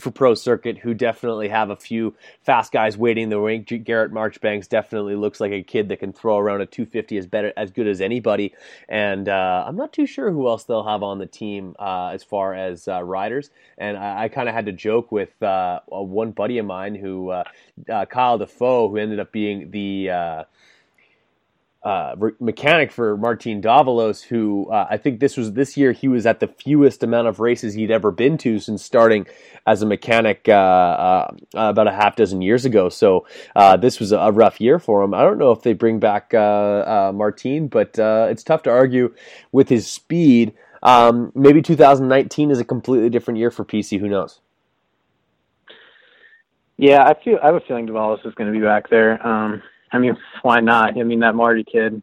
for 0.00 0.10
Pro 0.10 0.34
Circuit, 0.34 0.78
who 0.78 0.94
definitely 0.94 1.48
have 1.48 1.70
a 1.70 1.76
few 1.76 2.14
fast 2.42 2.72
guys 2.72 2.96
waiting 2.96 3.24
in 3.24 3.30
the 3.30 3.40
wing. 3.40 3.62
Garrett 3.62 4.12
Marchbanks 4.12 4.68
definitely 4.68 5.14
looks 5.14 5.40
like 5.40 5.52
a 5.52 5.62
kid 5.62 5.88
that 5.88 5.98
can 5.98 6.12
throw 6.12 6.38
around 6.38 6.60
a 6.60 6.66
250 6.66 7.18
as 7.18 7.26
better 7.26 7.52
as 7.56 7.70
good 7.70 7.86
as 7.86 8.00
anybody. 8.00 8.54
And 8.88 9.28
uh, 9.28 9.64
I'm 9.66 9.76
not 9.76 9.92
too 9.92 10.06
sure 10.06 10.30
who 10.30 10.48
else 10.48 10.64
they'll 10.64 10.86
have 10.86 11.02
on 11.02 11.18
the 11.18 11.26
team 11.26 11.74
uh, 11.78 12.08
as 12.08 12.24
far 12.24 12.54
as 12.54 12.88
uh, 12.88 13.02
riders. 13.02 13.50
And 13.78 13.96
I, 13.96 14.24
I 14.24 14.28
kind 14.28 14.48
of 14.48 14.54
had 14.54 14.66
to 14.66 14.72
joke 14.72 15.12
with 15.12 15.40
uh, 15.42 15.80
one 15.86 16.32
buddy 16.32 16.58
of 16.58 16.66
mine 16.66 16.94
who 16.94 17.30
uh, 17.30 17.44
uh, 17.90 18.06
Kyle 18.06 18.38
Defoe, 18.38 18.88
who 18.88 18.96
ended 18.96 19.20
up 19.20 19.32
being 19.32 19.70
the 19.70 20.10
uh, 21.82 22.14
mechanic 22.40 22.92
for 22.92 23.16
Martin 23.16 23.62
Davalos, 23.62 24.22
who 24.22 24.70
uh, 24.70 24.86
I 24.90 24.98
think 24.98 25.18
this 25.18 25.36
was 25.36 25.54
this 25.54 25.76
year 25.78 25.92
he 25.92 26.08
was 26.08 26.26
at 26.26 26.40
the 26.40 26.46
fewest 26.46 27.02
amount 27.02 27.28
of 27.28 27.40
races 27.40 27.72
he'd 27.72 27.90
ever 27.90 28.10
been 28.10 28.36
to 28.38 28.58
since 28.58 28.84
starting 28.84 29.26
as 29.66 29.80
a 29.80 29.86
mechanic 29.86 30.46
uh, 30.48 30.52
uh 30.52 31.34
about 31.54 31.86
a 31.86 31.92
half 31.92 32.16
dozen 32.16 32.42
years 32.42 32.66
ago. 32.66 32.90
So 32.90 33.26
uh, 33.56 33.78
this 33.78 33.98
was 33.98 34.12
a 34.12 34.30
rough 34.30 34.60
year 34.60 34.78
for 34.78 35.02
him. 35.02 35.14
I 35.14 35.22
don't 35.22 35.38
know 35.38 35.52
if 35.52 35.62
they 35.62 35.72
bring 35.72 36.00
back 36.00 36.34
uh, 36.34 37.12
Martin, 37.14 37.68
but 37.68 37.98
it's 37.98 38.44
tough 38.44 38.62
to 38.64 38.70
argue 38.70 39.14
with 39.52 39.68
his 39.68 39.86
speed. 39.86 40.52
Um, 40.82 41.32
maybe 41.34 41.62
2019 41.62 42.50
is 42.50 42.58
a 42.58 42.64
completely 42.64 43.08
different 43.08 43.38
year 43.38 43.50
for 43.50 43.64
PC. 43.64 43.98
Who 44.00 44.08
knows? 44.08 44.40
Yeah, 46.76 47.04
I 47.04 47.14
feel 47.22 47.38
I 47.42 47.46
have 47.46 47.56
a 47.56 47.60
feeling 47.60 47.86
Davalos 47.86 48.26
is 48.26 48.34
going 48.34 48.52
to 48.52 48.58
be 48.58 48.64
back 48.64 48.88
there. 48.88 49.26
Um, 49.26 49.62
I 49.92 49.98
mean, 49.98 50.16
why 50.42 50.60
not? 50.60 50.98
I 50.98 51.02
mean, 51.02 51.20
that 51.20 51.34
Marty 51.34 51.64
kid, 51.64 52.00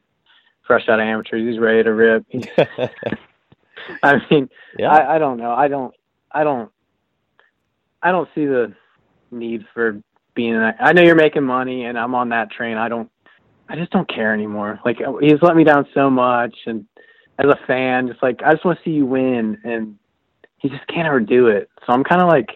fresh 0.66 0.88
out 0.90 1.00
of 1.00 1.06
amateurs, 1.06 1.48
he's 1.48 1.60
ready 1.60 1.84
to 1.84 1.94
rip. 1.94 2.26
I 4.04 4.22
mean, 4.30 4.50
yeah. 4.78 4.92
I, 4.92 5.16
I 5.16 5.18
don't 5.20 5.38
know. 5.38 5.52
I 5.52 5.68
don't. 5.68 5.94
I 6.32 6.44
don't. 6.44 6.72
I 8.02 8.12
don't 8.12 8.30
see 8.36 8.46
the 8.46 8.74
need 9.32 9.66
for 9.74 10.02
being. 10.36 10.56
I 10.56 10.94
know 10.94 11.02
you're 11.02 11.16
making 11.16 11.44
money, 11.44 11.86
and 11.86 11.98
I'm 11.98 12.16
on 12.16 12.30
that 12.30 12.52
train. 12.52 12.78
I 12.78 12.90
don't. 12.90 13.10
I 13.70 13.76
just 13.76 13.92
don't 13.92 14.08
care 14.08 14.34
anymore. 14.34 14.80
Like 14.86 14.98
he's 15.22 15.42
let 15.42 15.56
me 15.56 15.64
down 15.64 15.88
so 15.94 16.10
much, 16.10 16.56
and 16.66 16.86
as 17.40 17.48
a 17.48 17.60
fan, 17.66 18.08
just 18.08 18.22
like 18.22 18.42
I 18.44 18.54
just 18.54 18.66
want 18.66 18.78
to 18.80 18.84
see 18.84 18.94
you 18.94 19.06
win, 19.06 19.58
and 19.64 19.98
he 20.58 20.70
just 20.70 20.86
can't 20.88 21.08
ever 21.08 21.20
do 21.20 21.48
it. 21.48 21.70
So 21.86 21.94
I'm 21.94 22.04
kind 22.04 22.22
of 22.22 22.28
like, 22.28 22.50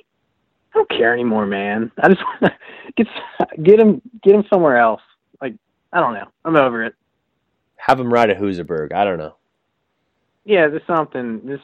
I 0.73 0.77
don't 0.77 0.89
care 0.89 1.13
anymore, 1.13 1.45
man. 1.45 1.91
I 2.01 2.09
just 2.09 2.21
want 2.41 2.53
to 2.53 2.53
get 2.97 3.07
get 3.63 3.79
him 3.79 4.01
get 4.23 4.35
him 4.35 4.43
somewhere 4.49 4.77
else. 4.77 5.01
I 5.93 5.99
don't 5.99 6.13
know. 6.13 6.27
I'm 6.45 6.55
over 6.55 6.83
it. 6.83 6.95
Have 7.77 7.99
him 7.99 8.11
ride 8.13 8.29
a 8.29 8.35
Husaberg. 8.35 8.93
I 8.93 9.03
don't 9.03 9.17
know. 9.17 9.35
Yeah, 10.45 10.67
just 10.69 10.87
something. 10.87 11.41
Just 11.47 11.63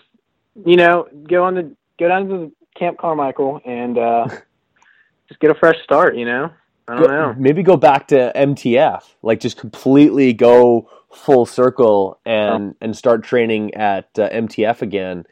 you 0.65 0.75
know, 0.75 1.07
go 1.29 1.43
on 1.43 1.55
the 1.55 1.75
go 1.99 2.07
down 2.07 2.27
to 2.29 2.51
Camp 2.77 2.97
Carmichael 2.97 3.61
and 3.65 3.97
uh 3.97 4.27
just 5.27 5.39
get 5.39 5.51
a 5.51 5.55
fresh 5.55 5.81
start. 5.83 6.15
You 6.15 6.25
know. 6.25 6.51
I 6.87 6.95
don't 6.95 7.07
Go- 7.07 7.07
know. 7.09 7.35
Maybe 7.37 7.63
go 7.63 7.75
back 7.77 8.07
to 8.09 8.31
MTF, 8.35 9.03
like 9.21 9.39
just 9.39 9.57
completely 9.57 10.33
go 10.33 10.89
full 11.11 11.45
circle 11.45 12.19
and 12.25 12.75
and 12.81 12.95
start 12.95 13.23
training 13.23 13.73
at 13.73 14.07
uh, 14.17 14.29
MTF 14.29 14.81
again. 14.81 15.25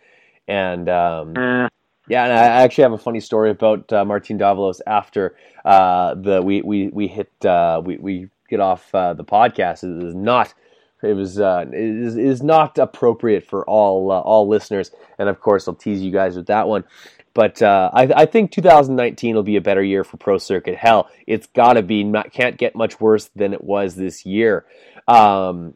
And 0.47 0.89
um, 0.89 1.35
Eh, 1.37 1.67
yeah, 2.07 2.23
and 2.25 2.33
I 2.33 2.43
I 2.43 2.61
actually 2.63 2.83
have 2.83 2.93
a 2.93 2.97
funny 2.97 3.19
story 3.19 3.49
about 3.51 3.91
uh, 3.93 4.03
Martin 4.05 4.37
Davalos 4.37 4.79
after 4.85 5.35
uh, 5.63 6.13
the 6.15 6.41
we 6.41 6.61
we 6.61 6.89
we 6.89 7.07
hit 7.07 7.31
uh, 7.45 7.81
we 7.83 7.97
we 7.97 8.29
get 8.49 8.59
off 8.59 8.93
uh, 8.93 9.13
the 9.13 9.23
podcast. 9.23 9.83
It 9.83 10.03
is 10.03 10.15
not. 10.15 10.53
It 11.03 11.13
was 11.13 11.39
uh, 11.39 11.65
it 11.71 12.17
is, 12.17 12.41
not 12.41 12.77
appropriate 12.77 13.45
for 13.45 13.63
all 13.65 14.11
uh, 14.11 14.19
all 14.19 14.47
listeners, 14.47 14.91
and 15.19 15.29
of 15.29 15.39
course 15.39 15.67
I'll 15.67 15.75
tease 15.75 16.01
you 16.01 16.11
guys 16.11 16.35
with 16.35 16.47
that 16.47 16.67
one. 16.67 16.83
But 17.33 17.61
uh, 17.61 17.91
I, 17.93 18.03
I 18.15 18.25
think 18.25 18.51
2019 18.51 19.35
will 19.35 19.43
be 19.43 19.57
a 19.57 19.61
better 19.61 19.83
year 19.83 20.05
for 20.05 20.15
Pro 20.15 20.37
Circuit. 20.37 20.77
Hell, 20.77 21.09
it's 21.27 21.47
got 21.47 21.73
to 21.73 21.83
be. 21.83 22.03
Not, 22.03 22.31
can't 22.31 22.57
get 22.57 22.75
much 22.75 22.99
worse 22.99 23.29
than 23.35 23.53
it 23.53 23.63
was 23.63 23.95
this 23.95 24.25
year. 24.25 24.65
Um, 25.07 25.75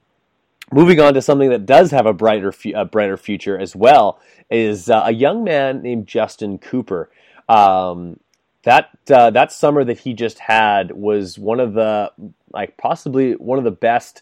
moving 0.71 0.99
on 0.99 1.13
to 1.15 1.21
something 1.21 1.49
that 1.49 1.65
does 1.65 1.91
have 1.91 2.05
a 2.05 2.13
brighter 2.13 2.53
a 2.73 2.85
brighter 2.85 3.17
future 3.17 3.57
as 3.57 3.75
well 3.75 4.21
is 4.49 4.89
uh, 4.89 5.03
a 5.05 5.11
young 5.11 5.43
man 5.43 5.81
named 5.81 6.07
Justin 6.07 6.57
Cooper. 6.57 7.11
Um, 7.47 8.19
that 8.69 8.89
uh, 9.11 9.31
that 9.31 9.51
summer 9.51 9.83
that 9.83 9.97
he 9.97 10.13
just 10.13 10.37
had 10.37 10.91
was 10.91 11.39
one 11.39 11.59
of 11.59 11.73
the 11.73 12.11
like 12.53 12.77
possibly 12.77 13.33
one 13.33 13.57
of 13.57 13.63
the 13.63 13.71
best 13.71 14.21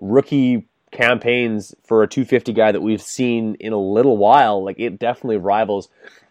rookie 0.00 0.66
campaigns 0.92 1.74
for 1.84 2.04
a 2.04 2.06
250 2.08 2.52
guy 2.52 2.70
that 2.70 2.80
we've 2.80 3.02
seen 3.02 3.56
in 3.58 3.72
a 3.72 3.78
little 3.78 4.16
while. 4.16 4.64
Like 4.64 4.78
it 4.78 5.00
definitely 5.00 5.38
rivals 5.38 5.88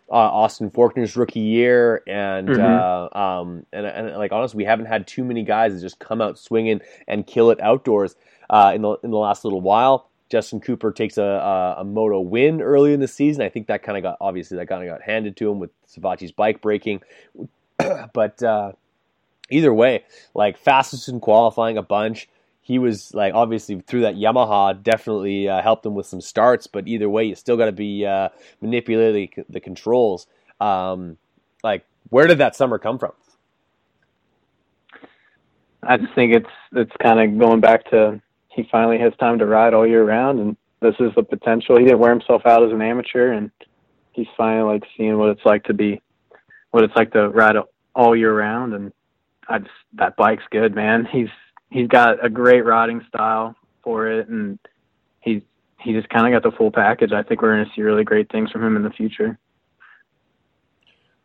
uh, 0.10 0.14
Austin 0.14 0.72
Forkner's 0.72 1.18
rookie 1.18 1.42
year, 1.42 2.02
and 2.08 2.48
Mhm. 2.48 3.10
uh, 3.14 3.18
um, 3.18 3.66
and, 3.74 3.86
and 3.86 4.16
like 4.18 4.32
honestly, 4.32 4.60
we 4.60 4.64
haven't 4.64 4.86
had 4.86 5.06
too 5.06 5.26
many 5.26 5.44
guys 5.44 5.74
that 5.74 5.82
just 5.82 6.00
come 6.00 6.22
out 6.22 6.40
swinging 6.40 6.80
and 7.06 7.28
kill 7.28 7.52
it 7.52 7.60
outdoors 7.60 8.16
uh, 8.50 8.72
in 8.74 8.82
the 8.82 8.92
in 9.04 9.12
the 9.12 9.18
last 9.18 9.44
little 9.44 9.60
while. 9.60 10.08
Justin 10.30 10.60
Cooper 10.60 10.92
takes 10.92 11.18
a, 11.18 11.24
a, 11.24 11.76
a 11.80 11.84
moto 11.86 12.20
win 12.20 12.62
early 12.62 12.94
in 12.94 13.00
the 13.00 13.08
season. 13.08 13.44
I 13.44 13.50
think 13.50 13.68
that 13.68 13.82
kind 13.84 13.98
of 13.98 14.04
got 14.04 14.18
obviously 14.22 14.58
that 14.58 14.68
kind 14.68 14.84
of 14.84 14.90
got 14.90 15.02
handed 15.02 15.36
to 15.38 15.50
him 15.52 15.60
with 15.60 15.72
Savatgy's 15.88 16.32
bike 16.34 16.62
breaking, 16.62 17.02
but 18.14 18.42
uh, 18.44 18.74
either 19.50 19.74
way, 19.74 20.04
like 20.34 20.58
fastest 20.58 21.10
in 21.10 21.20
qualifying 21.20 21.78
a 21.78 21.84
bunch. 21.84 22.30
He 22.62 22.80
was 22.80 23.14
like 23.14 23.34
obviously 23.34 23.80
through 23.80 24.02
that 24.02 24.16
Yamaha 24.16 24.82
definitely 24.84 25.48
uh, 25.48 25.62
helped 25.62 25.86
him 25.86 25.96
with 25.96 26.06
some 26.06 26.20
starts, 26.20 26.68
but 26.68 26.88
either 26.88 27.10
way, 27.10 27.24
you 27.24 27.36
still 27.36 27.56
got 27.56 27.68
to 27.68 27.72
be 27.72 28.06
uh, 28.06 28.30
manipulating 28.60 29.46
the, 29.48 29.62
controls. 29.62 30.28
Um, 30.60 31.18
like, 31.64 31.86
where 32.10 32.28
did 32.28 32.40
that 32.40 32.56
summer 32.58 32.78
come 32.78 33.00
from? 33.00 33.14
I 35.82 35.96
just 35.96 36.14
think 36.14 36.36
it's 36.36 36.50
it's 36.74 36.92
kind 37.02 37.22
of 37.22 37.40
going 37.40 37.62
back 37.62 37.90
to 37.92 38.22
he 38.50 38.68
finally 38.72 38.98
has 38.98 39.14
time 39.20 39.40
to 39.40 39.46
ride 39.46 39.74
all 39.74 39.88
year 39.88 40.04
round, 40.04 40.40
and 40.40 40.58
this 40.82 40.96
is 41.00 41.12
the 41.16 41.24
potential. 41.24 41.78
He 41.78 41.86
didn't 41.86 42.00
wear 42.00 42.12
himself 42.12 42.42
out 42.46 42.64
as 42.64 42.72
an 42.72 42.82
amateur, 42.82 43.32
and 43.32 43.52
he's 44.12 44.28
finally 44.36 44.74
like 44.74 44.84
seeing 44.98 45.18
what 45.18 45.30
it's 45.30 45.46
like 45.46 45.64
to 45.66 45.74
be, 45.74 46.02
what 46.78 46.84
it's 46.84 46.96
like 46.96 47.12
to 47.12 47.28
ride 47.30 47.56
all 47.96 48.16
year 48.16 48.32
round. 48.32 48.76
And 48.76 48.94
I 49.50 49.58
just 49.58 49.72
that 49.94 50.16
bike's 50.16 50.44
good, 50.52 50.76
man. 50.76 51.08
He's 51.12 51.30
he's 51.72 51.88
got 51.88 52.24
a 52.24 52.30
great 52.30 52.64
riding 52.64 53.04
style 53.08 53.56
for 53.84 54.08
it, 54.08 54.30
and 54.30 54.60
he's 55.22 55.42
he 55.80 55.94
just 55.94 56.08
kind 56.10 56.32
of 56.32 56.40
got 56.40 56.48
the 56.48 56.56
full 56.56 56.70
package. 56.70 57.14
I 57.14 57.24
think 57.24 57.42
we're 57.42 57.56
going 57.56 57.66
to 57.66 57.72
see 57.76 57.82
really 57.82 58.04
great 58.04 58.32
things 58.32 58.52
from 58.52 58.64
him 58.64 58.76
in 58.76 58.84
the 58.84 58.92
future. 58.92 59.40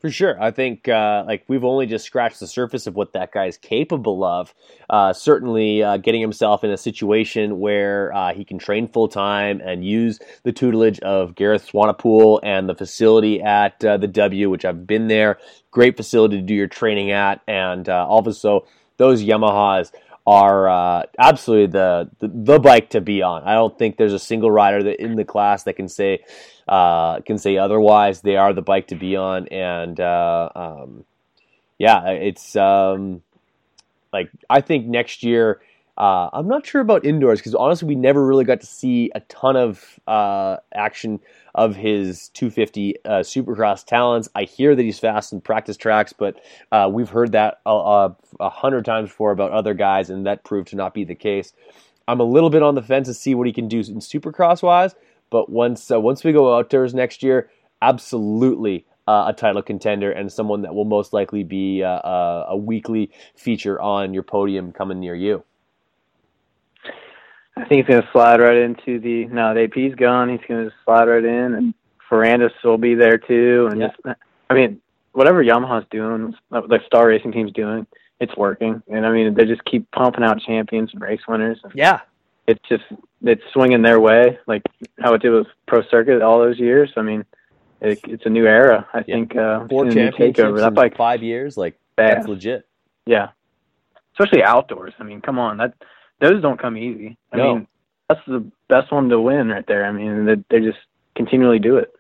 For 0.03 0.11
sure, 0.11 0.37
I 0.43 0.51
think 0.51 0.89
uh, 0.89 1.23
like 1.29 1.45
we've 1.47 1.63
only 1.63 1.87
just 1.87 2.05
scratched 2.05 2.41
the 2.41 2.49
surface 2.49 2.89
of 2.89 2.97
what 2.97 3.13
that 3.13 3.31
guy 3.31 3.47
is 3.47 3.57
capable 3.57 4.25
of. 4.25 4.53
Uh, 4.91 5.13
certainly, 5.13 5.81
uh, 5.81 5.99
getting 5.99 6.21
himself 6.21 6.65
in 6.65 6.71
a 6.73 6.77
situation 6.77 7.61
where 7.61 8.13
uh, 8.13 8.35
he 8.35 8.45
can 8.45 8.59
train 8.59 8.89
full 8.89 9.07
time 9.07 9.61
and 9.65 9.85
use 9.85 10.19
the 10.43 10.51
tutelage 10.51 10.99
of 10.99 11.37
Gareth 11.37 11.71
Swanepoel 11.71 12.41
and 12.43 12.69
the 12.69 12.75
facility 12.75 13.41
at 13.41 13.85
uh, 13.85 13.97
the 13.97 14.09
W, 14.09 14.51
which 14.51 14.65
I've 14.65 14.89
been 14.89 15.07
there. 15.07 15.39
Great 15.71 15.97
facility 15.97 16.37
to 16.39 16.43
do 16.43 16.55
your 16.55 16.67
training 16.67 17.13
at, 17.13 17.41
and 17.47 17.89
uh, 17.89 18.05
also 18.05 18.67
those 18.97 19.23
Yamahas 19.23 19.93
are 20.27 20.69
uh, 20.69 21.03
absolutely 21.19 21.73
the, 21.73 22.11
the 22.21 22.29
the 22.29 22.59
bike 22.59 22.91
to 22.91 23.01
be 23.01 23.23
on. 23.23 23.43
I 23.43 23.55
don't 23.55 23.77
think 23.77 23.97
there's 23.97 24.13
a 24.13 24.19
single 24.19 24.51
rider 24.51 24.83
that 24.85 25.03
in 25.03 25.17
the 25.17 25.25
class 25.25 25.65
that 25.65 25.75
can 25.75 25.89
say 25.89 26.25
uh, 26.69 27.21
can 27.21 27.39
say 27.39 27.57
otherwise. 27.57 28.21
They 28.21 28.37
are 28.37 28.53
the 28.53 28.63
bike 28.63 28.89
to 28.89 28.95
be 28.95 29.17
on, 29.17 29.49
and 29.49 29.99
uh, 29.99 30.49
um, 30.55 31.05
yeah, 31.79 32.11
it's 32.11 32.55
um, 32.57 33.23
like 34.13 34.31
I 34.49 34.61
think 34.61 34.87
next 34.87 35.23
year. 35.23 35.61
Uh, 35.99 36.31
I'm 36.33 36.49
not 36.49 36.67
sure 36.67 36.81
about 36.81 37.05
indoors 37.05 37.39
because 37.39 37.55
honestly, 37.55 37.87
we 37.87 37.95
never 37.95 38.25
really 38.27 38.45
got 38.45 38.61
to 38.61 38.67
see 38.67 39.11
a 39.15 39.21
ton 39.21 39.57
of 39.57 40.01
uh, 40.07 40.57
action 40.75 41.21
of 41.55 41.77
his 41.77 42.31
250 42.31 42.97
uh, 43.05 43.11
Supercross 43.21 43.85
talents. 43.85 44.29
I 44.35 44.45
hear 44.45 44.75
that 44.75 44.83
he's 44.83 44.99
fast 44.99 45.33
in 45.35 45.43
practice 45.43 45.77
tracks, 45.77 46.15
but 46.15 46.41
uh, 46.71 46.89
we've 46.91 47.11
heard 47.11 47.33
that 47.33 47.61
a, 47.67 47.71
a, 47.71 48.17
a 48.41 48.49
hundred 48.49 48.87
times 48.87 49.11
before 49.11 49.33
about 49.33 49.53
other 49.53 49.75
guys, 49.75 50.09
and 50.09 50.25
that 50.25 50.45
proved 50.45 50.69
to 50.69 50.77
not 50.77 50.95
be 50.95 51.05
the 51.05 51.15
case. 51.15 51.53
I'm 52.09 52.21
a 52.21 52.25
little 52.25 52.51
bit 52.51 52.63
on 52.63 52.75
the 52.75 52.83
fence 52.83 53.09
to 53.09 53.15
see 53.15 53.35
what 53.35 53.47
he 53.47 53.53
can 53.53 53.69
do 53.69 53.79
in 53.79 54.01
Supercross 54.01 54.63
wise, 54.63 54.95
but 55.29 55.51
once 55.51 55.91
uh, 55.91 56.01
once 56.01 56.25
we 56.25 56.33
go 56.33 56.57
outdoors 56.57 56.95
next 56.95 57.23
year, 57.23 57.51
absolutely 57.83 58.87
uh, 59.07 59.27
a 59.29 59.33
title 59.35 59.63
contender 59.63 60.11
and 60.11 60.33
someone 60.33 60.63
that 60.63 60.75
will 60.75 60.85
most 60.85 61.13
likely 61.13 61.45
be 61.45 61.83
uh, 61.83 62.01
a 62.49 62.57
weekly 62.57 63.11
feature 63.35 63.81
on 63.81 64.15
your 64.15 64.23
podium 64.23 64.73
coming 64.73 64.99
near 64.99 65.15
you. 65.15 65.45
I 67.57 67.65
think 67.65 67.85
he's 67.85 67.87
going 67.87 68.03
to 68.03 68.09
slide 68.13 68.41
right 68.41 68.57
into 68.57 68.99
the. 68.99 69.27
Now 69.27 69.53
the 69.55 69.65
AP's 69.65 69.95
gone. 69.95 70.29
He's 70.31 70.41
going 70.49 70.65
to 70.69 70.75
slide 70.85 71.05
right 71.09 71.25
in, 71.25 71.55
and 71.55 71.75
Ferrandis 72.11 72.51
will 72.65 72.79
be 72.79 72.95
there 72.95 73.19
too. 73.19 73.69
And 73.71 73.81
Yeah. 73.81 73.89
just, 73.89 74.19
I 74.51 74.55
mean, 74.55 74.81
whatever 75.13 75.45
Yamaha's 75.45 75.87
doing, 75.91 76.35
the 76.51 76.81
Star 76.87 77.09
Racing 77.09 77.33
team's 77.33 77.53
doing, 77.53 77.87
it's 78.21 78.35
working. 78.37 78.83
And 78.89 79.05
I 79.07 79.13
mean, 79.13 79.35
they 79.35 79.45
just 79.45 79.65
keep 79.67 79.91
pumping 79.91 80.25
out 80.25 80.41
champions 80.41 80.91
and 80.93 81.03
race 81.03 81.21
winners. 81.29 81.61
And 81.63 81.73
Yeah, 81.75 82.01
it's 82.47 82.61
just 82.69 82.85
it's 83.23 83.43
swinging 83.53 83.83
their 83.83 84.01
way, 84.01 84.39
like 84.47 84.63
how 85.01 85.13
it 85.15 85.21
did 85.23 85.31
with 85.31 85.47
Pro 85.67 85.83
Circuit 85.91 86.23
all 86.23 86.39
those 86.39 86.59
years. 86.59 86.91
I 86.97 87.03
mean, 87.03 87.25
it, 87.83 88.01
it's 88.05 88.25
a 88.27 88.31
new 88.31 88.47
era. 88.47 88.89
I 88.95 88.99
Yeah. 89.07 89.15
think 89.15 89.37
uh, 89.37 89.67
four 89.69 89.87
it's 89.87 89.95
a 89.95 89.99
new 89.99 90.11
championships 90.11 90.41
takeover. 90.41 90.61
That 90.61 90.69
in 90.69 90.75
bike, 90.75 90.97
five 90.97 91.23
years, 91.23 91.57
like 91.59 91.79
bad. 91.97 92.17
that's 92.17 92.29
legit. 92.29 92.67
Yeah, 93.05 93.29
especially 94.15 94.43
outdoors. 94.43 94.95
I 94.99 95.03
mean, 95.03 95.21
come 95.21 95.39
on, 95.39 95.57
that 95.59 95.75
those 96.23 96.43
don't 96.43 96.63
come 96.63 96.79
easy. 96.79 97.19
I 97.33 97.39
No. 97.39 97.39
mean, 97.39 97.69
that's 98.09 98.23
the 98.29 98.51
best 98.71 98.93
one 98.93 99.11
to 99.11 99.21
win 99.21 99.51
right 99.51 99.67
there. 99.69 99.87
I 99.87 99.93
mean, 99.93 100.27
they, 100.27 100.37
they 100.51 100.61
just 100.67 100.81
continually 101.17 101.61
do 101.61 101.79
it. 101.79 101.93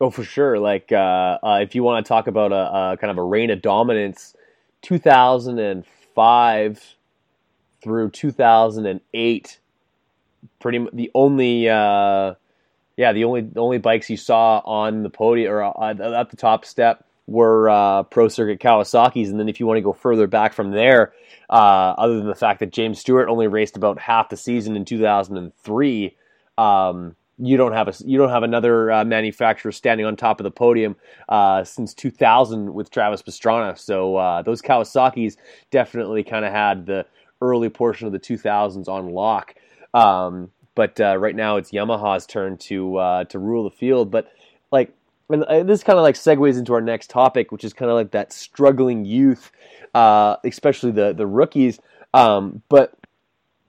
Oh, 0.00 0.10
for 0.10 0.24
sure. 0.24 0.60
Like, 0.60 0.92
uh, 0.92 1.40
uh, 1.42 1.60
if 1.62 1.74
you 1.74 1.82
want 1.84 2.06
to 2.06 2.08
talk 2.08 2.28
about 2.28 2.52
a, 2.52 2.92
a 2.92 2.98
kind 3.00 3.10
of 3.10 3.18
a 3.18 3.24
reign 3.24 3.50
of 3.50 3.62
dominance, 3.62 4.36
2005 4.82 6.96
through 7.82 8.10
2008, 8.10 9.60
pretty 10.60 10.78
m- 10.78 10.90
the 10.92 11.10
only, 11.14 11.68
uh, 11.70 12.34
yeah, 12.96 13.14
the 13.14 13.24
only 13.24 13.42
the 13.42 13.60
only 13.60 13.78
bikes 13.78 14.10
you 14.10 14.18
saw 14.18 14.60
on 14.64 15.04
the 15.04 15.10
podium 15.10 15.52
or 15.52 15.64
uh, 15.64 15.94
at 16.20 16.30
the 16.30 16.36
top 16.38 16.66
step 16.66 17.06
were 17.28 17.68
uh, 17.68 18.02
Pro 18.04 18.26
Circuit 18.28 18.58
Kawasaki's, 18.58 19.28
and 19.28 19.38
then 19.38 19.48
if 19.50 19.60
you 19.60 19.66
want 19.66 19.76
to 19.76 19.82
go 19.82 19.92
further 19.92 20.26
back 20.26 20.54
from 20.54 20.70
there, 20.70 21.12
uh, 21.50 21.94
other 21.98 22.16
than 22.16 22.26
the 22.26 22.34
fact 22.34 22.60
that 22.60 22.72
James 22.72 22.98
Stewart 22.98 23.28
only 23.28 23.46
raced 23.46 23.76
about 23.76 24.00
half 24.00 24.30
the 24.30 24.36
season 24.36 24.76
in 24.76 24.84
2003. 24.86 26.16
Um, 26.56 27.14
you 27.40 27.56
don't 27.56 27.72
have 27.72 27.86
a 27.86 27.94
you 28.04 28.18
don't 28.18 28.30
have 28.30 28.42
another 28.42 28.90
uh, 28.90 29.04
manufacturer 29.04 29.70
standing 29.70 30.06
on 30.06 30.16
top 30.16 30.40
of 30.40 30.44
the 30.44 30.50
podium 30.50 30.96
uh, 31.28 31.62
since 31.62 31.94
2000 31.94 32.72
with 32.72 32.90
Travis 32.90 33.22
Pastrana. 33.22 33.78
So 33.78 34.16
uh, 34.16 34.42
those 34.42 34.62
Kawasaki's 34.62 35.36
definitely 35.70 36.24
kind 36.24 36.44
of 36.44 36.52
had 36.52 36.86
the 36.86 37.06
early 37.40 37.68
portion 37.68 38.06
of 38.06 38.12
the 38.12 38.18
2000s 38.18 38.88
on 38.88 39.10
lock. 39.10 39.54
Um, 39.94 40.50
but 40.74 40.98
uh, 41.00 41.16
right 41.18 41.36
now 41.36 41.56
it's 41.56 41.70
Yamaha's 41.72 42.26
turn 42.26 42.56
to 42.56 43.24
to 43.28 43.38
rule 43.38 43.64
the 43.64 43.70
field. 43.70 44.10
But 44.10 44.32
like 44.72 44.92
and 45.30 45.44
uh, 45.44 45.62
this 45.62 45.82
kind 45.82 45.98
of 45.98 46.02
like 46.02 46.14
segues 46.14 46.58
into 46.58 46.72
our 46.72 46.80
next 46.80 47.10
topic, 47.10 47.52
which 47.52 47.64
is 47.64 47.72
kind 47.72 47.90
of 47.90 47.96
like 47.96 48.12
that 48.12 48.32
struggling 48.32 49.04
youth, 49.04 49.50
uh, 49.94 50.36
especially 50.44 50.90
the 50.90 51.12
the 51.12 51.26
rookies. 51.26 51.80
Um, 52.14 52.62
but 52.68 52.94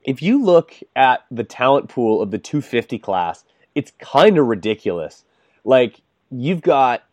if 0.04 0.22
you 0.22 0.44
look 0.44 0.76
at 0.96 1.26
the 1.30 1.44
talent 1.44 1.90
pool 1.90 2.22
of 2.22 2.32
the 2.32 2.38
250 2.38 2.98
class, 3.00 3.44
it's 3.76 3.92
kind 4.00 4.38
of 4.38 4.48
ridiculous. 4.48 5.26
Like 5.64 6.02
you've 6.32 6.62
got 6.62 7.04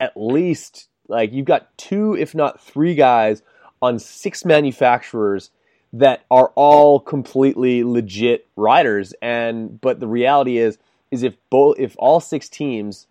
at 0.00 0.12
least 0.16 0.88
like 1.08 1.32
you've 1.32 1.46
got 1.46 1.76
two, 1.76 2.14
if 2.16 2.34
not 2.34 2.60
three 2.60 2.94
guys 2.94 3.42
on 3.82 3.98
six 3.98 4.44
manufacturers 4.44 5.50
that 5.92 6.24
are 6.30 6.52
all 6.54 7.00
completely 7.00 7.82
legit 7.82 8.46
riders. 8.56 9.14
And 9.22 9.80
but 9.80 10.00
the 10.00 10.06
reality 10.06 10.58
is, 10.58 10.78
is 11.10 11.22
if 11.22 11.36
both 11.50 11.78
if 11.78 11.96
all 11.98 12.20
six 12.20 12.48
teams 12.48 13.06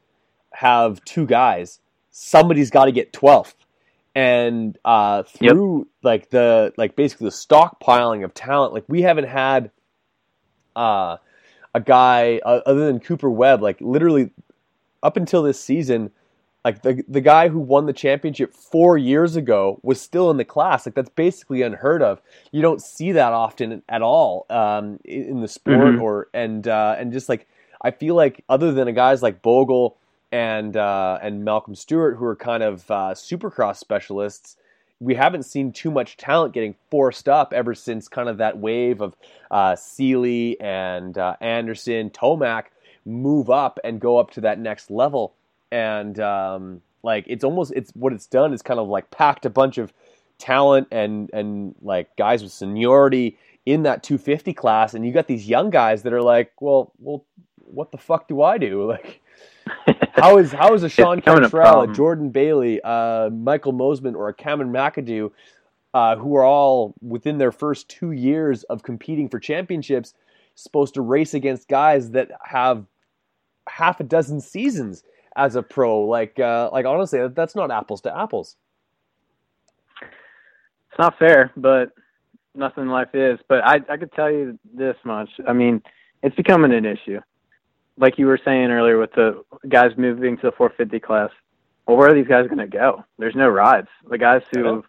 have 0.58 1.04
two 1.06 1.28
guys, 1.28 1.80
somebody's 2.10 2.72
got 2.72 2.86
to 2.86 2.92
get 2.92 3.14
12th. 3.14 3.54
And 4.16 4.76
uh, 4.84 5.22
through 5.22 5.78
yep. 5.78 5.88
like 6.02 6.30
the 6.32 6.74
like 6.76 6.96
basically 6.96 7.26
the 7.26 7.32
stockpiling 7.32 8.24
of 8.24 8.34
talent, 8.34 8.74
like 8.74 8.86
we 8.88 9.04
haven't 9.04 9.28
had 9.28 9.70
uh, 10.76 11.18
a 11.76 11.80
guy 11.80 12.42
uh, 12.44 12.62
other 12.66 12.88
than 12.88 13.00
Cooper 13.00 13.30
Webb, 13.30 13.62
like 13.62 13.80
literally 13.80 14.32
up 15.04 15.16
until 15.18 15.44
this 15.44 15.60
season, 15.60 16.10
like 16.66 16.82
the 16.82 17.04
the 17.08 17.22
guy 17.22 17.50
who 17.50 17.60
won 17.60 17.86
the 17.86 17.94
championship 17.94 18.56
four 18.56 18.98
years 18.98 19.36
ago 19.36 19.80
was 19.84 20.02
still 20.02 20.32
in 20.32 20.38
the 20.38 20.46
class. 20.46 20.88
Like 20.88 20.96
that's 20.96 21.12
basically 21.12 21.62
unheard 21.62 22.02
of. 22.02 22.20
You 22.52 22.64
don't 22.64 22.82
see 22.82 23.12
that 23.12 23.32
often 23.34 23.84
at 23.88 24.02
all 24.02 24.48
um, 24.50 25.00
in 25.06 25.42
the 25.42 25.48
sport, 25.48 25.78
mm-hmm. 25.78 26.02
or 26.02 26.30
and 26.34 26.68
uh, 26.68 26.96
and 26.98 27.14
just 27.14 27.30
like 27.30 27.48
I 27.84 27.92
feel 27.92 28.16
like 28.16 28.44
other 28.50 28.72
than 28.72 28.88
a 28.88 28.94
guys 28.94 29.22
like 29.22 29.44
Bogle 29.44 30.00
and 30.32 30.76
uh, 30.76 31.20
and 31.22 31.44
Malcolm 31.44 31.76
Stewart, 31.76 32.18
who 32.18 32.26
are 32.26 32.36
kind 32.36 32.64
of 32.64 32.90
uh, 32.92 33.14
supercross 33.14 33.78
specialists, 33.78 34.58
we 35.00 35.16
haven't 35.16 35.44
seen 35.44 35.72
too 35.72 35.92
much 35.92 36.18
talent 36.18 36.54
getting 36.54 36.76
forced 36.90 37.30
up 37.30 37.54
ever 37.54 37.74
since 37.76 38.08
kind 38.08 38.30
of 38.30 38.38
that 38.38 38.58
wave 38.58 39.02
of 39.02 39.16
uh, 39.52 39.76
Seely 39.76 40.60
and 40.60 41.18
uh, 41.18 41.36
Anderson, 41.40 42.10
Tomac 42.10 42.66
move 43.06 43.50
up 43.50 43.80
and 43.84 44.00
go 44.00 44.18
up 44.18 44.32
to 44.32 44.42
that 44.42 44.60
next 44.60 44.92
level. 44.92 45.34
And 45.72 46.20
um, 46.20 46.82
like 47.04 47.26
it's 47.28 47.44
almost 47.44 47.74
it's 47.76 47.92
what 47.92 48.14
it's 48.14 48.26
done 48.28 48.54
is 48.54 48.62
kind 48.62 48.80
of 48.80 48.88
like 48.88 49.10
packed 49.12 49.46
a 49.46 49.50
bunch 49.50 49.78
of 49.78 49.94
talent 50.40 50.88
and 50.92 51.30
and 51.34 51.76
like 51.82 52.16
guys 52.16 52.44
with 52.44 52.52
seniority 52.52 53.38
in 53.66 53.84
that 53.84 54.02
250 54.02 54.54
class, 54.54 54.94
and 54.94 55.06
you 55.06 55.12
got 55.12 55.28
these 55.28 55.48
young 55.48 55.70
guys 55.70 56.04
that 56.04 56.14
are 56.14 56.22
like, 56.22 56.54
well, 56.62 56.94
well, 57.00 57.26
what 57.66 57.92
the 57.92 57.98
fuck 57.98 58.28
do 58.28 58.42
I 58.42 58.58
do? 58.58 58.98
Like 59.86 59.97
how 60.18 60.38
is 60.38 60.52
how 60.52 60.74
is 60.74 60.84
a 60.84 60.90
Sean 60.90 61.22
Cantrell, 61.22 61.82
a, 61.82 61.90
a, 61.90 61.94
Jordan 61.94 62.30
Bailey, 62.30 62.82
uh, 62.82 63.30
Michael 63.30 63.74
Mosiman, 63.74 64.16
or 64.16 64.30
a 64.30 64.34
Cameron 64.34 64.72
McAdoo, 64.72 65.32
uh, 65.94 66.16
who 66.16 66.36
are 66.36 66.44
all 66.44 66.94
within 67.02 67.38
their 67.38 67.52
first 67.52 67.88
two 67.90 68.12
years 68.12 68.64
of 68.64 68.84
competing 68.84 69.30
for 69.30 69.40
championships, 69.40 70.14
supposed 70.56 70.96
to 70.96 71.02
race 71.02 71.34
against 71.34 71.68
guys 71.68 72.12
that 72.12 72.32
have 72.44 72.86
half 73.70 74.00
a 74.00 74.04
dozen 74.04 74.42
seasons 74.42 75.04
as 75.36 75.56
a 75.56 75.62
pro? 75.62 76.02
Like, 76.02 76.40
uh, 76.40 76.70
like 76.72 76.86
honestly, 76.86 77.28
that's 77.30 77.56
not 77.56 77.72
apples 77.72 78.02
to 78.02 78.18
apples. 78.18 78.56
It's 80.02 81.00
not 81.00 81.18
fair, 81.20 81.52
but 81.56 81.92
nothing 82.56 82.86
in 82.86 82.90
life 82.90 83.14
is. 83.14 83.40
But 83.48 83.64
I, 83.64 83.82
I 83.90 83.98
could 83.98 84.12
tell 84.14 84.32
you 84.32 84.58
this 84.74 84.96
much. 85.06 85.30
I 85.48 85.54
mean, 85.54 85.84
it's 86.24 86.36
becoming 86.36 86.74
an 86.74 86.86
issue 86.86 87.20
like 87.98 88.18
you 88.18 88.28
were 88.28 88.40
saying 88.44 88.72
earlier 88.72 88.98
with 88.98 89.12
the 89.14 89.44
guys 89.68 89.92
moving 89.98 90.38
to 90.38 90.44
the 90.44 90.52
450 90.52 91.00
class, 91.00 91.30
well, 91.88 91.98
where 91.98 92.10
are 92.10 92.14
these 92.14 92.28
guys 92.28 92.48
going 92.48 92.58
to 92.58 92.68
go? 92.68 93.04
There's 93.18 93.36
no 93.36 93.48
rides. 93.48 93.88
The 94.10 94.18
guys 94.18 94.42
who 94.52 94.84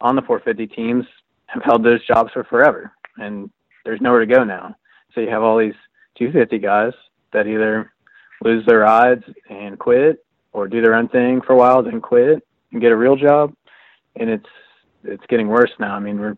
on 0.00 0.16
the 0.16 0.22
450 0.22 0.74
teams 0.74 1.04
have 1.46 1.62
held 1.62 1.84
those 1.84 2.04
jobs 2.06 2.32
for 2.32 2.44
forever, 2.44 2.92
and 3.16 3.50
there's 3.84 4.00
nowhere 4.00 4.20
to 4.20 4.26
go 4.26 4.44
now. 4.44 4.76
So 5.14 5.20
you 5.20 5.30
have 5.30 5.42
all 5.42 5.58
these 5.58 5.74
250 6.18 6.58
guys 6.58 6.92
that 7.32 7.46
either 7.46 7.92
lose 8.42 8.64
their 8.66 8.80
rides 8.80 9.24
and 9.50 9.78
quit, 9.78 10.24
or 10.52 10.68
do 10.68 10.80
their 10.80 10.94
own 10.94 11.08
thing 11.08 11.40
for 11.42 11.52
a 11.52 11.56
while, 11.56 11.82
then 11.82 12.00
quit 12.00 12.46
and 12.72 12.80
get 12.80 12.92
a 12.92 12.96
real 12.96 13.16
job. 13.16 13.54
And 14.16 14.30
it's 14.30 14.48
it's 15.04 15.26
getting 15.28 15.48
worse 15.48 15.72
now. 15.78 15.94
I 15.94 16.00
mean, 16.00 16.18
we're 16.18 16.36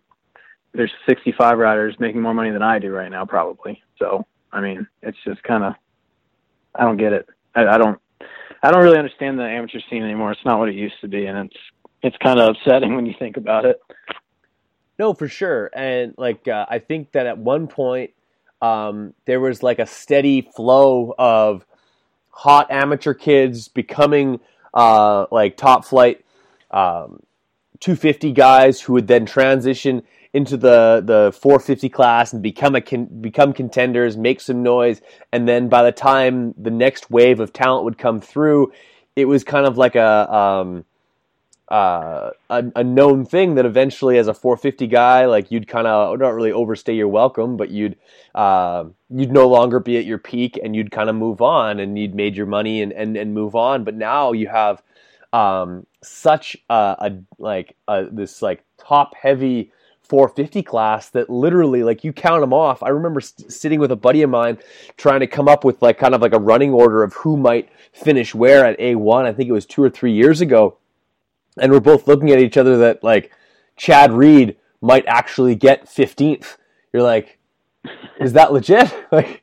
there's 0.74 0.92
65 1.08 1.58
riders 1.58 1.96
making 1.98 2.20
more 2.20 2.34
money 2.34 2.50
than 2.50 2.62
I 2.62 2.78
do 2.78 2.90
right 2.90 3.10
now, 3.10 3.24
probably. 3.24 3.82
So 3.98 4.26
I 4.52 4.60
mean, 4.60 4.86
it's 5.02 5.18
just 5.24 5.42
kind 5.42 5.64
of 5.64 5.74
I 6.78 6.84
don't 6.84 6.96
get 6.96 7.12
it. 7.12 7.28
I, 7.54 7.66
I 7.66 7.78
don't. 7.78 8.00
I 8.62 8.72
don't 8.72 8.82
really 8.82 8.98
understand 8.98 9.38
the 9.38 9.44
amateur 9.44 9.78
scene 9.88 10.02
anymore. 10.02 10.32
It's 10.32 10.44
not 10.44 10.58
what 10.58 10.68
it 10.68 10.74
used 10.74 11.00
to 11.02 11.08
be, 11.08 11.26
and 11.26 11.38
it's 11.50 11.56
it's 12.02 12.16
kind 12.22 12.40
of 12.40 12.56
upsetting 12.56 12.94
when 12.96 13.06
you 13.06 13.14
think 13.18 13.36
about 13.36 13.64
it. 13.64 13.80
No, 14.98 15.14
for 15.14 15.28
sure, 15.28 15.70
and 15.74 16.14
like 16.16 16.48
uh, 16.48 16.66
I 16.68 16.78
think 16.78 17.12
that 17.12 17.26
at 17.26 17.38
one 17.38 17.68
point 17.68 18.10
um, 18.60 19.14
there 19.26 19.40
was 19.40 19.62
like 19.62 19.78
a 19.78 19.86
steady 19.86 20.42
flow 20.42 21.14
of 21.18 21.64
hot 22.30 22.70
amateur 22.70 23.14
kids 23.14 23.68
becoming 23.68 24.40
uh, 24.74 25.26
like 25.30 25.56
top 25.56 25.84
flight 25.84 26.24
um, 26.70 27.20
250 27.80 28.32
guys 28.32 28.80
who 28.80 28.92
would 28.94 29.06
then 29.06 29.24
transition 29.26 30.02
into 30.32 30.56
the 30.56 31.02
the 31.04 31.32
450 31.40 31.88
class 31.88 32.32
and 32.32 32.42
become 32.42 32.74
a 32.74 32.80
con, 32.80 33.06
become 33.20 33.52
contenders, 33.52 34.16
make 34.16 34.40
some 34.40 34.62
noise, 34.62 35.00
and 35.32 35.48
then 35.48 35.68
by 35.68 35.82
the 35.82 35.92
time 35.92 36.54
the 36.58 36.70
next 36.70 37.10
wave 37.10 37.40
of 37.40 37.52
talent 37.52 37.84
would 37.84 37.98
come 37.98 38.20
through, 38.20 38.72
it 39.16 39.26
was 39.26 39.44
kind 39.44 39.66
of 39.66 39.78
like 39.78 39.96
a 39.96 40.32
um, 40.34 40.84
uh, 41.68 42.30
a, 42.48 42.64
a, 42.76 42.84
known 42.84 43.26
thing 43.26 43.56
that 43.56 43.66
eventually, 43.66 44.16
as 44.16 44.26
a 44.26 44.32
450 44.32 44.86
guy, 44.86 45.26
like 45.26 45.50
you'd 45.50 45.68
kind 45.68 45.86
of 45.86 46.18
not 46.18 46.34
really 46.34 46.52
overstay 46.52 46.94
your 46.94 47.08
welcome, 47.08 47.58
but 47.58 47.70
you'd 47.70 47.96
uh, 48.34 48.84
you'd 49.10 49.32
no 49.32 49.46
longer 49.48 49.78
be 49.78 49.98
at 49.98 50.06
your 50.06 50.18
peak, 50.18 50.58
and 50.62 50.74
you'd 50.74 50.90
kind 50.90 51.10
of 51.10 51.16
move 51.16 51.42
on, 51.42 51.78
and 51.78 51.98
you'd 51.98 52.14
made 52.14 52.36
your 52.36 52.46
money 52.46 52.80
and 52.80 52.92
and, 52.92 53.16
and 53.16 53.34
move 53.34 53.54
on. 53.54 53.84
But 53.84 53.96
now 53.96 54.32
you 54.32 54.48
have 54.48 54.82
um, 55.32 55.86
such 56.02 56.56
a, 56.70 56.96
a 56.98 57.12
like 57.38 57.76
a, 57.86 58.06
this 58.10 58.40
like 58.40 58.64
top 58.78 59.14
heavy 59.14 59.70
450 60.08 60.62
class 60.62 61.10
that 61.10 61.28
literally 61.28 61.82
like 61.82 62.02
you 62.02 62.12
count 62.12 62.40
them 62.40 62.52
off. 62.52 62.82
I 62.82 62.88
remember 62.88 63.20
st- 63.20 63.52
sitting 63.52 63.78
with 63.78 63.92
a 63.92 63.96
buddy 63.96 64.22
of 64.22 64.30
mine 64.30 64.58
trying 64.96 65.20
to 65.20 65.26
come 65.26 65.48
up 65.48 65.64
with 65.64 65.82
like 65.82 65.98
kind 65.98 66.14
of 66.14 66.22
like 66.22 66.32
a 66.32 66.38
running 66.38 66.72
order 66.72 67.02
of 67.02 67.12
who 67.14 67.36
might 67.36 67.68
finish 67.92 68.34
where 68.34 68.64
at 68.64 68.78
a1 68.78 69.24
i 69.24 69.32
think 69.32 69.48
it 69.48 69.52
was 69.52 69.66
two 69.66 69.82
or 69.82 69.90
three 69.90 70.12
years 70.12 70.40
ago. 70.40 70.78
And 71.60 71.72
we're 71.72 71.80
both 71.80 72.06
looking 72.06 72.30
at 72.30 72.38
each 72.38 72.56
other 72.56 72.78
that 72.78 73.02
like 73.04 73.32
chad 73.76 74.12
reed 74.12 74.56
might 74.80 75.04
actually 75.06 75.54
get 75.54 75.86
15th 75.86 76.56
you're 76.92 77.02
like 77.02 77.38
is 78.20 78.32
that 78.32 78.52
legit? 78.52 78.92
Like 79.12 79.42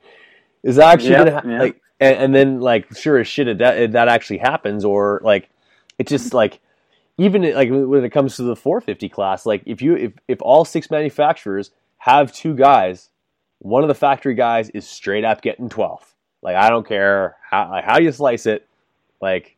is 0.64 0.78
that 0.78 0.94
actually 0.94 1.12
yep, 1.12 1.28
gonna 1.28 1.42
ha- 1.42 1.64
like 1.64 1.82
and, 2.00 2.18
and, 2.18 2.36
then 2.36 2.60
like 2.60 2.96
sure 2.98 3.20
as 3.20 3.28
shit 3.28 3.48
it, 3.48 3.60
that, 3.60 3.92
that 3.92 4.08
actually 4.08 4.40
happens 4.40 4.84
or 4.84 5.22
like 5.24 5.50
it 5.98 6.08
just 6.08 6.34
like 6.34 6.60
even 7.18 7.54
like 7.54 7.70
when 7.70 8.04
it 8.04 8.12
comes 8.12 8.36
to 8.36 8.44
the 8.44 8.56
450 8.56 9.10
class, 9.10 9.46
like 9.46 9.64
if 9.66 9.82
you 9.82 9.96
if 9.96 10.14
if 10.28 10.42
all 10.42 10.66
six 10.66 10.92
manufacturers 10.92 11.72
have 11.98 12.32
two 12.32 12.56
guys, 12.56 13.10
one 13.60 13.84
of 13.84 13.88
the 13.88 13.96
factory 13.96 14.36
guys 14.36 14.70
is 14.70 14.88
straight 14.88 15.24
up 15.24 15.42
getting 15.42 15.70
12th. 15.70 16.14
Like 16.42 16.56
I 16.56 16.70
don't 16.70 16.88
care 16.88 17.38
how 17.50 17.70
like, 17.70 17.86
how 17.86 18.00
you 18.00 18.12
slice 18.12 18.46
it, 18.46 18.68
like 19.22 19.56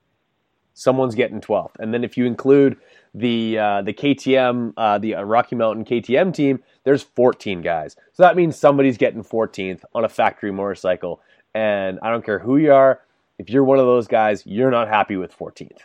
someone's 0.74 1.16
getting 1.16 1.42
12th. 1.42 1.72
And 1.80 1.94
then 1.94 2.04
if 2.04 2.16
you 2.16 2.26
include 2.26 2.78
the 3.16 3.58
uh, 3.58 3.82
the 3.82 3.94
KTM, 3.94 4.74
uh, 4.78 5.00
the 5.00 5.14
Rocky 5.16 5.56
Mountain 5.56 5.86
KTM 5.86 6.34
team, 6.34 6.62
there's 6.84 7.02
14 7.02 7.62
guys. 7.62 7.96
So 8.14 8.24
that 8.24 8.36
means 8.36 8.56
somebody's 8.56 8.98
getting 8.98 9.24
14th 9.24 9.84
on 9.96 10.06
a 10.06 10.10
factory 10.10 10.52
motorcycle. 10.52 11.22
And 11.56 11.98
I 12.04 12.12
don't 12.12 12.24
care 12.24 12.38
who 12.38 12.58
you 12.58 12.72
are, 12.72 13.02
if 13.40 13.50
you're 13.50 13.64
one 13.64 13.80
of 13.80 13.86
those 13.86 14.08
guys, 14.08 14.44
you're 14.46 14.72
not 14.72 14.88
happy 14.88 15.16
with 15.16 15.36
14th. 15.36 15.80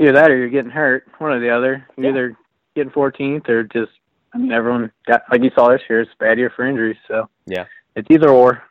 Either 0.00 0.12
that 0.12 0.30
or 0.30 0.36
you're 0.36 0.48
getting 0.48 0.70
hurt. 0.70 1.06
One 1.18 1.32
or 1.32 1.40
the 1.40 1.50
other. 1.50 1.86
You're 1.96 2.06
yeah. 2.06 2.10
either 2.12 2.36
getting 2.74 2.90
14th 2.90 3.48
or 3.48 3.64
just. 3.64 3.92
I 4.32 4.38
mean, 4.38 4.52
everyone 4.52 4.90
got 5.06 5.22
like 5.30 5.42
you 5.42 5.50
saw 5.54 5.70
this 5.70 5.82
year. 5.90 6.00
It's 6.00 6.10
bad 6.18 6.38
year 6.38 6.50
for 6.54 6.66
injuries. 6.66 6.96
So 7.06 7.28
yeah, 7.46 7.66
it's 7.96 8.08
either 8.10 8.30
or. 8.30 8.62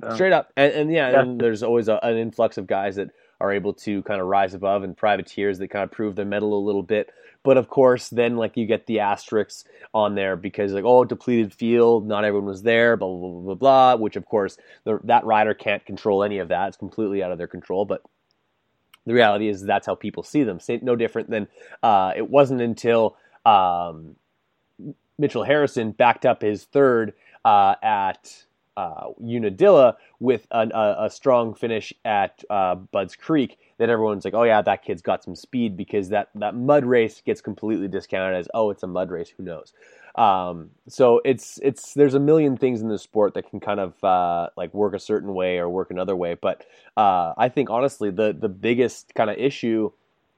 So. 0.00 0.14
Straight 0.14 0.32
up, 0.32 0.52
and, 0.56 0.72
and 0.72 0.92
yeah, 0.92 1.10
yeah, 1.10 1.20
and 1.20 1.40
there's 1.40 1.62
always 1.62 1.88
a, 1.88 1.98
an 2.02 2.16
influx 2.16 2.58
of 2.58 2.66
guys 2.66 2.96
that 2.96 3.10
are 3.40 3.52
able 3.52 3.72
to 3.72 4.02
kind 4.02 4.20
of 4.20 4.26
rise 4.26 4.54
above 4.54 4.82
and 4.82 4.96
privateers 4.96 5.58
that 5.58 5.68
kind 5.68 5.84
of 5.84 5.90
prove 5.90 6.14
their 6.14 6.24
mettle 6.24 6.54
a 6.54 6.62
little 6.64 6.82
bit. 6.82 7.10
But 7.42 7.56
of 7.56 7.68
course, 7.68 8.08
then 8.08 8.36
like 8.36 8.56
you 8.56 8.66
get 8.66 8.86
the 8.86 9.00
asterisks 9.00 9.64
on 9.94 10.14
there 10.14 10.36
because 10.36 10.72
like 10.72 10.84
oh 10.84 11.04
depleted 11.04 11.52
field, 11.52 12.06
not 12.06 12.24
everyone 12.24 12.46
was 12.46 12.62
there, 12.62 12.96
blah 12.96 13.08
blah 13.08 13.28
blah 13.28 13.40
blah 13.40 13.54
blah. 13.54 13.96
Which 13.96 14.16
of 14.16 14.26
course 14.26 14.58
the, 14.84 15.00
that 15.04 15.24
rider 15.24 15.54
can't 15.54 15.84
control 15.84 16.22
any 16.22 16.38
of 16.38 16.48
that; 16.48 16.68
it's 16.68 16.76
completely 16.76 17.22
out 17.22 17.32
of 17.32 17.38
their 17.38 17.48
control. 17.48 17.84
But 17.84 18.02
the 19.06 19.14
reality 19.14 19.48
is 19.48 19.62
that's 19.62 19.86
how 19.86 19.94
people 19.94 20.22
see 20.22 20.42
them. 20.42 20.58
No 20.82 20.96
different 20.96 21.30
than 21.30 21.48
uh, 21.82 22.12
it 22.16 22.28
wasn't 22.28 22.60
until 22.60 23.16
um, 23.44 24.16
Mitchell 25.18 25.44
Harrison 25.44 25.92
backed 25.92 26.24
up 26.24 26.42
his 26.42 26.64
third 26.64 27.14
uh, 27.44 27.74
at 27.82 28.44
uh, 28.76 29.08
Unadilla 29.20 29.96
with 30.20 30.46
a, 30.50 30.68
a, 30.72 31.06
a, 31.06 31.10
strong 31.10 31.54
finish 31.54 31.92
at 32.04 32.42
uh, 32.48 32.74
Budds 32.74 33.16
Creek, 33.16 33.58
that 33.78 33.90
everyone's 33.90 34.24
like, 34.24 34.34
oh 34.34 34.44
yeah, 34.44 34.62
that 34.62 34.82
kid's 34.82 35.02
got 35.02 35.22
some 35.22 35.34
speed 35.34 35.76
because 35.76 36.08
that 36.08 36.30
that 36.36 36.54
mud 36.54 36.84
race 36.84 37.20
gets 37.24 37.40
completely 37.40 37.88
discounted 37.88 38.38
as 38.38 38.48
oh 38.54 38.70
it's 38.70 38.82
a 38.82 38.86
mud 38.86 39.10
race, 39.10 39.28
who 39.36 39.42
knows. 39.42 39.74
Um, 40.14 40.70
so 40.88 41.20
it's 41.24 41.58
it's 41.62 41.94
there's 41.94 42.14
a 42.14 42.20
million 42.20 42.56
things 42.56 42.82
in 42.82 42.88
the 42.88 42.98
sport 42.98 43.34
that 43.34 43.48
can 43.48 43.60
kind 43.60 43.80
of 43.80 44.04
uh, 44.04 44.48
like 44.56 44.74
work 44.74 44.94
a 44.94 44.98
certain 44.98 45.32
way 45.34 45.58
or 45.58 45.68
work 45.68 45.90
another 45.90 46.14
way, 46.14 46.34
but 46.34 46.66
uh, 46.96 47.32
I 47.36 47.48
think 47.48 47.70
honestly 47.70 48.10
the 48.10 48.36
the 48.38 48.48
biggest 48.48 49.14
kind 49.14 49.30
of 49.30 49.38
issue 49.38 49.90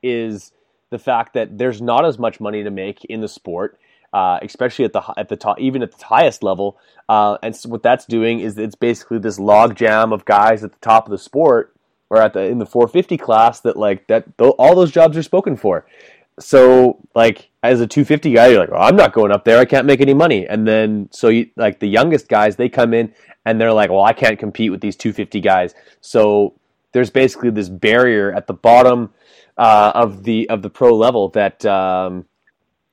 is 0.03 0.53
the 0.91 0.99
fact 0.99 1.35
that 1.35 1.59
there's 1.59 1.83
not 1.83 2.05
as 2.05 2.19
much 2.19 2.41
money 2.41 2.63
to 2.63 2.71
make 2.71 3.05
in 3.07 3.21
the 3.21 3.29
sport. 3.29 3.79
Uh, 4.13 4.39
especially 4.43 4.85
at 4.85 4.93
the 4.93 5.03
at 5.17 5.29
the 5.29 5.35
top, 5.35 5.59
even 5.59 5.83
at 5.83 5.91
the 5.91 6.05
highest 6.05 6.45
level. 6.45 6.79
Uh, 7.09 7.37
and 7.43 7.57
so 7.57 7.69
what 7.69 7.83
that's 7.83 8.05
doing 8.05 8.39
is 8.39 8.57
it's 8.57 8.77
basically 8.77 9.19
this 9.19 9.41
log 9.41 9.75
jam 9.75 10.13
of 10.13 10.25
guys 10.25 10.63
at 10.63 10.71
the 10.71 10.79
top 10.79 11.07
of 11.07 11.11
the 11.11 11.19
sport 11.19 11.75
or 12.11 12.23
at 12.23 12.33
the 12.33 12.43
in 12.45 12.59
the 12.59 12.67
450 12.67 13.17
class 13.19 13.61
that 13.61 13.77
like 13.77 14.07
that 14.07 14.27
all 14.39 14.77
those 14.77 14.93
jobs 14.93 15.17
are 15.17 15.23
spoken 15.23 15.57
for. 15.57 15.85
So 16.39 17.01
like 17.15 17.51
as 17.63 17.81
a 17.81 17.87
250 17.87 18.33
guy, 18.33 18.49
you're 18.49 18.61
like, 18.61 18.71
well, 18.71 18.83
I'm 18.83 18.97
not 18.97 19.13
going 19.13 19.33
up 19.33 19.45
there. 19.45 19.59
I 19.59 19.65
can't 19.65 19.87
make 19.87 20.01
any 20.01 20.15
money. 20.15 20.47
And 20.47 20.67
then 20.67 21.09
so 21.13 21.29
you 21.29 21.51
like 21.57 21.81
the 21.81 21.89
youngest 21.89 22.29
guys, 22.29 22.57
they 22.57 22.69
come 22.69 22.93
in 22.93 23.15
and 23.45 23.61
they're 23.61 23.73
like, 23.73 23.91
well, 23.91 24.03
I 24.03 24.13
can't 24.13 24.39
compete 24.39 24.71
with 24.71 24.81
these 24.81 24.97
250 24.97 25.41
guys. 25.41 25.75
So 26.01 26.55
there's 26.93 27.11
basically 27.11 27.51
this 27.51 27.69
barrier 27.69 28.33
at 28.33 28.47
the 28.47 28.55
bottom 28.55 29.13
uh, 29.57 29.93
of 29.95 30.25
the 30.25 30.49
of 30.51 30.63
the 30.63 30.71
pro 30.71 30.97
level 30.97 31.29
that 31.31 31.65
um, 31.65 32.27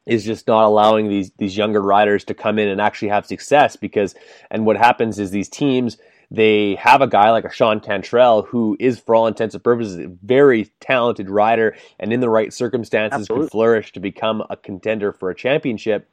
is 0.05 0.25
just 0.25 0.47
not 0.47 0.65
allowing 0.65 1.07
these 1.07 1.31
these 1.37 1.55
younger 1.55 1.81
riders 1.81 2.23
to 2.25 2.33
come 2.33 2.59
in 2.59 2.67
and 2.67 2.81
actually 2.81 3.09
have 3.09 3.25
success 3.25 3.75
because 3.75 4.15
and 4.49 4.65
what 4.65 4.77
happens 4.77 5.19
is 5.19 5.31
these 5.31 5.49
teams 5.49 5.97
they 6.31 6.75
have 6.75 7.01
a 7.01 7.07
guy 7.07 7.29
like 7.31 7.43
a 7.43 7.51
Sean 7.51 7.81
Cantrell 7.81 8.43
who 8.43 8.77
is 8.79 8.99
for 8.99 9.13
all 9.13 9.27
intents 9.27 9.53
and 9.53 9.63
purposes 9.63 9.97
a 9.97 10.07
very 10.23 10.71
talented 10.79 11.29
rider 11.29 11.75
and 11.99 12.13
in 12.13 12.21
the 12.21 12.29
right 12.29 12.53
circumstances 12.53 13.21
Absolutely. 13.21 13.45
could 13.45 13.51
flourish 13.51 13.91
to 13.91 13.99
become 13.99 14.41
a 14.49 14.55
contender 14.55 15.11
for 15.11 15.29
a 15.29 15.35
championship 15.35 16.07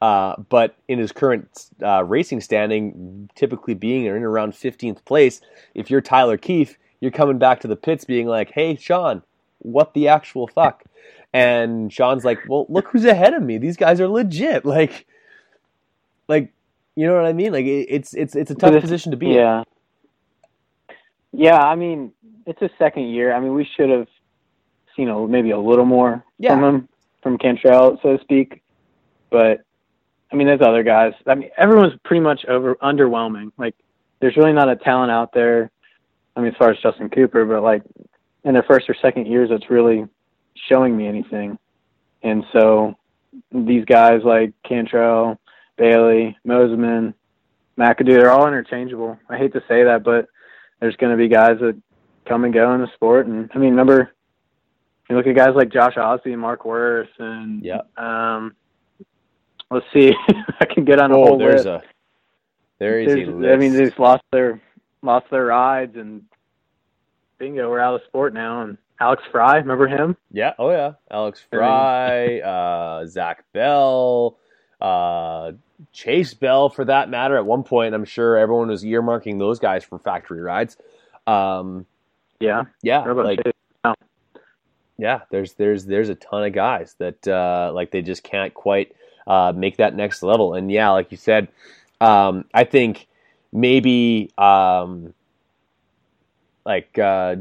uh, 0.00 0.34
but 0.48 0.76
in 0.88 0.98
his 0.98 1.12
current 1.12 1.66
uh, 1.82 2.02
racing 2.04 2.40
standing, 2.40 3.28
typically 3.34 3.74
being 3.74 4.06
in 4.06 4.12
around 4.12 4.52
15th 4.52 5.04
place, 5.04 5.40
if 5.74 5.90
you're 5.90 6.00
Tyler 6.00 6.38
Keefe, 6.38 6.78
you're 7.00 7.10
coming 7.10 7.38
back 7.38 7.60
to 7.60 7.68
the 7.68 7.76
pits 7.76 8.04
being 8.04 8.26
like, 8.26 8.50
hey, 8.52 8.76
Sean, 8.76 9.22
what 9.58 9.92
the 9.92 10.08
actual 10.08 10.48
fuck? 10.48 10.84
And 11.32 11.92
Sean's 11.92 12.24
like, 12.24 12.38
well, 12.48 12.66
look 12.68 12.88
who's 12.88 13.04
ahead 13.04 13.34
of 13.34 13.42
me. 13.42 13.58
These 13.58 13.76
guys 13.76 14.00
are 14.00 14.08
legit. 14.08 14.64
Like, 14.70 15.06
like, 16.28 16.52
you 17.00 17.06
know 17.06 17.14
what 17.14 17.24
I 17.24 17.32
mean? 17.32 17.50
Like, 17.50 17.64
it's 17.64 18.12
it's 18.12 18.36
it's 18.36 18.50
a 18.50 18.54
tough 18.54 18.72
this, 18.72 18.82
position 18.82 19.10
to 19.12 19.16
be 19.16 19.28
yeah. 19.28 19.60
in. 20.90 20.96
Yeah, 21.32 21.56
I 21.56 21.74
mean, 21.74 22.12
it's 22.44 22.60
a 22.60 22.68
second 22.78 23.04
year. 23.08 23.32
I 23.32 23.40
mean, 23.40 23.54
we 23.54 23.66
should 23.74 23.88
have 23.88 24.06
seen 24.94 25.08
a, 25.08 25.26
maybe 25.26 25.52
a 25.52 25.58
little 25.58 25.86
more 25.86 26.22
yeah. 26.36 26.50
from 26.50 26.62
him, 26.62 26.88
from 27.22 27.38
Cantrell, 27.38 27.98
so 28.02 28.18
to 28.18 28.22
speak. 28.22 28.62
But 29.30 29.62
I 30.30 30.36
mean, 30.36 30.46
there's 30.46 30.60
other 30.60 30.82
guys. 30.82 31.14
I 31.26 31.36
mean, 31.36 31.48
everyone's 31.56 31.98
pretty 32.04 32.20
much 32.20 32.44
over 32.44 32.74
underwhelming. 32.82 33.50
Like, 33.56 33.74
there's 34.20 34.36
really 34.36 34.52
not 34.52 34.68
a 34.68 34.76
talent 34.76 35.10
out 35.10 35.32
there. 35.32 35.70
I 36.36 36.40
mean, 36.40 36.50
as 36.50 36.58
far 36.58 36.70
as 36.70 36.76
Justin 36.82 37.08
Cooper, 37.08 37.46
but 37.46 37.62
like 37.62 37.82
in 38.44 38.52
their 38.52 38.62
first 38.64 38.90
or 38.90 38.96
second 39.00 39.26
years, 39.26 39.48
it's 39.50 39.70
really 39.70 40.04
showing 40.68 40.94
me 40.98 41.06
anything. 41.06 41.58
And 42.22 42.44
so 42.52 42.98
these 43.52 43.86
guys 43.86 44.20
like 44.22 44.52
Cantrell, 44.68 45.39
Bailey, 45.80 46.36
Mosiman, 46.46 47.14
McAdoo, 47.78 48.14
they're 48.14 48.30
all 48.30 48.46
interchangeable. 48.46 49.18
I 49.30 49.38
hate 49.38 49.54
to 49.54 49.62
say 49.66 49.84
that, 49.84 50.04
but 50.04 50.28
there's 50.78 50.94
going 50.96 51.10
to 51.10 51.16
be 51.16 51.26
guys 51.26 51.58
that 51.60 51.80
come 52.26 52.44
and 52.44 52.52
go 52.52 52.74
in 52.74 52.82
the 52.82 52.92
sport. 52.94 53.26
And 53.26 53.50
I 53.54 53.58
mean, 53.58 53.70
remember, 53.70 54.12
you 55.08 55.16
look 55.16 55.26
at 55.26 55.34
guys 55.34 55.54
like 55.54 55.72
Josh 55.72 55.96
Osby 55.96 56.32
and 56.32 56.40
Mark 56.40 56.66
Worth, 56.66 57.08
and 57.18 57.64
yeah. 57.64 57.80
Um, 57.96 58.54
let's 59.70 59.86
see, 59.94 60.12
I 60.60 60.66
can 60.66 60.84
get 60.84 61.00
on 61.00 61.12
a 61.12 61.16
oh, 61.16 61.24
whole 61.24 61.38
there's 61.38 61.64
list. 61.64 61.66
A, 61.66 61.82
there 62.78 63.00
is 63.00 63.28
a 63.28 63.30
list. 63.30 63.50
I 63.50 63.56
mean, 63.56 63.72
they've 63.72 63.98
lost 63.98 64.22
their 64.32 64.60
lost 65.00 65.30
their 65.30 65.46
rides, 65.46 65.96
and 65.96 66.26
bingo, 67.38 67.70
we're 67.70 67.80
out 67.80 67.94
of 67.94 68.02
sport 68.06 68.34
now. 68.34 68.64
And 68.64 68.76
Alex 69.00 69.22
Fry, 69.32 69.56
remember 69.56 69.88
him? 69.88 70.14
Yeah. 70.30 70.52
Oh 70.58 70.70
yeah, 70.70 70.92
Alex 71.10 71.42
Fry, 71.50 72.40
uh, 72.40 73.06
Zach 73.06 73.44
Bell, 73.54 74.36
uh, 74.78 75.52
Chase 75.92 76.34
Bell, 76.34 76.68
for 76.68 76.84
that 76.84 77.08
matter. 77.08 77.36
At 77.36 77.46
one 77.46 77.62
point, 77.62 77.94
I'm 77.94 78.04
sure 78.04 78.36
everyone 78.36 78.68
was 78.68 78.84
earmarking 78.84 79.38
those 79.38 79.58
guys 79.58 79.84
for 79.84 79.98
factory 79.98 80.40
rides. 80.40 80.76
Um, 81.26 81.86
yeah. 82.40 82.64
Yeah. 82.82 83.00
Like, 83.00 83.40
yeah. 84.98 85.20
There's 85.30 85.54
there's 85.54 85.86
there's 85.86 86.08
a 86.08 86.14
ton 86.14 86.44
of 86.44 86.52
guys 86.52 86.94
that 86.98 87.26
uh, 87.26 87.72
like 87.74 87.90
they 87.90 88.02
just 88.02 88.22
can't 88.22 88.52
quite 88.52 88.94
uh, 89.26 89.52
make 89.54 89.76
that 89.78 89.94
next 89.94 90.22
level. 90.22 90.54
And 90.54 90.70
yeah, 90.70 90.90
like 90.90 91.10
you 91.10 91.16
said, 91.16 91.48
um, 92.00 92.44
I 92.52 92.64
think 92.64 93.06
maybe 93.52 94.30
um, 94.38 95.14
like 96.64 96.98
uh, 96.98 97.36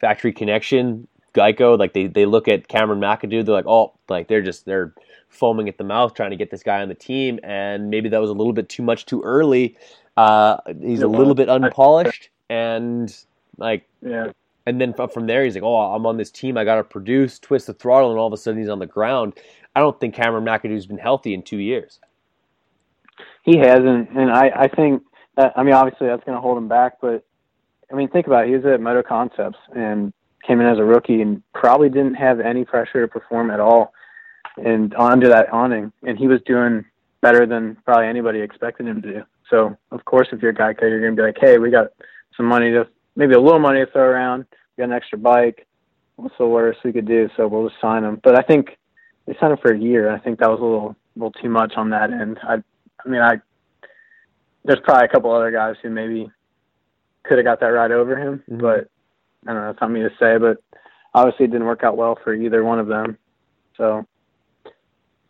Factory 0.00 0.32
Connection, 0.32 1.08
Geico, 1.34 1.78
like 1.78 1.92
they, 1.92 2.06
they 2.06 2.26
look 2.26 2.48
at 2.48 2.68
Cameron 2.68 3.00
McAdoo, 3.00 3.44
they're 3.44 3.54
like, 3.54 3.66
oh, 3.66 3.92
like 4.08 4.28
they're 4.28 4.42
just 4.42 4.64
they're 4.64 4.92
foaming 5.28 5.68
at 5.68 5.78
the 5.78 5.84
mouth 5.84 6.14
trying 6.14 6.30
to 6.30 6.36
get 6.36 6.50
this 6.50 6.62
guy 6.62 6.82
on 6.82 6.88
the 6.88 6.94
team, 6.94 7.38
and 7.42 7.90
maybe 7.90 8.08
that 8.08 8.20
was 8.20 8.30
a 8.30 8.34
little 8.34 8.52
bit 8.52 8.68
too 8.68 8.82
much 8.82 9.06
too 9.06 9.22
early. 9.22 9.76
Uh, 10.16 10.56
he's 10.80 11.02
a 11.02 11.08
little 11.08 11.34
bit 11.34 11.48
unpolished, 11.48 12.30
and 12.48 13.14
like 13.56 13.88
yeah. 14.02 14.32
And 14.66 14.78
then 14.78 14.92
from 14.92 15.26
there, 15.26 15.44
he's 15.44 15.54
like, 15.54 15.64
"Oh, 15.64 15.94
I'm 15.94 16.04
on 16.04 16.18
this 16.18 16.30
team. 16.30 16.58
I 16.58 16.64
got 16.64 16.76
to 16.76 16.84
produce, 16.84 17.38
twist 17.38 17.68
the 17.68 17.72
throttle," 17.74 18.10
and 18.10 18.18
all 18.18 18.26
of 18.26 18.32
a 18.34 18.36
sudden, 18.36 18.60
he's 18.60 18.68
on 18.68 18.80
the 18.80 18.86
ground. 18.86 19.32
I 19.74 19.80
don't 19.80 19.98
think 19.98 20.14
Cameron 20.14 20.44
McAdoo's 20.44 20.86
been 20.86 20.98
healthy 20.98 21.32
in 21.32 21.42
two 21.42 21.58
years. 21.58 22.00
He 23.44 23.56
hasn't, 23.58 24.10
and 24.10 24.30
I, 24.30 24.50
I 24.54 24.68
think 24.68 25.02
that, 25.36 25.52
I 25.56 25.62
mean, 25.62 25.74
obviously 25.74 26.08
that's 26.08 26.24
going 26.24 26.36
to 26.36 26.42
hold 26.42 26.58
him 26.58 26.68
back. 26.68 26.94
But 27.00 27.24
I 27.90 27.94
mean, 27.94 28.08
think 28.08 28.26
about 28.26 28.44
it. 28.44 28.48
He 28.48 28.56
was 28.56 28.66
at 28.66 28.80
Moto 28.80 29.02
Concepts 29.02 29.58
and 29.74 30.12
came 30.46 30.60
in 30.60 30.66
as 30.66 30.78
a 30.78 30.84
rookie 30.84 31.22
and 31.22 31.42
probably 31.54 31.88
didn't 31.88 32.14
have 32.14 32.40
any 32.40 32.64
pressure 32.64 33.00
to 33.00 33.08
perform 33.08 33.50
at 33.50 33.60
all, 33.60 33.92
and 34.64 34.94
under 34.94 35.28
that 35.28 35.52
awning, 35.52 35.92
and 36.02 36.18
he 36.18 36.28
was 36.28 36.40
doing 36.46 36.84
better 37.20 37.46
than 37.46 37.76
probably 37.84 38.06
anybody 38.06 38.40
expected 38.40 38.86
him 38.86 39.02
to 39.02 39.12
do. 39.12 39.22
So 39.50 39.76
of 39.90 40.04
course, 40.04 40.28
if 40.32 40.42
you're 40.42 40.52
a 40.52 40.54
Geico, 40.54 40.82
you're 40.82 41.00
going 41.00 41.16
to 41.16 41.22
be 41.22 41.26
like, 41.26 41.38
hey, 41.40 41.58
we 41.58 41.70
got 41.70 41.88
some 42.36 42.46
money 42.46 42.70
to 42.70 42.86
maybe 43.16 43.34
a 43.34 43.40
little 43.40 43.58
money 43.58 43.84
to 43.84 43.90
throw 43.90 44.02
around. 44.02 44.46
We 44.76 44.82
got 44.82 44.90
an 44.90 44.92
extra 44.92 45.18
bike. 45.18 45.66
What's 46.16 46.36
the 46.38 46.46
worst 46.46 46.80
we 46.84 46.92
could 46.92 47.06
do? 47.06 47.28
So 47.36 47.46
we'll 47.46 47.68
just 47.68 47.80
sign 47.80 48.04
him. 48.04 48.20
But 48.22 48.38
I 48.38 48.42
think 48.42 48.78
they 49.26 49.36
signed 49.38 49.52
him 49.52 49.58
for 49.60 49.72
a 49.72 49.78
year. 49.78 50.10
I 50.10 50.18
think 50.18 50.38
that 50.40 50.50
was 50.50 50.60
a 50.60 50.64
little 50.64 50.96
little 51.16 51.32
too 51.32 51.48
much 51.48 51.72
on 51.76 51.90
that 51.90 52.12
end. 52.12 52.38
I 52.42 52.62
I 53.04 53.08
mean 53.08 53.20
I 53.20 53.40
there's 54.64 54.80
probably 54.84 55.06
a 55.06 55.08
couple 55.08 55.32
other 55.32 55.50
guys 55.50 55.76
who 55.82 55.90
maybe 55.90 56.30
could 57.24 57.38
have 57.38 57.44
got 57.44 57.60
that 57.60 57.66
right 57.66 57.90
over 57.90 58.16
him, 58.16 58.42
mm-hmm. 58.50 58.60
but 58.60 58.88
I 59.46 59.52
don't 59.52 59.62
know, 59.62 59.70
it's 59.70 59.80
not 59.80 59.90
me 59.90 60.00
to 60.00 60.10
say, 60.18 60.38
but 60.38 60.58
obviously 61.14 61.44
it 61.46 61.52
didn't 61.52 61.66
work 61.66 61.84
out 61.84 61.96
well 61.96 62.18
for 62.22 62.34
either 62.34 62.64
one 62.64 62.78
of 62.78 62.86
them. 62.86 63.16
So 63.76 64.06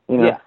you 0.09 0.19
know, 0.19 0.27
yeah. 0.27 0.39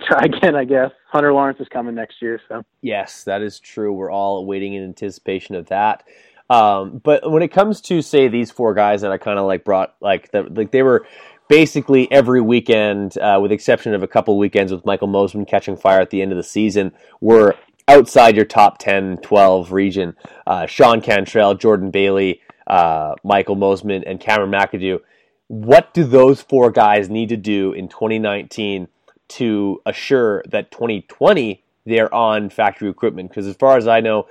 try 0.06 0.24
again, 0.24 0.56
I 0.56 0.64
guess. 0.64 0.90
Hunter 1.10 1.32
Lawrence 1.32 1.60
is 1.60 1.68
coming 1.68 1.94
next 1.94 2.22
year, 2.22 2.40
so 2.48 2.62
yes, 2.80 3.24
that 3.24 3.42
is 3.42 3.60
true. 3.60 3.92
We're 3.92 4.10
all 4.10 4.44
waiting 4.46 4.74
in 4.74 4.82
anticipation 4.82 5.54
of 5.54 5.66
that. 5.68 6.04
Um, 6.50 7.00
but 7.02 7.30
when 7.30 7.42
it 7.42 7.48
comes 7.48 7.80
to 7.82 8.02
say 8.02 8.28
these 8.28 8.50
four 8.50 8.74
guys 8.74 9.00
that 9.02 9.12
I 9.12 9.18
kind 9.18 9.38
of 9.38 9.46
like 9.46 9.64
brought, 9.64 9.94
like 10.00 10.30
the, 10.32 10.42
like 10.42 10.70
they 10.70 10.82
were 10.82 11.06
basically 11.48 12.10
every 12.10 12.40
weekend, 12.40 13.16
uh, 13.18 13.38
with 13.40 13.52
exception 13.52 13.94
of 13.94 14.02
a 14.02 14.08
couple 14.08 14.36
weekends 14.38 14.72
with 14.72 14.84
Michael 14.84 15.08
Mosiman 15.08 15.46
catching 15.46 15.76
fire 15.76 16.00
at 16.00 16.10
the 16.10 16.20
end 16.20 16.32
of 16.32 16.36
the 16.36 16.42
season, 16.42 16.92
were 17.20 17.54
outside 17.88 18.36
your 18.36 18.44
top 18.44 18.78
10, 18.78 19.18
12 19.18 19.72
region. 19.72 20.16
Uh, 20.46 20.66
Sean 20.66 21.00
Cantrell, 21.00 21.54
Jordan 21.54 21.90
Bailey, 21.90 22.40
uh, 22.66 23.14
Michael 23.24 23.56
Mosiman, 23.56 24.02
and 24.06 24.20
Cameron 24.20 24.50
McAdoo. 24.50 25.00
What 25.48 25.92
do 25.92 26.04
those 26.04 26.40
four 26.40 26.70
guys 26.70 27.08
need 27.10 27.28
to 27.30 27.36
do 27.36 27.72
in 27.72 27.88
2019 27.88 28.88
to 29.36 29.80
assure 29.86 30.42
that 30.48 30.70
2020 30.70 31.62
they're 31.84 32.12
on 32.14 32.50
factory 32.50 32.88
equipment? 32.88 33.28
Because 33.28 33.46
as 33.46 33.56
far 33.56 33.76
as 33.76 33.86
I 33.86 34.00
know, 34.00 34.28